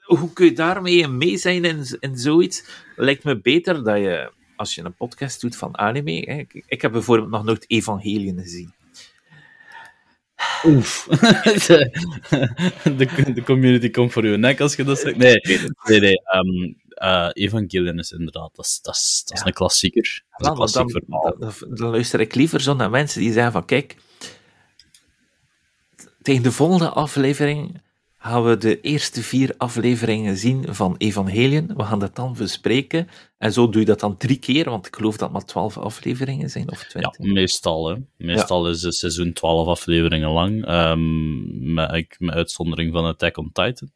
[0.05, 2.65] hoe kun je daarmee mee zijn in, in zoiets?
[2.97, 6.83] Lijkt me beter dat je als je een podcast doet van anime, hè, ik, ik
[6.83, 8.73] heb bijvoorbeeld nog nooit Evangelion gezien.
[10.65, 11.07] Oef.
[12.99, 15.17] de, community komt voor uw nek als je dat zegt.
[15.17, 15.41] Nee,
[15.89, 16.21] nee, nee.
[16.25, 19.47] ehm, eh, Evangelion is inderdaad, dat is, dat is, dat is Ja.
[19.47, 20.03] een klassieker.
[20.03, 21.37] Dat is een Wel, dan, klassiek verhaal.
[21.39, 23.97] dan, dan luister ik liever zo naar mensen die zeggen van, kijk,
[26.23, 27.81] tegen de volgende aflevering
[28.27, 31.71] gaan we de eerste vier afleveringen zien van Evangelion.
[31.77, 33.09] We gaan dat dan bespreken.
[33.39, 36.51] En zo doe je dat dan drie keer, want ik geloof dat maar twaalf afleveringen
[36.51, 37.19] zijn, of Ja, twintig.
[37.35, 37.89] meestal.
[37.89, 37.97] Hè.
[38.17, 40.65] Meestal is het seizoen 12 afleveringen lang.
[40.67, 43.91] ehm, met, uitzondering van Attack on Titan.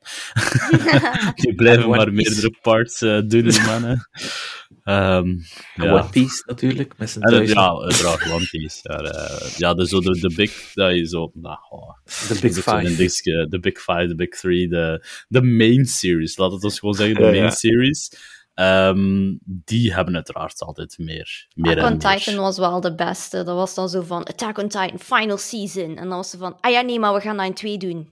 [1.35, 4.09] Die blijven maar meerdere parts eh, doen, die mannen.
[4.89, 5.29] Ehm,
[5.75, 5.93] En ja.
[5.93, 7.59] One Piece natuurlijk, met zijn eh, duizend.
[7.59, 8.79] ja, uiteraard One Piece.
[8.83, 12.57] Ja, eh, ja de, zo de, de big, dat je zo, nou, oh, de Big
[12.57, 12.97] is Five.
[12.97, 16.95] dingetje, de Big Five, de Big Three, de, de main series, laat het ons gewoon
[16.95, 17.51] zeggen, de main ja.
[17.51, 18.11] series.
[18.55, 21.47] Ehm, die hebben uiteraard altijd meer.
[21.55, 22.19] meer Attack en on meer.
[22.19, 23.43] Titan was wel de beste.
[23.43, 25.97] Dat was dan zo van Attack on Titan, final season.
[25.97, 28.11] En dan was ze van, ah ja, nee, maar we gaan dat in twee doen.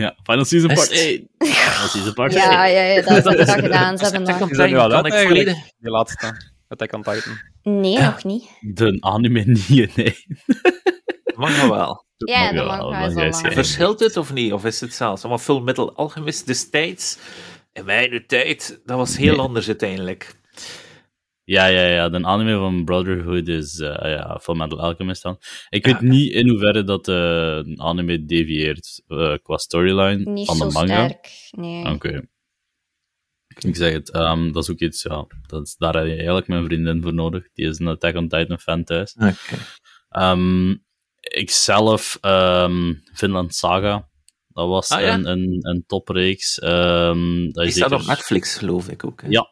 [0.00, 0.98] Ja, Final Season Is Part het?
[0.98, 1.28] 1.
[1.38, 2.74] Final Season Part Ja, 1.
[2.74, 3.98] ja, ja, dat hebben ze dat gedaan.
[3.98, 4.50] Ze hebben dat...
[4.50, 5.56] Is dat nu al uit eigenlijk?
[6.68, 7.38] Attack on Titan.
[7.62, 8.44] Nee, nog niet.
[8.60, 10.16] De anime niet, nee.
[11.34, 12.04] Mag nog wel.
[12.16, 13.34] Ja, de Maar manga is al jij lang.
[13.34, 13.54] schijnt.
[13.54, 14.52] Verschilt het of niet?
[14.52, 17.18] Of is het zelfs allemaal Full Metal Alchemist destijds?
[17.72, 19.40] In mijn tijd, dat was heel Nee.
[19.40, 20.34] anders uiteindelijk.
[21.44, 22.08] Ja, ja, ja.
[22.08, 25.38] De anime van Brotherhood is uh, ja, Full Metal Alchemist dan.
[25.68, 25.92] Ik Ja.
[25.92, 30.72] weet niet in hoeverre dat de anime devieert uh, qua storyline Niet van zo de
[30.72, 31.04] manga.
[31.08, 31.28] sterk.
[31.50, 31.84] Nee.
[31.94, 32.26] Oké.
[33.58, 36.48] Ik zeg het, ehm, dat is ook iets, ja, dat is, daar heb je eigenlijk
[36.48, 37.48] mijn vriendin voor nodig.
[37.52, 39.14] Die is een Attack on Titan fan thuis.
[39.14, 39.56] Oké.
[40.08, 40.70] Ehm,
[41.20, 44.08] ik zelf, ehm, Finland Saga,
[44.48, 45.14] dat was Ah, ja?
[45.14, 46.58] een, een, een topreeks.
[46.58, 49.20] Ehm, dat Die is op Netflix, geloof ik ook.
[49.22, 49.28] hè?
[49.28, 49.46] Ja,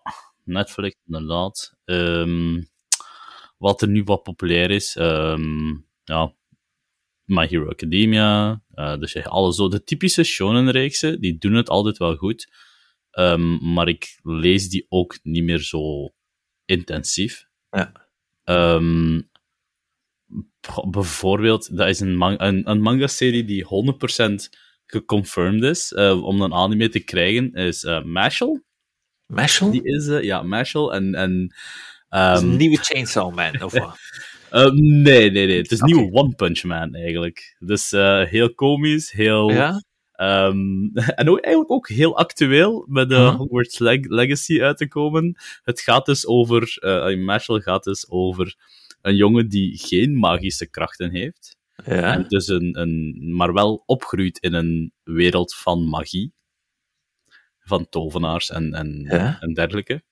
[0.45, 1.75] Netflix, inderdaad.
[1.85, 2.63] Ehm,
[3.59, 5.69] wat er nu wat populair is, ehm,
[6.05, 6.35] ja,
[7.25, 11.99] My Hero Academia, eh, dus je- alle zo, de typische shonen-reeksen, die doen het altijd
[11.99, 12.49] wel goed.
[13.11, 16.11] Ehm, maar ik lees die ook niet meer zo
[16.65, 17.47] intensief.
[17.71, 18.09] Ja.
[20.91, 24.51] Bijvoorbeeld, dat is een, man- een, een manga-serie die 100%
[24.87, 28.63] geconfirmed is eh, om een anime te krijgen, is eh Mashal.
[29.31, 29.71] Mashal?
[29.71, 30.95] Die is, eh, ja, Mashal.
[30.95, 31.47] En, en
[32.09, 33.97] Dat is ehm, een nieuwe Chainsaw Man, of wat?
[34.51, 35.57] eh, nee, nee, nee.
[35.59, 37.57] Het is nieuwe One Punch Man, eigenlijk.
[37.59, 39.51] Dus eh, heel komisch, heel...
[39.51, 39.83] Ja?
[40.13, 40.87] ehm,
[41.21, 43.37] en ook, eigenlijk ook heel actueel, met de Mhm.
[43.37, 45.37] Hogwarts Leg- Legacy uit te komen.
[45.63, 46.77] Het gaat dus over...
[46.81, 48.55] eh Mashal gaat dus over
[49.03, 51.57] een jongen die geen magische krachten heeft.
[51.85, 52.13] Ja.
[52.15, 56.33] En dus een, een, maar wel opgroeit in een wereld van magie.
[57.71, 59.37] Van tovenaars en, en, Ja.
[59.41, 60.03] en dergelijke.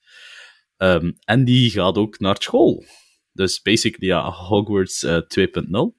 [0.77, 2.83] Ehm, en die gaat ook naar school.
[3.31, 5.95] Dus basically, ja, Hogwarts eh, 2.0.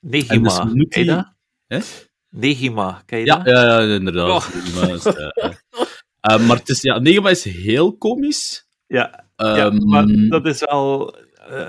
[0.00, 2.08] Negima, dus die-?
[2.30, 3.46] Negima, ken je Ja, dat?
[3.46, 4.28] ja, ja, inderdaad.
[4.28, 4.54] Oh.
[4.54, 5.28] Negima is, eh,
[6.20, 6.46] eh.
[6.46, 8.66] Maar het is, ja, Negima is heel komisch.
[8.86, 11.16] Ja, ja, Ehm, maar dat is wel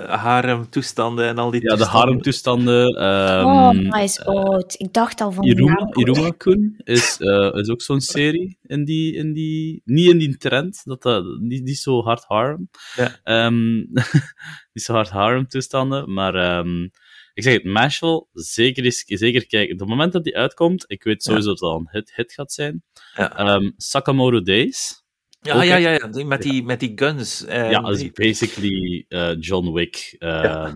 [0.06, 2.00] harem-toestanden en al die ja, de toestanden.
[2.00, 2.94] haremtoestanden.
[2.96, 4.74] ehm, oh, hij is oud.
[4.78, 5.44] Ik dacht al van...
[5.44, 9.82] Iruma, ja, Iruma-kun is, eh, is ook zo'n serie in die, in die...
[9.84, 12.70] Niet in die trend, dat dat, niet, niet zo hard harem.
[12.96, 13.20] Ja.
[13.22, 13.76] Ehm,
[14.72, 16.34] niet zo hard harem-toestanden, maar...
[16.34, 16.88] ehm,
[17.36, 19.72] ik zeg het, Mashal, zeker, is, zeker kijken.
[19.74, 22.32] Op het moment dat die uitkomt, ik weet sowieso dat het al een hit, hit
[22.32, 22.82] gaat zijn.
[23.14, 23.36] Ja.
[23.36, 25.04] Ehm, Sakamoto Days.
[25.46, 27.44] Ja, ja, ja, ja, met, die, met die guns.
[27.48, 30.16] ja, dat is die- basically eh, John Wick.
[30.18, 30.72] ehm, Ja.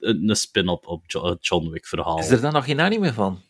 [0.00, 1.02] Een, spin-off op
[1.40, 2.18] John Wick-verhaal.
[2.18, 3.40] is er dan nog geen anime van?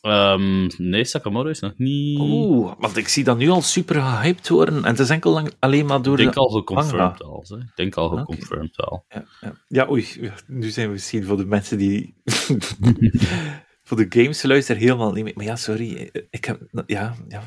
[0.00, 2.18] Ehm, nee, Sakamoto is nog niet...
[2.20, 4.74] Oeh, want ik zie dat nu al super gehyped worden.
[4.84, 6.40] En het is enkel lang, alleen maar door Ik denk de...
[6.40, 7.18] al geconfirmed.
[7.48, 7.56] Hè.
[7.56, 9.04] Ik denk al geconfirmed wel.
[9.08, 9.54] Ja, ja.
[9.68, 10.06] ja, oei.
[10.46, 12.14] Nu zijn we misschien voor de mensen die...
[13.88, 15.32] voor de games luisteren helemaal niet meer.
[15.36, 16.10] Maar ja, sorry.
[16.30, 16.60] Ik heb...
[16.86, 17.42] Ja, ja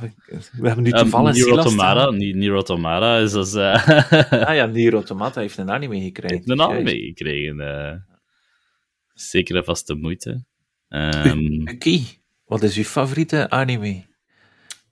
[0.58, 1.34] we, hebben nu Um, toevallig...
[1.34, 2.10] Nier Automata.
[2.10, 3.54] Ni- Nier Automata is als...
[3.54, 3.88] eh
[4.48, 6.52] Ah ja, Nier Automata heeft een anime gekregen.
[6.52, 7.60] een anime gekregen.
[7.60, 7.96] eh.
[9.14, 10.46] zeker en vast de moeite.
[10.88, 12.00] Ehm, Oké.
[12.46, 14.04] Wat is uw favoriete anime?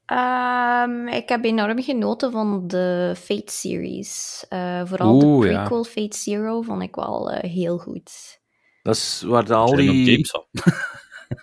[0.06, 4.46] Ehm, ik heb enorm genoten van de Fate series.
[4.50, 5.60] Eh, vooral Oeh, de ja.
[5.60, 8.12] prequel Fate Zero vond ik wel heel goed.
[8.84, 10.12] Dat is waar de, al die...
[10.12, 10.46] games van.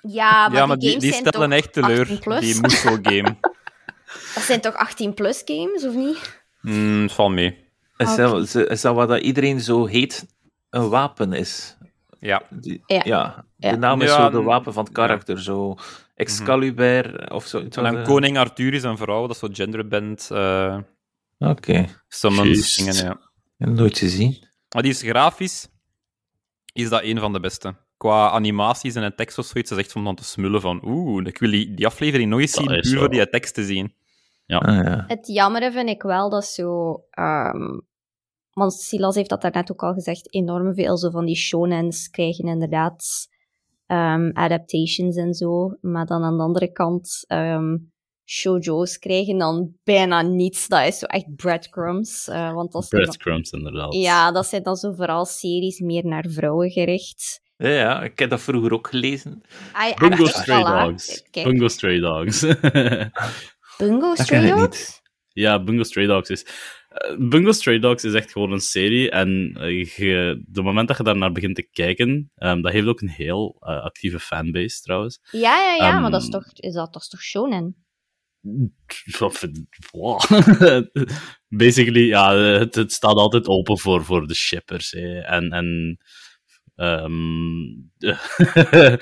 [0.03, 2.41] Ja, maar, ja, maar die die, games die zijn stellen toch echt teleur, 18 plus?
[2.41, 3.37] die Musou-game.
[4.35, 6.45] Dat zijn toch 18-plus games, of niet?
[6.61, 7.65] Het valt mee.
[7.97, 8.17] Is, Oké.
[8.23, 10.27] dat, is dat wat dat iedereen zo heet,
[10.71, 11.77] een wapen is?
[12.21, 12.43] Ja.
[12.51, 13.45] Die- Ja.
[13.57, 15.77] De naam is Ja, zo de wapen van het karakter, zo
[16.15, 17.59] Excalibur of zo.
[17.59, 20.79] En dan koning Arthur is een vrouw, dat is zo genderband uh,
[21.39, 21.85] Oké.
[22.09, 22.77] summons Juist.
[22.77, 22.95] dingen,
[23.59, 23.67] ja.
[23.69, 24.37] Nooit gezien.
[24.75, 25.69] Maar die is grafisch,
[26.73, 27.75] is dat een van de beste.
[27.97, 31.39] Qua animaties en tekst of zoiets, is echt om dan te smullen van oeh, ik
[31.39, 32.99] wil die, die aflevering nog eens Dat zien, puur zo.
[32.99, 33.95] voor die tekst te zien.
[34.47, 35.05] Ah, ja.
[35.07, 37.01] Het jammere vind ik wel dat zo...
[37.11, 37.79] ehm,
[38.53, 42.45] want Silas heeft dat daarnet ook al gezegd, enorm veel zo van die shonens krijgen
[42.45, 43.29] inderdaad
[43.87, 45.77] ehm, adaptations en zo.
[45.81, 47.77] Maar dan aan de andere kant, ehm
[48.29, 50.69] shoujo's krijgen dan bijna niets.
[50.69, 52.29] Dat is zo echt breadcrumbs.
[52.29, 53.95] eh, want dat dan- Breadcrumbs, inderdaad.
[53.95, 57.41] ja, dat zijn dan zo vooral series meer naar vrouwen gericht.
[57.57, 59.43] Ja, ja, ik heb dat vroeger ook gelezen.
[59.73, 60.85] Ah, Bungo Stray voilà.
[60.85, 61.23] Dogs.
[61.31, 62.41] Kijk, Bungo Stray Dogs.
[63.79, 64.51] Bungo Dat Stray.
[64.51, 65.01] Dogs?
[65.29, 66.47] ja, Bungo Stray Dogs is...
[66.89, 69.11] eh, Bungo Stray Dogs is echt gewoon een serie.
[69.11, 72.87] En eh, je, de moment dat je daar naar begint te kijken, ehm, dat heeft
[72.87, 75.21] ook een heel eh, actieve fanbase trouwens.
[75.31, 77.85] Ja, ja, ja, maar dat is Ehm, toch, is dat, dat is toch shonen?
[81.49, 84.91] Basically, ja, het, het staat altijd open voor, voor de shippers.
[84.91, 85.19] Hè.
[85.21, 85.99] En, en
[86.77, 87.65] ehm,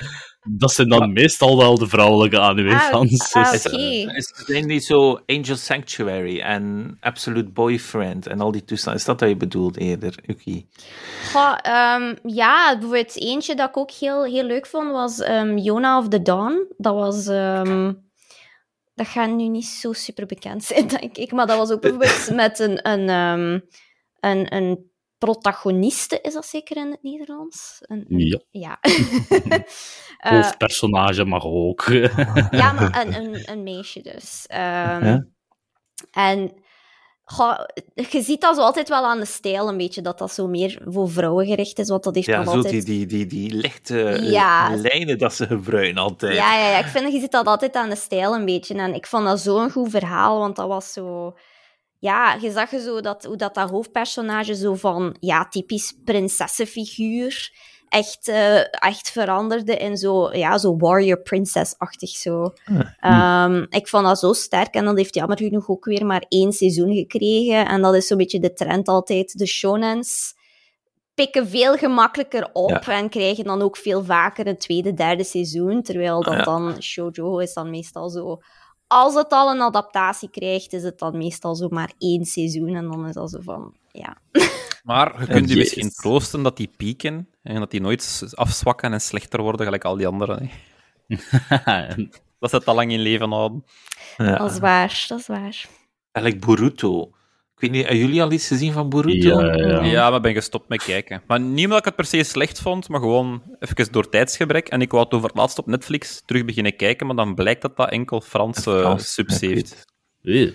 [0.59, 3.33] dat zijn dan meestal wel de vrouwelijke anime-fans.
[3.35, 3.77] Ah, dus, oké.
[3.77, 9.01] eh, Is zijn die zo Angel Sanctuary en Absolute Boyfriend en al die toestanden?
[9.01, 10.67] Is dat wat je bedoelt eerder, Uki?
[11.33, 15.99] Goh, ehm, ja, bijvoorbeeld eentje dat ik ook heel, heel leuk vond was ehm Yona
[15.99, 16.67] of the Dawn.
[16.77, 17.27] Dat was...
[17.27, 17.93] ehm,
[18.95, 21.33] dat gaat nu niet zo super bekend zijn, denk ik.
[21.33, 23.59] Maar dat was ook bijvoorbeeld met een, een, ehm,
[24.21, 24.91] een, een
[25.25, 27.79] protagoniste, is dat zeker in het Nederlands?
[27.81, 28.41] Een, een- Ja.
[28.51, 28.79] Ja.
[30.19, 31.85] Eh, hoofdpersonage mag ook.
[32.51, 34.45] ja, maar een, een, een meisje dus.
[34.47, 35.25] Ehm, Ja.
[36.11, 36.53] En
[37.25, 37.59] goh,
[37.95, 40.83] je ziet dat zo altijd wel aan de stijl een beetje, dat dat zo meer
[40.85, 42.73] voor vrouwen gericht is, want dat heeft Ja, zo altijd...
[42.73, 44.75] die, die, die, die lichte Ja.
[44.77, 46.35] lijnen dat ze gebruiken altijd.
[46.37, 48.75] Ja, ja, ja, ik vind, je ziet dat altijd aan de stijl een beetje.
[48.75, 51.35] En ik vond dat zo'n goed verhaal, want dat was zo...
[52.05, 57.53] Ja, je zag je zo dat, hoe dat, dat hoofdpersonage zo van, ja, typisch prinsessenfiguur
[57.89, 62.53] echt, eh, echt veranderde in zo, ja, zo warrior princess-achtig zo.
[63.01, 66.53] Ehm, ik vond dat zo sterk en dat heeft jammer genoeg ook weer maar één
[66.53, 67.67] seizoen gekregen.
[67.67, 69.39] En dat is zo'n beetje de trend altijd.
[69.39, 70.35] De shonens
[71.15, 72.81] pikken veel gemakkelijker op Ja.
[72.87, 75.83] en krijgen dan ook veel vaker een tweede, derde seizoen.
[75.83, 76.43] Terwijl dat Ja.
[76.43, 78.39] dan shoujo is dan meestal zo...
[78.95, 82.75] Als het al een adaptatie krijgt, is het dan meestal zo maar één seizoen.
[82.75, 83.75] En dan is dat zo van...
[83.93, 84.17] Ja,
[84.85, 89.01] Maar je kunt je misschien troosten dat die pieken en dat die nooit afzwakken en
[89.01, 90.51] slechter worden, gelijk al die anderen.
[91.09, 91.95] hè.
[92.39, 93.65] Dat ze het al lang in leven houden.
[94.17, 94.37] Ja.
[94.37, 95.05] dat is waar.
[95.09, 95.67] Dat is waar.
[96.13, 97.11] Eigenlijk Boruto.
[97.55, 99.41] Ik weet niet, hebben jullie al iets gezien van Boruto?
[99.41, 99.83] Ja, ja.
[99.85, 101.23] Ja, maar ik ben gestopt met kijken.
[101.27, 104.69] Maar niet omdat ik het per se slecht vond, maar gewoon even door tijdsgebrek.
[104.69, 107.63] En ik wou het over het laatst op Netflix terug beginnen kijken, maar dan blijkt
[107.63, 109.85] dat dat enkel Franse Frans, subs ik heeft.
[110.21, 110.53] weet Eh,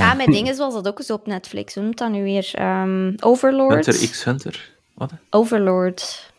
[0.00, 1.74] Ja, met dingen zoals dat ook eens op Netflix.
[1.74, 2.50] Hoe noemt dat nu weer?
[2.52, 3.86] Ehm, Overlord?
[3.86, 4.70] Hunter x Hunter.
[4.94, 5.10] Wat?
[5.30, 6.32] Overlord.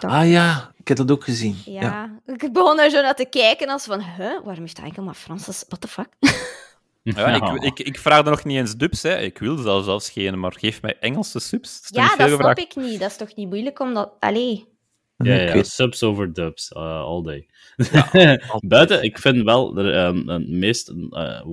[0.00, 1.56] Ah ja, ik heb dat ook gezien.
[1.64, 1.80] Ja.
[1.80, 2.34] Ja.
[2.34, 5.14] ik begon er zo naar te kijken als van, huh, waarom is dat enkel maar
[5.14, 5.64] Frans?
[5.68, 6.08] What the fuck?
[7.16, 9.18] Ja, ik, ik, ik vraag er nog niet eens dubs, hè.
[9.18, 11.80] ik wil zelfs zelfs geen, maar geef mij Engelse subs.
[11.82, 13.00] Dat is ja, dat snap ik niet.
[13.00, 14.12] Dat is toch niet moeilijk om dat...
[14.18, 14.76] Allee.
[15.16, 17.48] Ja, ja, subs over dubs, uh, all day.
[18.66, 21.46] Buiten, ik vind wel, er, ehm, een meest eh,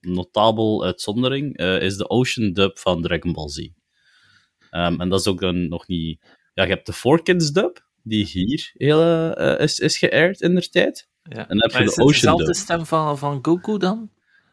[0.00, 3.68] notabel uitzondering eh, is de Ocean dub van Dragon Ball Z.
[4.70, 6.20] Ehm, en dat is ook dan nog niet...
[6.54, 9.02] Ja, je hebt de 4Kids dub, die hier heel,
[9.34, 11.08] eh, is, is geaired in de tijd.
[11.22, 11.48] Ja.
[11.48, 12.54] En dan heb je de is het Ocean dezelfde dub.
[12.54, 14.10] stem van, van Goku dan?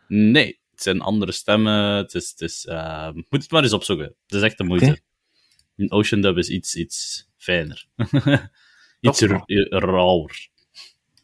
[0.08, 1.96] Nee, het zijn andere stemmen.
[1.96, 4.06] Het is, het is, eh, moet het maar eens opzoeken.
[4.06, 4.86] Het is echt de moeite.
[4.86, 5.00] Oké.
[5.76, 7.86] Een Ocean Dub is iets, iets fijner.
[9.00, 10.50] iets ra- rauwer.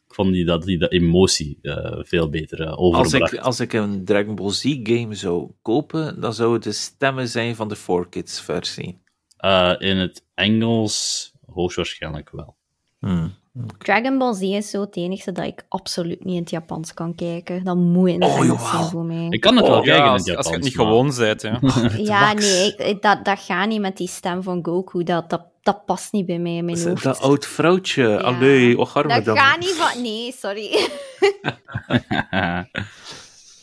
[0.08, 3.74] Ik vond die, dat, die de emotie eh, veel beter eh, Als ik, als ik
[3.74, 7.78] een Dragon Ball Z game zou kopen, dan zou het de stemmen zijn van de
[7.78, 9.02] 4Kids versie.
[9.38, 12.58] Eh, in het Engels hoogstwaarschijnlijk wel.
[13.00, 13.36] Hmm.
[13.78, 17.16] Dragon Ball Z is zo het enige dat ik absoluut niet in het Japans kan
[17.16, 17.64] kijken.
[17.64, 18.78] Dat moet in het Oh, Engels jawel.
[18.80, 19.26] zijn voor mij.
[19.30, 21.18] Ik kan het wel Oh, kijken Ja, in als, het als je het Japans.
[21.18, 22.14] niet maar- gewoon bent, ja.
[22.14, 25.04] Ja, nee, ik- dat, dat gaat niet met die stem van Goku.
[25.04, 27.04] Dat, dat, dat past niet bij mij in mijn Dat, hoofd.
[27.04, 28.08] dat oud vrouwtje.
[28.08, 28.18] Ja.
[28.18, 29.38] Allee, och arme dat dan.
[29.38, 30.02] gaat niet van...
[30.02, 30.70] Nee, sorry.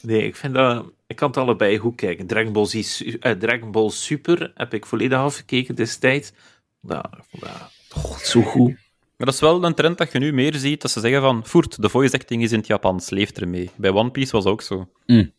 [0.03, 0.85] Nee, ik vind dat...
[1.07, 2.27] Ik kan het allebei goed kijken.
[2.27, 6.33] Dragon Ball, Z, eh, Dragon Ball Super heb ik volledig afgekeken destijds.
[6.81, 7.51] Nou, dat
[8.05, 8.73] oh, zo goed.
[9.21, 11.47] Maar dat is wel een trend dat je nu meer ziet, dat ze zeggen van,
[11.47, 13.71] voert, de voice acting is in het Japans, leeft ermee.
[13.77, 14.91] Bij One Piece was dat ook zo.
[15.07, 15.33] Mm.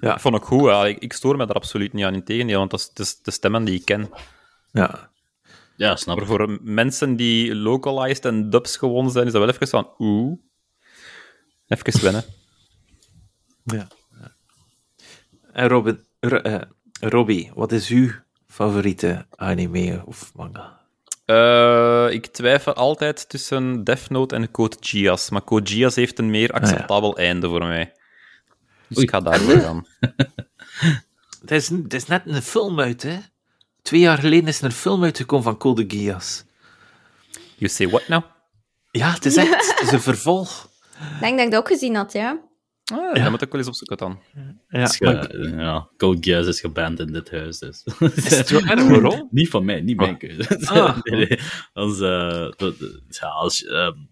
[0.00, 0.14] Ja.
[0.14, 0.86] Ik vond het goed, ja.
[0.86, 3.64] ik, ik stoor me daar absoluut niet aan, in tegendeel, want dat is, de stemmen
[3.64, 4.10] die ik ken.
[4.72, 5.10] Ja.
[5.76, 6.30] ja, snap Maar ik.
[6.30, 10.38] voor mensen die localized en dubs gewoon zijn, is dat wel even van, oeh.
[11.66, 12.24] Even wennen.
[13.76, 13.88] ja.
[15.52, 16.60] En Robin, R- eh,
[17.00, 18.10] Robbie, wat is uw
[18.46, 20.84] favoriete anime of manga?
[21.26, 26.30] Eh, ik twijfel altijd tussen Death Note en Code Geass, maar Code Geass heeft een
[26.30, 27.92] meer acceptabel einde voor mij.
[28.88, 29.86] Dus ik ga daarvoor gaan.
[31.40, 33.18] Het is, het is net een film uit, hè?
[33.82, 36.44] Twee jaar geleden is er een film uitgekomen van Code Geass.
[37.56, 38.22] You say what now?
[38.90, 40.68] Ja, het is echt het is een vervolg.
[41.14, 42.38] Ik denk dat ik dat ook gezien had, ja.
[42.92, 44.20] Ah, Dat moet ik wel eens opzoeken dan.
[44.68, 47.84] Ja, Is ge- ja, Code Geass is geband in dit huis, dus.
[48.14, 48.86] Is het waar?
[48.88, 49.28] Waarom?
[49.30, 50.58] Niet van mij, niet mijn keuze.
[50.64, 50.98] Ah.
[51.02, 51.38] nee, nee.
[51.72, 52.74] Als, dat- dat-
[53.08, 53.64] ja, als,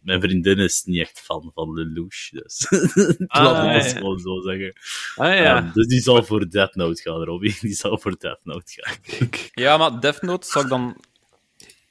[0.02, 2.66] mijn vriendin is niet echt fan van Lelouch, dus
[3.26, 3.82] Ah, laten we ja, ja.
[3.82, 4.72] gewoon zo zeggen.
[5.16, 5.56] Ah ja.
[5.56, 7.56] Ehm, dus die zal voor Death Note gaan, Robbie.
[7.60, 9.28] Die zal voor Death Note gaan.
[9.54, 10.96] Ja, maar Death Note zou ik dan...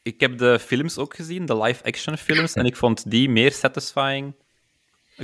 [0.02, 4.34] Ik heb de films ook gezien, de live-action films, en ik vond die meer satisfying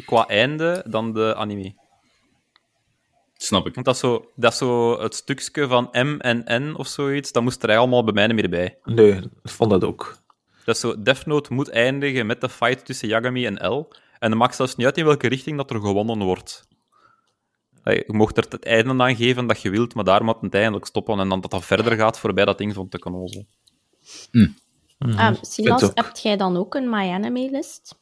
[0.05, 1.73] qua einde dan de anime.
[3.41, 3.73] Snap ik.
[3.73, 7.31] Want dat is zo, dat is zo het stukje van M en N of zoiets,
[7.31, 8.77] dat moest er allemaal bij mij niet meer bij.
[8.83, 9.11] Nee,
[9.43, 10.17] ik vond dat ook.
[10.65, 13.93] Dat is zo, Death Note moet eindigen met de fight tussen Yagami en L.
[14.19, 16.67] En het maakt zelfs niet uit in welke richting dat er gewonnen wordt.
[17.83, 20.53] Hey, je mocht er het einde aan geven dat je wilt, maar daar moet het
[20.53, 21.19] eindelijk stoppen.
[21.19, 23.45] En dan dat dat verder gaat voorbij dat ding vond ik een onzel.
[24.97, 25.91] Ah, Silas, ook.
[25.93, 27.99] heb jij dan ook een My Anime list?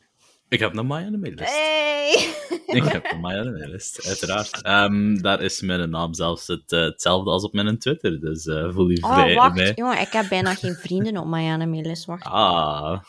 [0.49, 1.49] Ik heb een My Anime list.
[1.49, 2.33] Hey!
[2.67, 4.61] Ik heb een My Anime list, uiteraard.
[4.61, 8.73] Ehm, daar is mijn naam zelfs het, eh, hetzelfde als op mijn Twitter, dus eh,
[8.73, 9.77] voel je vrij Oh, in wacht.
[9.77, 12.05] Jongen, ik heb bijna geen vrienden op My Anime list.
[12.05, 12.25] Wacht.
[12.25, 12.99] Ah,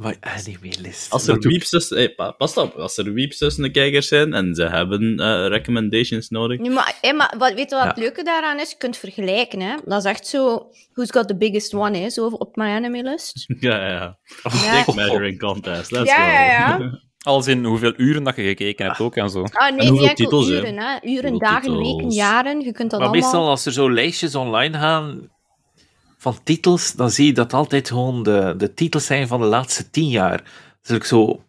[0.00, 1.10] My anime list.
[1.12, 4.54] Als er tussen, hey, pa- pas op, als er weeps tussen de kijkers zijn en
[4.54, 6.58] ze hebben eh, recommendations nodig.
[6.58, 8.70] Nu, maar, maar wat, weet je wat het leuke daaraan is?
[8.70, 9.74] Je kunt vergelijken, hè.
[9.84, 10.70] Dat is echt zo...
[10.92, 12.10] Who's got the biggest one, hè?
[12.10, 13.44] Zo op My Anime list.
[13.60, 14.18] Ja, ja, ja.
[14.62, 14.84] Ja.
[14.84, 16.22] Dick measuring contest, let's Ja, go.
[16.22, 17.00] ja, ja.
[17.26, 19.42] Als in hoeveel uren dat je gekeken hebt ook en zo.
[19.52, 20.82] Ah, nee, En hoeveel titels, uren, hè.
[21.02, 21.92] Uren, Hoeveel dagen, titels?
[21.92, 22.60] weken, jaren.
[22.60, 23.30] Je kunt dat Maar allemaal...
[23.30, 25.30] meestal als er zo lijstjes online gaan
[26.32, 29.90] van titels, dan zie je dat altijd gewoon de, de titels zijn van de laatste
[29.90, 30.42] tien jaar.
[30.82, 31.42] Dus ik zo...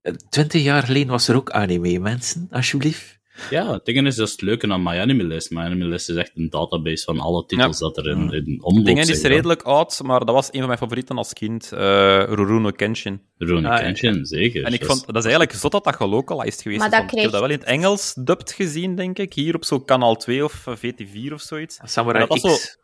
[0.00, 3.20] eh, Twintig jaar geleden was er ook anime, mensen, alsjeblieft.
[3.50, 5.50] Ja, het ding is, dat is het leuke aan My Anime List.
[5.50, 8.84] My Anime List is echt een database van alle titels dat er in, in omloop
[8.84, 9.16] Dingen zijn.
[9.16, 11.72] is redelijk oud, maar dat was een van mijn favorieten als kind.
[11.72, 11.78] eh
[12.24, 13.20] Rurouni Kenshin.
[13.36, 13.82] Rurouni Ah, ja.
[13.82, 14.64] Kenshin, zeker.
[14.64, 16.94] En ik Dat vond, dat is eigenlijk zot dat dat gelocalized geweest Maar is.
[16.94, 19.32] dat want Ik heb kreeg- dat wel in het Engels dubbed gezien, denk ik.
[19.34, 21.78] Hier op zo'n kanaal 2 of eh, VT4 of zoiets.
[21.84, 22.42] Samurai dat X.
[22.42, 22.78] was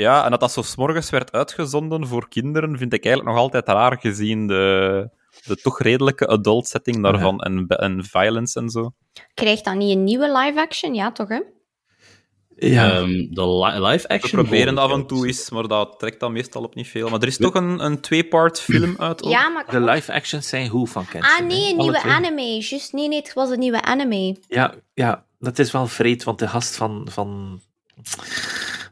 [0.00, 3.68] Ja, en dat dat zo s'morgens werd uitgezonden voor kinderen, vind ik eigenlijk nog altijd
[3.68, 5.08] raar gezien de,
[5.44, 8.90] de toch redelijke adult setting daarvan en, en violence en zo.
[9.34, 10.94] Krijgt dan niet een nieuwe live-action?
[10.94, 11.40] Ja, toch, hè?
[12.56, 14.42] Ja, Ehm, de li- live We action.
[14.42, 17.08] proberen dat af en toe eens, maar dat trekt dan meestal op niet veel.
[17.08, 19.30] Maar er is toch een, een twee-part film uit ook.
[19.30, 19.70] Ja, maar...
[19.70, 21.42] de live actions zijn hoe van Kenshin.
[21.42, 22.12] Ah, nee, een nieuwe twee.
[22.12, 22.42] anime.
[22.42, 24.36] Juist, nee, nee, het was een nieuwe anime.
[24.48, 27.60] Ja, ja, dat is wel vreed, want de gast van, van,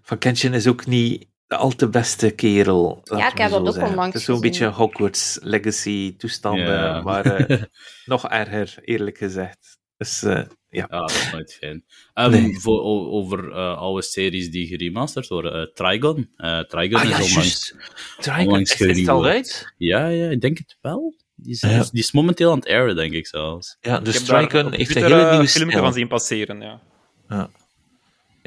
[0.08, 3.00] van Kenshin is ook niet de al te beste kerel.
[3.04, 3.90] laten ik heb dat ook zeggen.
[3.90, 7.00] onlangs Het is zo'n beetje Hogwarts Legacy toestanden, Ja.
[7.02, 7.62] maar eh,
[8.04, 9.78] nog erger, eerlijk gezegd.
[9.96, 10.46] Dus eh, ja.
[10.68, 11.84] Ja, dat is nooit fijn.
[12.14, 12.58] Ehm, Nee.
[12.60, 15.52] voor, o- over eh, oude series die geremasterd worden.
[15.52, 16.30] eh Trigon.
[16.36, 17.34] Eh, Trigon Ah is ja, onlangs...
[17.34, 17.74] juist.
[18.20, 19.72] Trigon, onlangs is, is het al uit?
[19.76, 21.14] Ja, ja, ik denk het wel.
[21.34, 21.84] Die is, Ja.
[21.90, 23.76] die is momenteel aan het airen, denk ik zelfs.
[23.80, 26.80] Ja, Ik dus Trigon heeft een hele nieuwe filmpje van zien passeren, ja.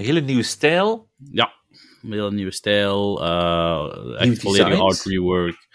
[0.02, 1.10] Een hele nieuwe stijl.
[1.32, 1.54] Ja,
[2.04, 3.24] een hele nieuwe stijl.
[3.24, 4.80] eh echt designs.
[4.80, 5.68] art rework.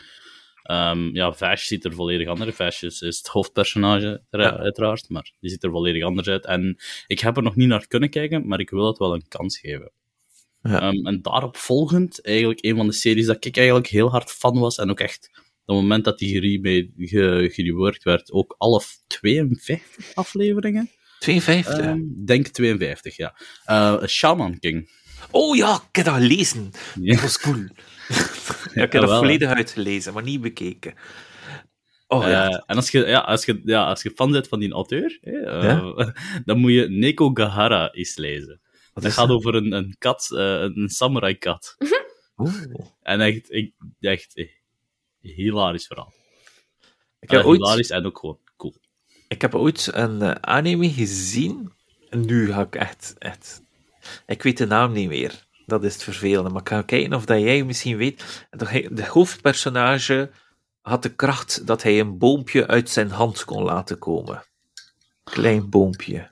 [0.62, 2.56] Ehm, ja, Vash ziet er volledig anders uit.
[2.56, 4.56] Vash is, is het hoofdpersonage, er- Ja.
[4.56, 6.46] uiteraard, maar die ziet er volledig anders uit.
[6.46, 6.76] En
[7.06, 9.58] ik heb er nog niet naar kunnen kijken, maar ik wil het wel een kans
[9.58, 9.90] geven.
[10.62, 10.80] Ja.
[10.80, 14.58] Ehm, en daarop volgend, eigenlijk een van de series dat ik eigenlijk heel hard fan
[14.58, 15.42] was, en ook echt, op
[15.74, 16.58] het moment dat die
[17.50, 20.90] gereworked werd, ook alle 52 afleveringen.
[21.18, 21.78] 52.
[21.78, 23.36] Ehm, denk 52, ja.
[23.64, 24.90] Eh, Shaman King.
[25.30, 26.70] Oh ja, ik heb dat gelezen.
[27.00, 27.12] Ja.
[27.12, 27.56] Dat was cool.
[28.74, 30.94] ja, ik heb dat volledig uitgelezen, maar niet bekeken.
[32.08, 32.48] Oh ja.
[32.48, 35.18] Eh, en als je, ja, als, je, ja, als je fan bent van die auteur,
[35.20, 36.08] hè, eh,
[36.44, 38.60] dan moet je Neko Gahara eens lezen.
[38.92, 39.36] Wat Het is gaat dat?
[39.36, 41.76] over een, een kat, eh, een samurai-kat.
[42.36, 42.64] Oeh.
[43.02, 44.48] En echt, ik, echt
[45.20, 46.14] hilarisch verhaal.
[47.20, 48.74] Ik heb, ooit, Hilarisch en ook gewoon cool.
[49.28, 51.72] Ik heb ooit een eh, anime gezien.
[52.10, 53.62] En nu ga ik echt, echt...
[54.26, 55.44] Ik weet de naam niet meer.
[55.66, 56.50] Dat is het vervelende.
[56.50, 58.46] Maar ik ga kijken of dat jij misschien weet.
[58.90, 60.30] De hoofdpersonage
[60.80, 64.44] had de kracht dat hij een boompje uit zijn hand kon laten komen.
[65.24, 66.28] Klein boompje.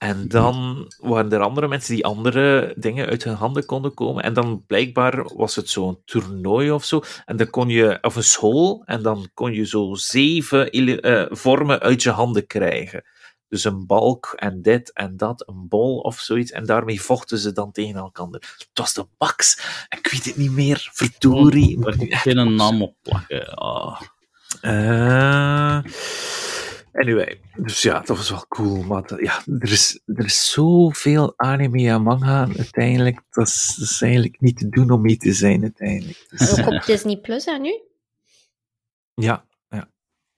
[0.00, 4.22] En dan waren er andere mensen die andere dingen uit hun handen konden komen.
[4.22, 7.02] En dan blijkbaar was het zo'n toernooi of zo.
[7.24, 11.80] En dan kon je, of een school, en dan kon je zo zeven eh, vormen
[11.80, 13.04] uit je handen krijgen.
[13.48, 16.50] Dus een balk en dit en dat, een bol of zoiets.
[16.50, 18.26] En daarmee vochten ze dan tegen elkaar.
[18.30, 19.58] Het was de Bax.
[19.88, 20.88] Ik weet het niet meer.
[20.92, 21.80] Verdorie.
[21.80, 23.54] Daar kan ik geen naam op plakken.
[23.54, 24.00] Ah.
[26.92, 28.82] Anyway, dus ja, dat was wel cool.
[28.82, 33.20] Maar dat- ja, er is, er is zoveel anime en manga uiteindelijk.
[33.30, 36.26] Dat is, dat is eigenlijk niet te doen om mee te zijn uiteindelijk.
[36.28, 37.80] Dus, Ook op Disney Plus, hè, nu?
[39.14, 39.44] ja,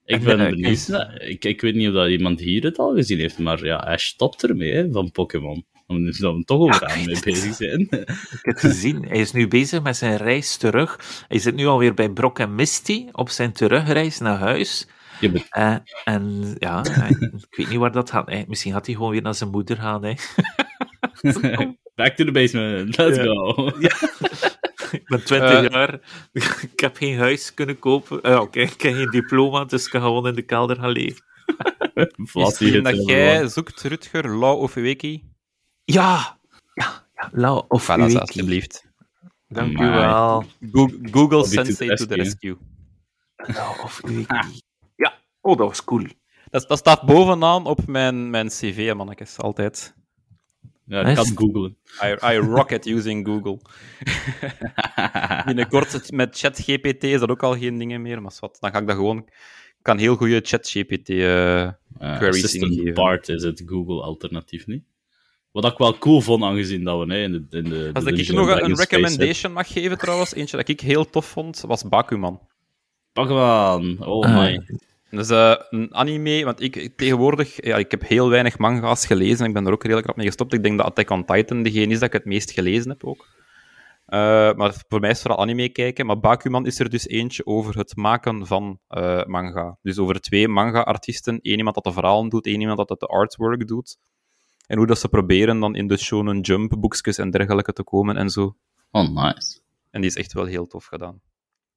[0.05, 0.89] Ik En, ben eh, benieuwd.
[1.17, 3.97] Ik, ik weet niet of dat iemand hier het al gezien heeft, maar ja, hij
[3.97, 5.65] stopt ermee hè, van Pokémon.
[5.87, 7.79] Omdat we toch over Ja, ik aan mee bezig zijn.
[7.79, 8.07] ik heb
[8.41, 9.05] het gezien.
[9.07, 11.23] Hij is nu bezig met zijn reis terug.
[11.27, 14.87] Hij zit nu alweer bij Brock en Misty op zijn terugreis naar huis.
[15.23, 18.47] Je bent- Eh, en ja, ik weet niet waar dat gaat.
[18.47, 20.03] Misschien gaat hij gewoon weer naar zijn moeder gaan.
[20.03, 20.13] Hè.
[21.95, 23.23] Back to the basement, let's Ja.
[23.23, 23.67] go.
[24.91, 25.69] Ik ben 20 Eh.
[25.69, 25.99] jaar.
[26.71, 28.21] Ik heb geen huis kunnen kopen.
[28.21, 31.23] Eh, Oké, ik heb geen diploma, dus ik kan gewoon in de kelder gaan leven.
[32.57, 35.23] Hit dat jij zoekt, Rutger, Lau of Wiki?
[35.83, 36.39] Ja!
[36.73, 38.17] Ja, ja Lau of Voilà, Wiki.
[38.17, 38.91] alsjeblieft.
[39.47, 40.43] Dank u wel.
[40.71, 42.57] Go- Google to Sensei to the rescue.
[43.35, 43.53] rescue.
[43.63, 44.61] Lau of Wiki.
[45.43, 46.05] Oh, dat was cool.
[46.49, 49.95] Dat, dat staat bovenaan op mijn, mijn cv, mannetjes, altijd.
[50.85, 51.77] Ja, ik kan googlen.
[52.03, 53.59] I, I rock it using Google.
[55.45, 58.87] Binnenkort met ChatGPT is dat ook al geen dingen meer, maar wat, dan ga ik
[58.87, 59.17] dat gewoon...
[59.17, 61.09] Ik kan heel goede ChatGPT...
[61.09, 62.93] eh Queries Assistant ingeven.
[62.93, 64.83] Bart is het Google-alternatief niet.
[65.51, 68.13] Wat ik wel cool vond, aangezien dat we hè, in de, in de, Als de
[68.13, 72.39] ik nog een, recommendation mag geven, trouwens, eentje dat ik heel tof vond, was Bakuman.
[73.13, 74.61] Pokémon, oh Ah, my.
[75.13, 79.45] Dus eh, een anime, want ik ik tegenwoordig, ja, ik heb heel weinig manga's gelezen.
[79.45, 80.53] Ik ben er ook redelijk rap mee gestopt.
[80.53, 83.27] Ik denk dat Attack on Titan degene is dat ik het meest gelezen heb ook.
[84.05, 86.05] Eh, maar voor mij is het vooral anime kijken.
[86.05, 89.77] Maar Bakuman is er dus eentje over het maken van eh, manga.
[89.81, 91.39] Dus over twee manga-artiesten.
[91.41, 93.97] Eén iemand dat de verhalen doet, één iemand dat de artwork doet.
[94.67, 98.17] En hoe dat ze proberen dan in de Shonen Jump boekjes en dergelijke te komen
[98.17, 98.55] en zo.
[98.91, 99.59] Oh, nice.
[99.91, 101.21] En die is echt wel heel tof gedaan.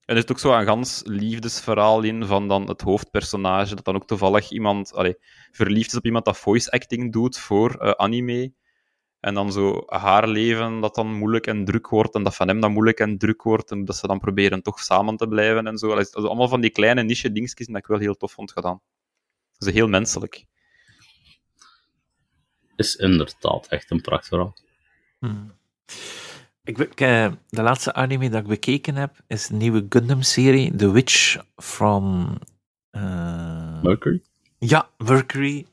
[0.06, 3.94] En er zit ook zo een gans liefdesverhaal in van dan het hoofdpersonage, dat dan
[3.94, 5.16] ook toevallig iemand allee,
[5.52, 8.52] verliefd is op iemand dat voice acting doet voor eh, anime.
[9.20, 12.60] En dan zo haar leven dat dan moeilijk en druk wordt, en dat van hem
[12.60, 15.78] dan moeilijk en druk wordt, en dat ze dan proberen toch samen te blijven en
[15.78, 15.90] zo.
[15.90, 18.80] Allee, Also allemaal van die kleine niche dingetjes dat ik wel heel tof vond gedaan.
[19.58, 20.44] Dat is heel menselijk.
[22.76, 24.56] Is inderdaad echt een prachtverhaal.
[25.18, 25.54] Hmm.
[26.66, 31.36] Ik, eh, de laatste anime dat ik bekeken heb, is de nieuwe Gundam-serie, The Witch
[31.56, 32.36] from...
[32.90, 34.22] eh, Mercury?
[34.58, 35.66] ja, Mercury.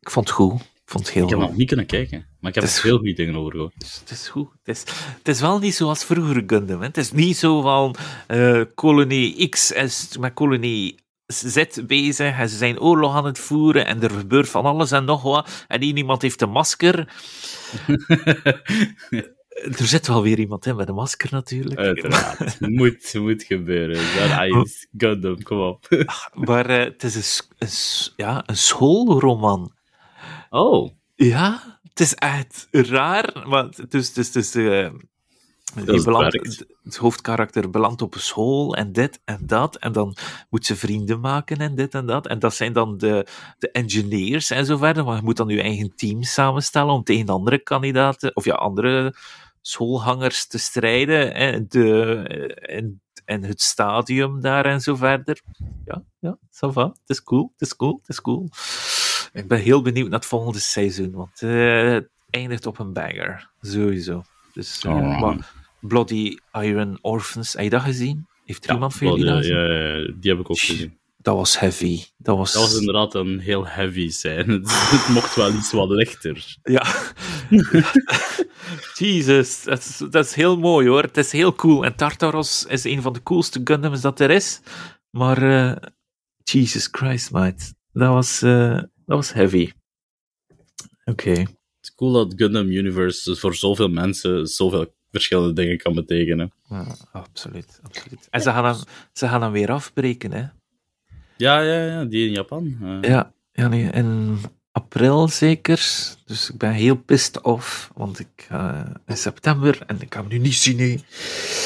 [0.00, 0.60] Ik vond het goed.
[0.60, 2.96] Ik vond het heel Ik heb nog niet kunnen kijken, maar ik heb er veel
[2.98, 3.72] goede dingen over gehoord.
[3.78, 4.48] Dus het is goed.
[4.62, 4.80] Het is,
[5.18, 6.80] het is wel niet zoals vroeger Gundam.
[6.80, 6.86] Hè.
[6.86, 7.94] Het is niet zo van
[8.26, 10.94] eh, kolonie X is met kolonie
[11.32, 15.04] Z bezig en ze zijn oorlog aan het voeren en er gebeurt van alles en
[15.04, 15.64] nog wat.
[15.68, 17.08] En één iemand heeft een masker.
[19.52, 21.80] Er zit wel weer iemand in met een masker natuurlijk.
[21.80, 22.60] Uiteraard.
[22.60, 23.96] moet, moet gebeuren.
[24.62, 26.06] Is Gundam, kom op.
[26.34, 27.68] Maar eh, het is een,
[28.16, 29.72] ja, een schoolroman.
[30.50, 34.90] Oh, Ja, het is echt raar, maar het is, het is, het is, eh,
[35.74, 39.92] die het belandt- het, het hoofdkarakter belandt op een school en dit en dat, en
[39.92, 40.16] dan
[40.50, 43.26] moet ze vrienden maken en dit en dat, en dat zijn dan de,
[43.58, 47.28] de engineers en zo verder, maar je moet dan je eigen team samenstellen om tegen
[47.28, 49.14] andere kandidaten, of ja, andere
[49.60, 52.16] schoolhangers te strijden, en, de,
[52.54, 55.40] en, en het stadium daar en zo verder.
[55.84, 58.48] Ja, ja, ça va, het is cool, het is cool, het is cool.
[59.32, 63.50] Ik ben heel benieuwd naar het volgende seizoen, want eh, het eindigt op een banger.
[63.60, 64.22] Sowieso.
[64.52, 65.52] Dus, eh, maar
[65.86, 68.26] Bloody Iron Orphans, heb je dat gezien?
[68.44, 69.56] Heeft er ja, iemand van jullie dat ja, gezien?
[69.56, 71.00] ja, ja, die heb ik ook gezien.
[71.16, 72.02] Dat was heavy.
[72.16, 72.52] Dat was...
[72.52, 74.48] Dat was inderdaad een heel heavy zijn.
[74.50, 76.56] Het, het mocht wel iets wat lichter.
[76.62, 76.86] Ja.
[78.98, 81.02] Jesus, dat is, dat is heel mooi hoor.
[81.02, 81.84] Het is heel cool.
[81.84, 84.60] En Tartaros is een van de coolste Gundams dat er is.
[85.10, 85.88] Maar, eh,
[86.42, 87.74] Jesus Christ, mate.
[87.92, 89.72] Dat was, eh, dat was heavy.
[91.04, 91.30] Oké.
[91.30, 96.52] Het is cool dat Gundam Universe voor zoveel mensen zoveel verschillende dingen kan betekenen.
[96.68, 98.26] Ja, absoluut, absoluut.
[98.30, 98.76] En ze gaan, dan,
[99.12, 100.44] ze gaan weer afbreken, hè?
[101.36, 102.76] Ja, ja, ja, die in Japan.
[103.00, 104.38] Ja, ja nee, in
[104.72, 105.76] april zeker.
[106.26, 110.28] Dus ik ben heel pissed off, want ik ga in september en ik ga hem
[110.28, 110.78] nu niet zien.
[110.78, 110.96] hè.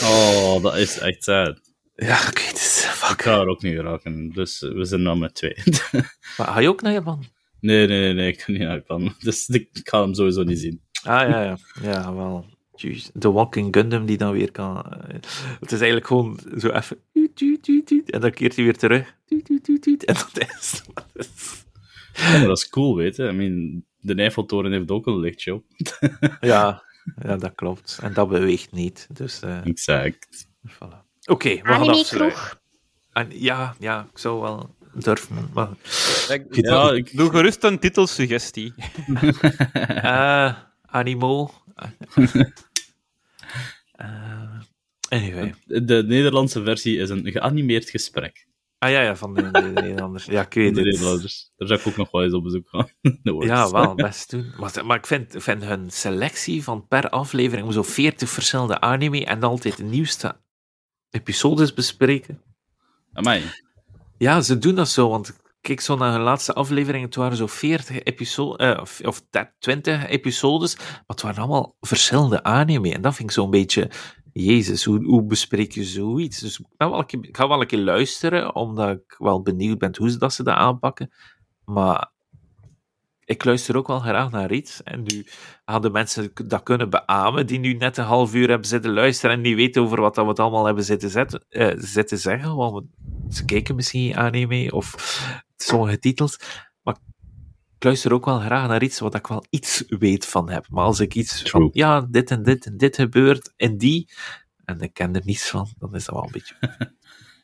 [0.06, 1.60] Oh, dat is echt sad.
[1.94, 2.84] Ja, ik weet het.
[2.86, 3.22] Ik Fuck.
[3.22, 5.54] ga er ook niet raken, dus we zijn dan met twee.
[6.36, 7.24] Maar ga je ook naar Japan?
[7.60, 9.14] nee, nee, nee, nee, ik kan niet naar Japan.
[9.22, 10.82] Dus ik ga hem sowieso niet zien.
[11.02, 11.58] Ah ja, ja.
[11.82, 12.44] Ja, wel.
[12.76, 13.10] Jeez.
[13.14, 14.76] De Walking Gundam die dan weer kan.
[14.92, 15.14] eh,
[15.60, 16.98] Het is eigenlijk gewoon zo even.
[18.06, 19.14] En dan keert hij weer terug.
[19.28, 20.82] En dat is.
[20.94, 21.64] dat is-
[22.12, 23.28] Ja, maar dat is cool, weet je.
[23.28, 25.60] I mean, de Eiffeltoren heeft ook een lichtshow.
[26.40, 26.82] Ja,
[27.22, 27.98] ja, dat klopt.
[28.02, 29.06] En dat beweegt niet.
[29.12, 30.46] Dus, eh, Exact.
[30.68, 31.04] voilà.
[31.26, 32.58] Oké, we gaan afsluiten.
[33.12, 35.48] En, ja, ja, ik zou wel durven.
[35.54, 35.68] Maar,
[36.28, 38.74] Ik, Ja, ik- Doe gerust een titelsuggestie.
[40.02, 40.54] eh
[40.86, 41.50] Animo.
[43.96, 44.60] Eh,
[45.08, 45.54] anyway.
[45.64, 48.46] De Nederlandse versie is een geanimeerd gesprek.
[48.78, 50.24] Ah ja, ja van de, de, de Nederlanders.
[50.24, 50.90] Ja, ik weet De het.
[50.90, 51.52] Nederlanders.
[51.56, 52.88] Daar zou ik ook nog wel eens op bezoek gaan.
[53.46, 54.52] Ja, wel, best doen.
[54.58, 59.42] Maar, maar ik vind, vind hun selectie van per aflevering zo 40 verschillende anime en
[59.42, 60.36] altijd de nieuwste
[61.10, 62.42] episodes bespreken.
[63.12, 63.42] Amai.
[64.18, 65.36] Ja, ze doen dat zo, want ik
[65.66, 69.22] keek zo naar hun laatste aflevering, het waren zo 40 episodes, of, of
[69.58, 72.92] 20 episodes, maar het waren allemaal verschillende anime.
[72.92, 73.90] En dat vind ik zo'n beetje,
[74.32, 76.38] jezus, hoe, hoe bespreek je zoiets?
[76.38, 79.78] Dus ik, ben wel een keer, ga wel een keer luisteren, omdat ik wel benieuwd
[79.78, 81.10] ben hoe ze dat, ze dat aanpakken.
[81.64, 82.12] Maar
[83.24, 84.82] ik luister ook wel graag naar iets.
[84.82, 85.26] En nu
[85.64, 89.42] hadden mensen dat kunnen beamen, die nu net een half uur hebben zitten luisteren en
[89.42, 92.56] niet weten over wat dat we het allemaal hebben zitten, zetten, eh, zitten zeggen.
[92.56, 92.84] Want
[93.30, 94.94] ze kijken misschien anime of
[95.56, 96.38] sommige titels.
[96.82, 96.96] Maar
[97.78, 100.66] ik luister ook wel graag naar iets wat ik wel iets weet van heb.
[100.68, 101.62] Maar als ik iets True.
[101.62, 104.10] van, ja, dit en dit en dit gebeurt en die,
[104.64, 106.54] en ik ken er niets van, dan is dat wel een beetje...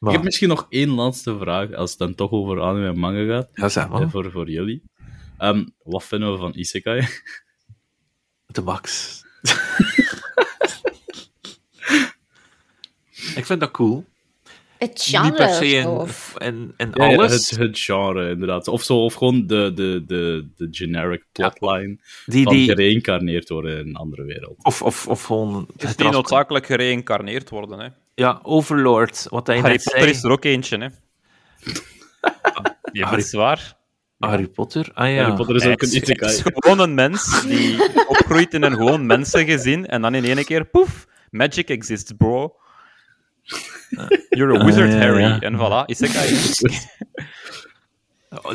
[0.02, 3.24] Ik heb misschien nog één laatste vraag, als het dan toch over anime en manga
[3.24, 4.82] gaat, ja, zeg eh, maar, voor, voor jullie.
[5.38, 7.08] Ehm, wat vinden we van Isekai?
[8.46, 9.20] de max.
[13.38, 14.04] ik vind dat cool.
[14.82, 16.34] Het Niet per genre se in, of...
[16.38, 17.50] in, in Ja, ja, alles.
[17.50, 18.68] het, het genre, inderdaad.
[18.68, 23.78] Of zo, of gewoon de, de, de, de generic plotline die, van die, gereïncarneerd worden
[23.78, 24.56] in een andere wereld.
[24.62, 25.54] of, of, of gewoon...
[25.54, 27.78] Het is het niet trans- noodzakelijk gereïncarneerd worden.
[27.78, 27.88] Hè.
[28.14, 30.10] Ja, Overlord, wat hij Harry Potter zei.
[30.10, 30.78] is er ook eentje.
[30.78, 30.86] Hè.
[32.92, 33.76] Ja, dat is waar.
[34.18, 34.90] Harry Potter?
[34.94, 35.22] Ah ja.
[35.22, 37.78] Harry Potter is ook een Het is gewoon een mens die
[38.08, 42.56] opgroeit in een gewoon mensengezin en dan in één keer, poef, magic exists, bro.
[44.30, 45.38] You're a wizard, Ah, ja, Harry.
[45.40, 46.28] En voilà, isekai.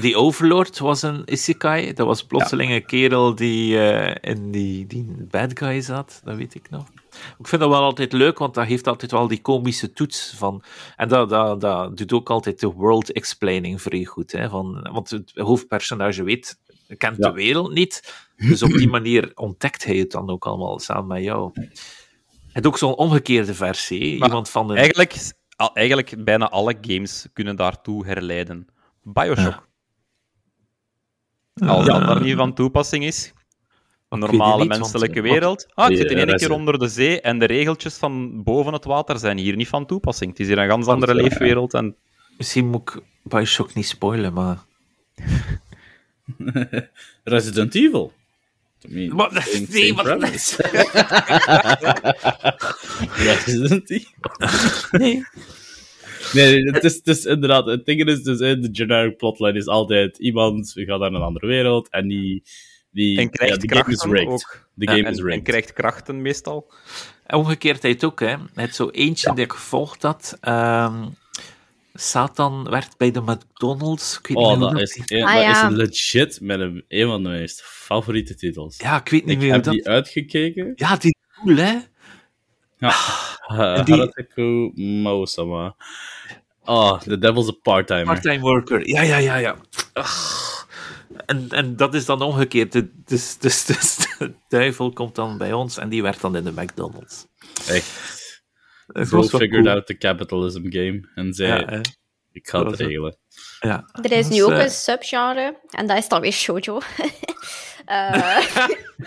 [0.01, 1.93] Die Overlord was een isekai.
[1.93, 6.21] Dat was plotseling een kerel die eh, in die, die bad guy zat.
[6.23, 6.85] Dat weet ik nog.
[7.39, 10.63] Ik vind dat wel altijd leuk, want dat heeft altijd wel die komische toets van...
[10.95, 14.31] En dat, dat, dat doet ook altijd de world explaining vrij goed.
[14.31, 16.59] Hè, van, want het hoofdpersonage weet,
[16.97, 17.27] kent Ja.
[17.27, 18.13] de wereld niet.
[18.37, 21.51] Dus op die manier ontdekt hij het dan ook allemaal samen met jou.
[22.57, 24.19] Het ook zo'n omgekeerde versie.
[24.19, 24.73] Maar Iemand van de...
[24.73, 25.17] Eigenlijk,
[25.73, 28.67] eigenlijk bijna alle games kunnen daartoe herleiden.
[29.03, 29.67] Bioshock.
[31.53, 33.33] Als dat daar niet van toepassing is.
[34.09, 35.67] Een het normale menselijke wereld.
[35.73, 38.73] Ah, ik zit in Ja, één keer onder de zee en de regeltjes van boven
[38.73, 40.31] het water zijn hier niet van toepassing.
[40.31, 41.21] Het is hier een ganz andere ja.
[41.21, 41.73] leefwereld.
[41.73, 41.95] En
[42.37, 44.57] Misschien moet ik Bioshock niet spoilen, maar...
[47.23, 48.13] Resident Evil.
[48.85, 49.09] I mean,
[49.41, 50.63] same- nee, same wat premise.
[53.15, 54.11] Resident Evil.
[54.91, 55.23] Nee.
[56.33, 59.67] Nee, het is, het is inderdaad, het ding is, dus, eh, de generic plotline is
[59.67, 62.43] altijd iemand gaat naar een andere wereld en die,
[62.91, 64.33] die En krijgt ja, de game is krachten rigged.
[64.33, 64.67] ook.
[64.73, 65.43] De Ja, game en, is en rigged.
[65.43, 66.71] krijgt krachten meestal.
[67.25, 68.35] En Omgekeerdheid ook, hè.
[68.53, 70.37] Het zo eentje die ik gevolgd had.
[70.41, 71.05] ehm,
[71.99, 74.17] Satan werd bij de McDonald's.
[74.19, 75.69] Ik weet Oh, niet dat is, die- een, Ah, dat ja.
[75.69, 78.77] is legit met een, een van de meest favoriete titels.
[78.77, 79.73] Ja, ik weet niet ik meer heb dat...
[79.73, 80.71] die uitgekeken.
[80.75, 81.75] Ja, die cool, hè.
[82.79, 85.75] Uh, die- Haruteku Maosama.
[86.63, 88.05] Oh, The Devil's a Part-Timer.
[88.05, 88.87] Part-time worker.
[88.87, 89.55] Ja, ja, ja, ja.
[89.93, 90.67] Ach.
[91.25, 92.71] En, en dat is dan omgekeerd.
[92.71, 96.43] De- Dus, dus, dus de duivel komt dan bij ons en die werd dan in
[96.43, 97.25] de McDonald's.
[97.67, 98.16] Echt.
[98.87, 99.69] Bro figured cool.
[99.69, 101.81] out the capitalism game en zei, Ja,
[102.31, 103.17] ik ga het regelen.
[103.59, 103.89] ja.
[104.01, 106.79] Er is nu ook eh, een subgenre, en dat is dan weer shoujo.
[107.87, 108.55] Eh,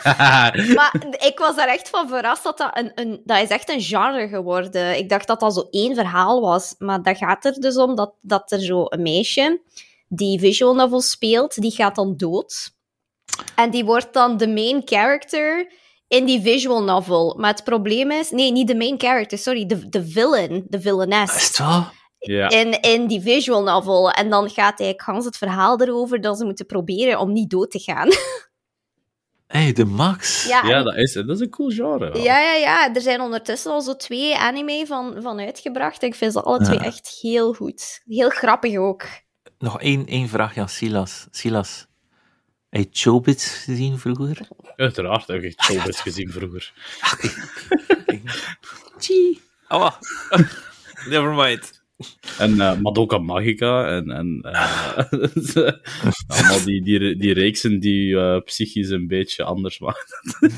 [0.74, 3.20] maar ik was daar echt van verrast dat dat een, een...
[3.24, 4.98] Dat is echt een genre geworden.
[4.98, 6.74] Ik dacht dat dat zo één verhaal was.
[6.78, 9.60] Maar dat gaat er dus om dat, dat er zo een meisje
[10.08, 12.72] die visual novel speelt, die gaat dan dood.
[13.54, 15.72] En die wordt dan de main character
[16.10, 17.36] in die visual novel.
[17.38, 18.30] Maar het probleem is...
[18.30, 19.66] Nee, niet de main character, sorry.
[19.66, 21.86] De, de villain, de villainess Is het wel?
[22.18, 22.48] ja.
[22.48, 24.10] in, in die visual novel.
[24.10, 27.70] En dan gaat eigenlijk gans het verhaal erover dat ze moeten proberen om niet dood
[27.70, 28.08] te gaan.
[29.46, 30.46] Hé, hey, de Max.
[30.46, 32.10] ja, dat is, dat is een cool genre.
[32.12, 32.22] wel.
[32.22, 32.94] ja, ja, ja.
[32.94, 36.02] Er zijn ondertussen al zo twee anime van, van uitgebracht.
[36.02, 36.84] Ik vind ze alle twee Ja.
[36.84, 38.00] echt heel goed.
[38.04, 39.06] Heel grappig ook.
[39.58, 41.26] Nog één, één vraag aan Silas.
[41.30, 41.86] Silas,
[42.70, 44.48] heb je Chobits gezien vroeger?
[44.76, 46.72] Uiteraard heb ik showbiz gezien vroeger.
[48.98, 49.40] Chie.
[49.72, 49.90] Oh,
[51.12, 51.79] never mind.
[52.38, 54.92] En uh, Madoka Magica en, en uh,
[56.26, 60.04] allemaal die, die, die reeksen die uh, psychisch een beetje anders maken.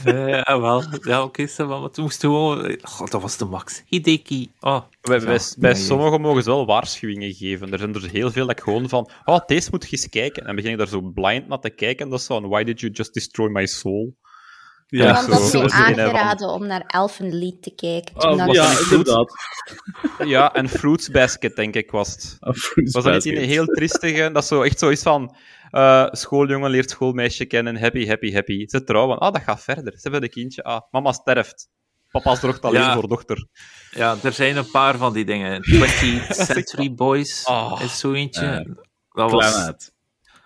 [0.45, 0.83] ja, wel.
[1.01, 2.77] Ja, oké, okay, maar het moest gewoon...
[2.83, 3.83] God, dat was de max.
[3.87, 4.51] Hideki.
[4.61, 7.73] Oh, bij bij, bij sommigen mogen ze wel waarschuwingen geven.
[7.73, 9.11] Er zijn er heel veel dat ik gewoon van...
[9.25, 10.41] Oh, deze moet je eens kijken.
[10.41, 12.05] En dan begin ik daar zo blind naar te kijken.
[12.05, 14.15] En dat is zo Why did you just destroy my soul?
[14.99, 18.15] Ja, want dat is mij aangeraden om naar Elfenlied te kijken.
[18.17, 19.33] Oh, ja, inderdaad.
[20.25, 22.37] Ja, en Fruits Basket, denk ik, was het.
[22.93, 24.31] was dat niet een heel triestige?
[24.33, 25.37] Dat is zo, echt zoiets van...
[25.71, 28.67] Uh, schooljongen leert schoolmeisje kennen, happy, happy, happy.
[28.67, 29.19] Ze trouwen.
[29.19, 29.93] Ah, dat gaat verder.
[29.93, 30.63] Ze hebben een kindje.
[30.63, 31.69] Ah, mama sterft.
[32.11, 32.95] Papa zorgt alleen ja.
[32.95, 33.47] voor dochter.
[33.91, 35.63] Ja, er zijn een paar van die dingen.
[35.63, 37.81] 20th Century Boys oh.
[37.85, 38.65] is zo eentje.
[38.67, 38.75] Uh,
[39.09, 39.73] dat was...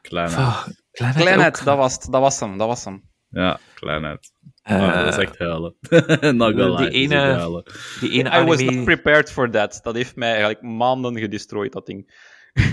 [0.01, 0.39] Kleinheid.
[0.39, 3.03] Oh, Kleinheid, dat was, dat was hem, dat was hem.
[3.29, 4.33] Ja, Kleinheid.
[4.71, 5.75] Uh, oh, dat is echt huilen.
[6.39, 7.63] Not gonna die ene,
[8.01, 9.81] die ene I was not prepared for that.
[9.83, 12.13] Dat heeft mij eigenlijk maanden gedestroyed, dat ding.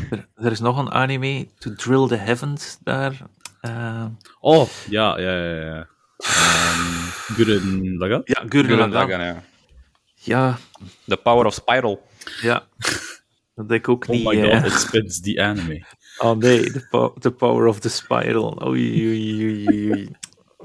[0.09, 3.21] er, er, is nog een anime, To Drill the Heavens, daar.
[3.61, 4.05] Uh...
[4.39, 5.65] Oh, ja, ja, ja.
[5.65, 5.88] ja.
[6.17, 8.21] Um, Gurren Lagann?
[8.25, 9.43] Ja, Gurren Lagann, ja.
[10.13, 10.57] Ja.
[11.07, 12.07] The Power of Spiral.
[12.41, 12.63] Ja.
[13.55, 14.25] Dat denk ik ook oh niet.
[14.25, 14.65] Oh my god, uh...
[14.65, 15.85] it spins the anime.
[16.17, 18.67] Oh nee, the, po the Power of the Spiral.
[18.67, 20.15] Oei, oei, oei, oei.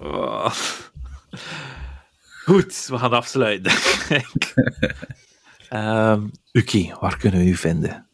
[0.03, 0.51] Oh.
[2.45, 3.73] Goed, we gaan afsluiten.
[6.11, 8.07] um, Uki, waar kunnen we u vinden?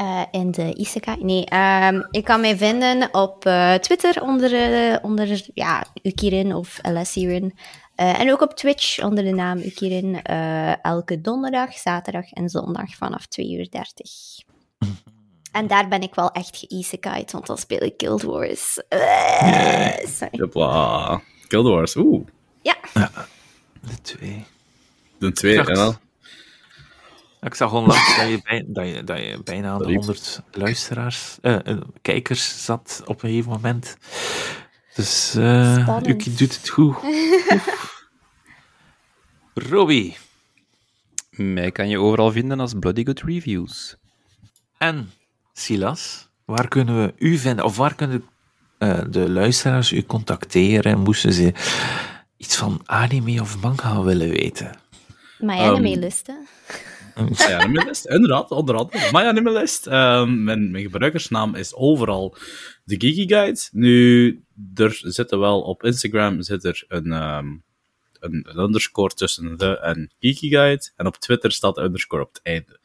[0.00, 1.24] Uh, in de Isekai?
[1.24, 6.78] Nee, um, ik kan mij vinden op uh, Twitter onder, uh, onder ja, Ukirin of
[6.82, 7.58] Alessirin.
[7.94, 10.22] en ook op Twitch onder de naam Ukirin.
[10.82, 14.48] elke donderdag, zaterdag en zondag vanaf 2 uur 30.
[15.52, 18.72] En daar ben ik wel echt geïsekai'd, want dan speel ik Guild Wars.
[20.18, 20.50] Sorry.
[21.48, 22.26] Guild Wars, oeh.
[22.62, 22.76] Ja.
[22.94, 23.10] ja.
[23.80, 24.44] De twee.
[25.18, 25.98] De twee, en dan?
[27.40, 31.38] Ik zag onlangs dat je, bij, dat je, dat je bijna aan de 100 luisteraars,
[31.42, 31.58] uh,
[32.02, 33.96] kijkers zat op een gegeven moment.
[34.94, 36.96] Dus uh, Uki doet het goed.
[39.70, 40.16] Robbie.
[41.30, 43.96] Mij kan je overal vinden als Bloody Good Reviews.
[44.78, 45.10] En
[45.60, 47.64] Silas, waar kunnen we u vinden?
[47.64, 48.24] Of waar kunnen
[48.78, 50.98] uh, de luisteraars u contacteren?
[50.98, 51.52] Moesten ze
[52.36, 54.70] iets van anime of manga willen weten?
[55.38, 56.34] My anime list, hè?
[57.22, 59.08] My anime list, inderdaad, onder andere.
[59.12, 59.86] My anime list.
[59.86, 62.36] Um, mijn, mijn gebruikersnaam is overal
[62.84, 63.60] de Geeky Guide.
[63.72, 67.64] Nu, er zit wel op Instagram zit er een, um,
[68.20, 70.90] een, een, underscore tussen de en Geeky Guide.
[70.96, 72.78] En op Twitter staat de underscore op het einde.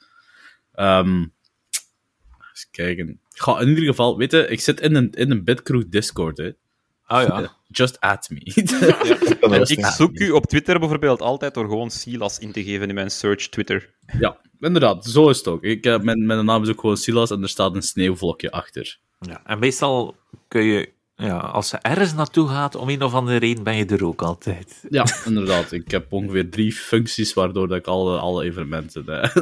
[0.76, 1.35] Um,
[2.56, 3.20] eens kijken.
[3.30, 6.48] Ga, in ieder geval, weet je, ik zit in een, in een Bitcrew Discord, hè.
[7.08, 7.54] Oh ja.
[7.68, 8.40] Just add me.
[9.50, 12.96] ja, ik zoek u op Twitter bijvoorbeeld altijd door gewoon Silas in te geven in
[12.96, 13.94] mijn search Twitter.
[14.20, 15.64] Ja, inderdaad, zo is het ook.
[15.64, 19.00] Ik, uh, mijn, mijn naam is ook gewoon Silas en er staat een sneeuwvlokje achter.
[19.20, 20.16] Ja, en meestal
[20.48, 23.86] kun je ja, als ze ergens naartoe gaat, om een of andere reden ben je
[23.86, 24.86] er ook altijd.
[24.90, 25.72] Ja, inderdaad.
[25.72, 29.36] Ik heb ongeveer drie functies waardoor dat ik alle, alle evenementen eh,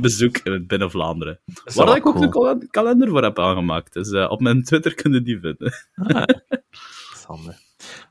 [0.00, 1.40] bezoek binnen Vlaanderen.
[1.74, 3.92] Waar ik ook een kalender voor heb aangemaakt.
[3.92, 5.72] Dus uh, op mijn Twitter kunnen die vinden.
[7.26, 7.46] ah,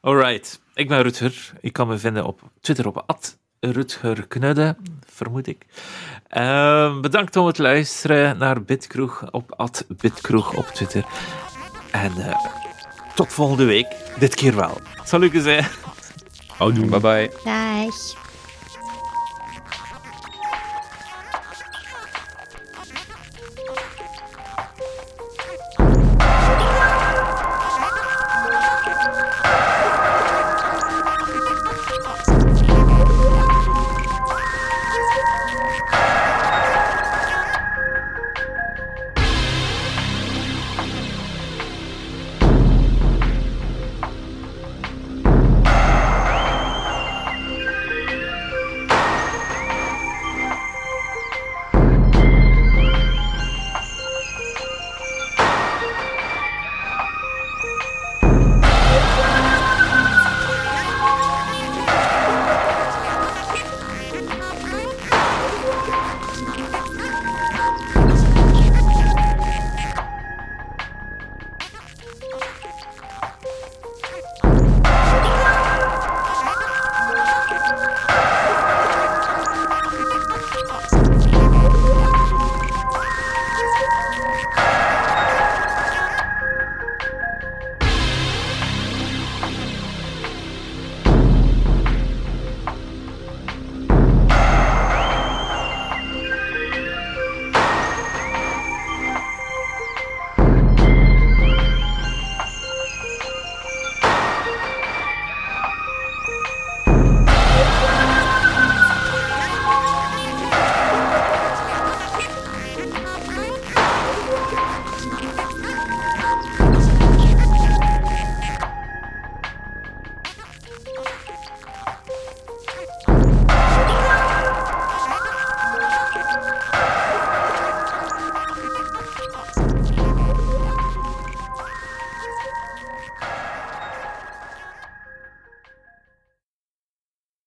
[0.02, 1.52] Alright, ik ben Rutger.
[1.62, 4.76] Ik kan me vinden op Twitter op at Rutger Knudde,
[5.06, 5.66] vermoed ik.
[6.38, 11.06] Uh, bedankt om het luisteren naar Bitkroeg op at Bitkroeg op Twitter.
[12.04, 12.36] En uh,
[13.16, 13.88] tot volgende week.
[14.20, 14.78] Dit keer wel.
[15.04, 15.78] Salut gezegd.
[16.58, 16.86] Houdoe.
[16.86, 17.32] Bye bye.
[17.44, 18.27] Dag.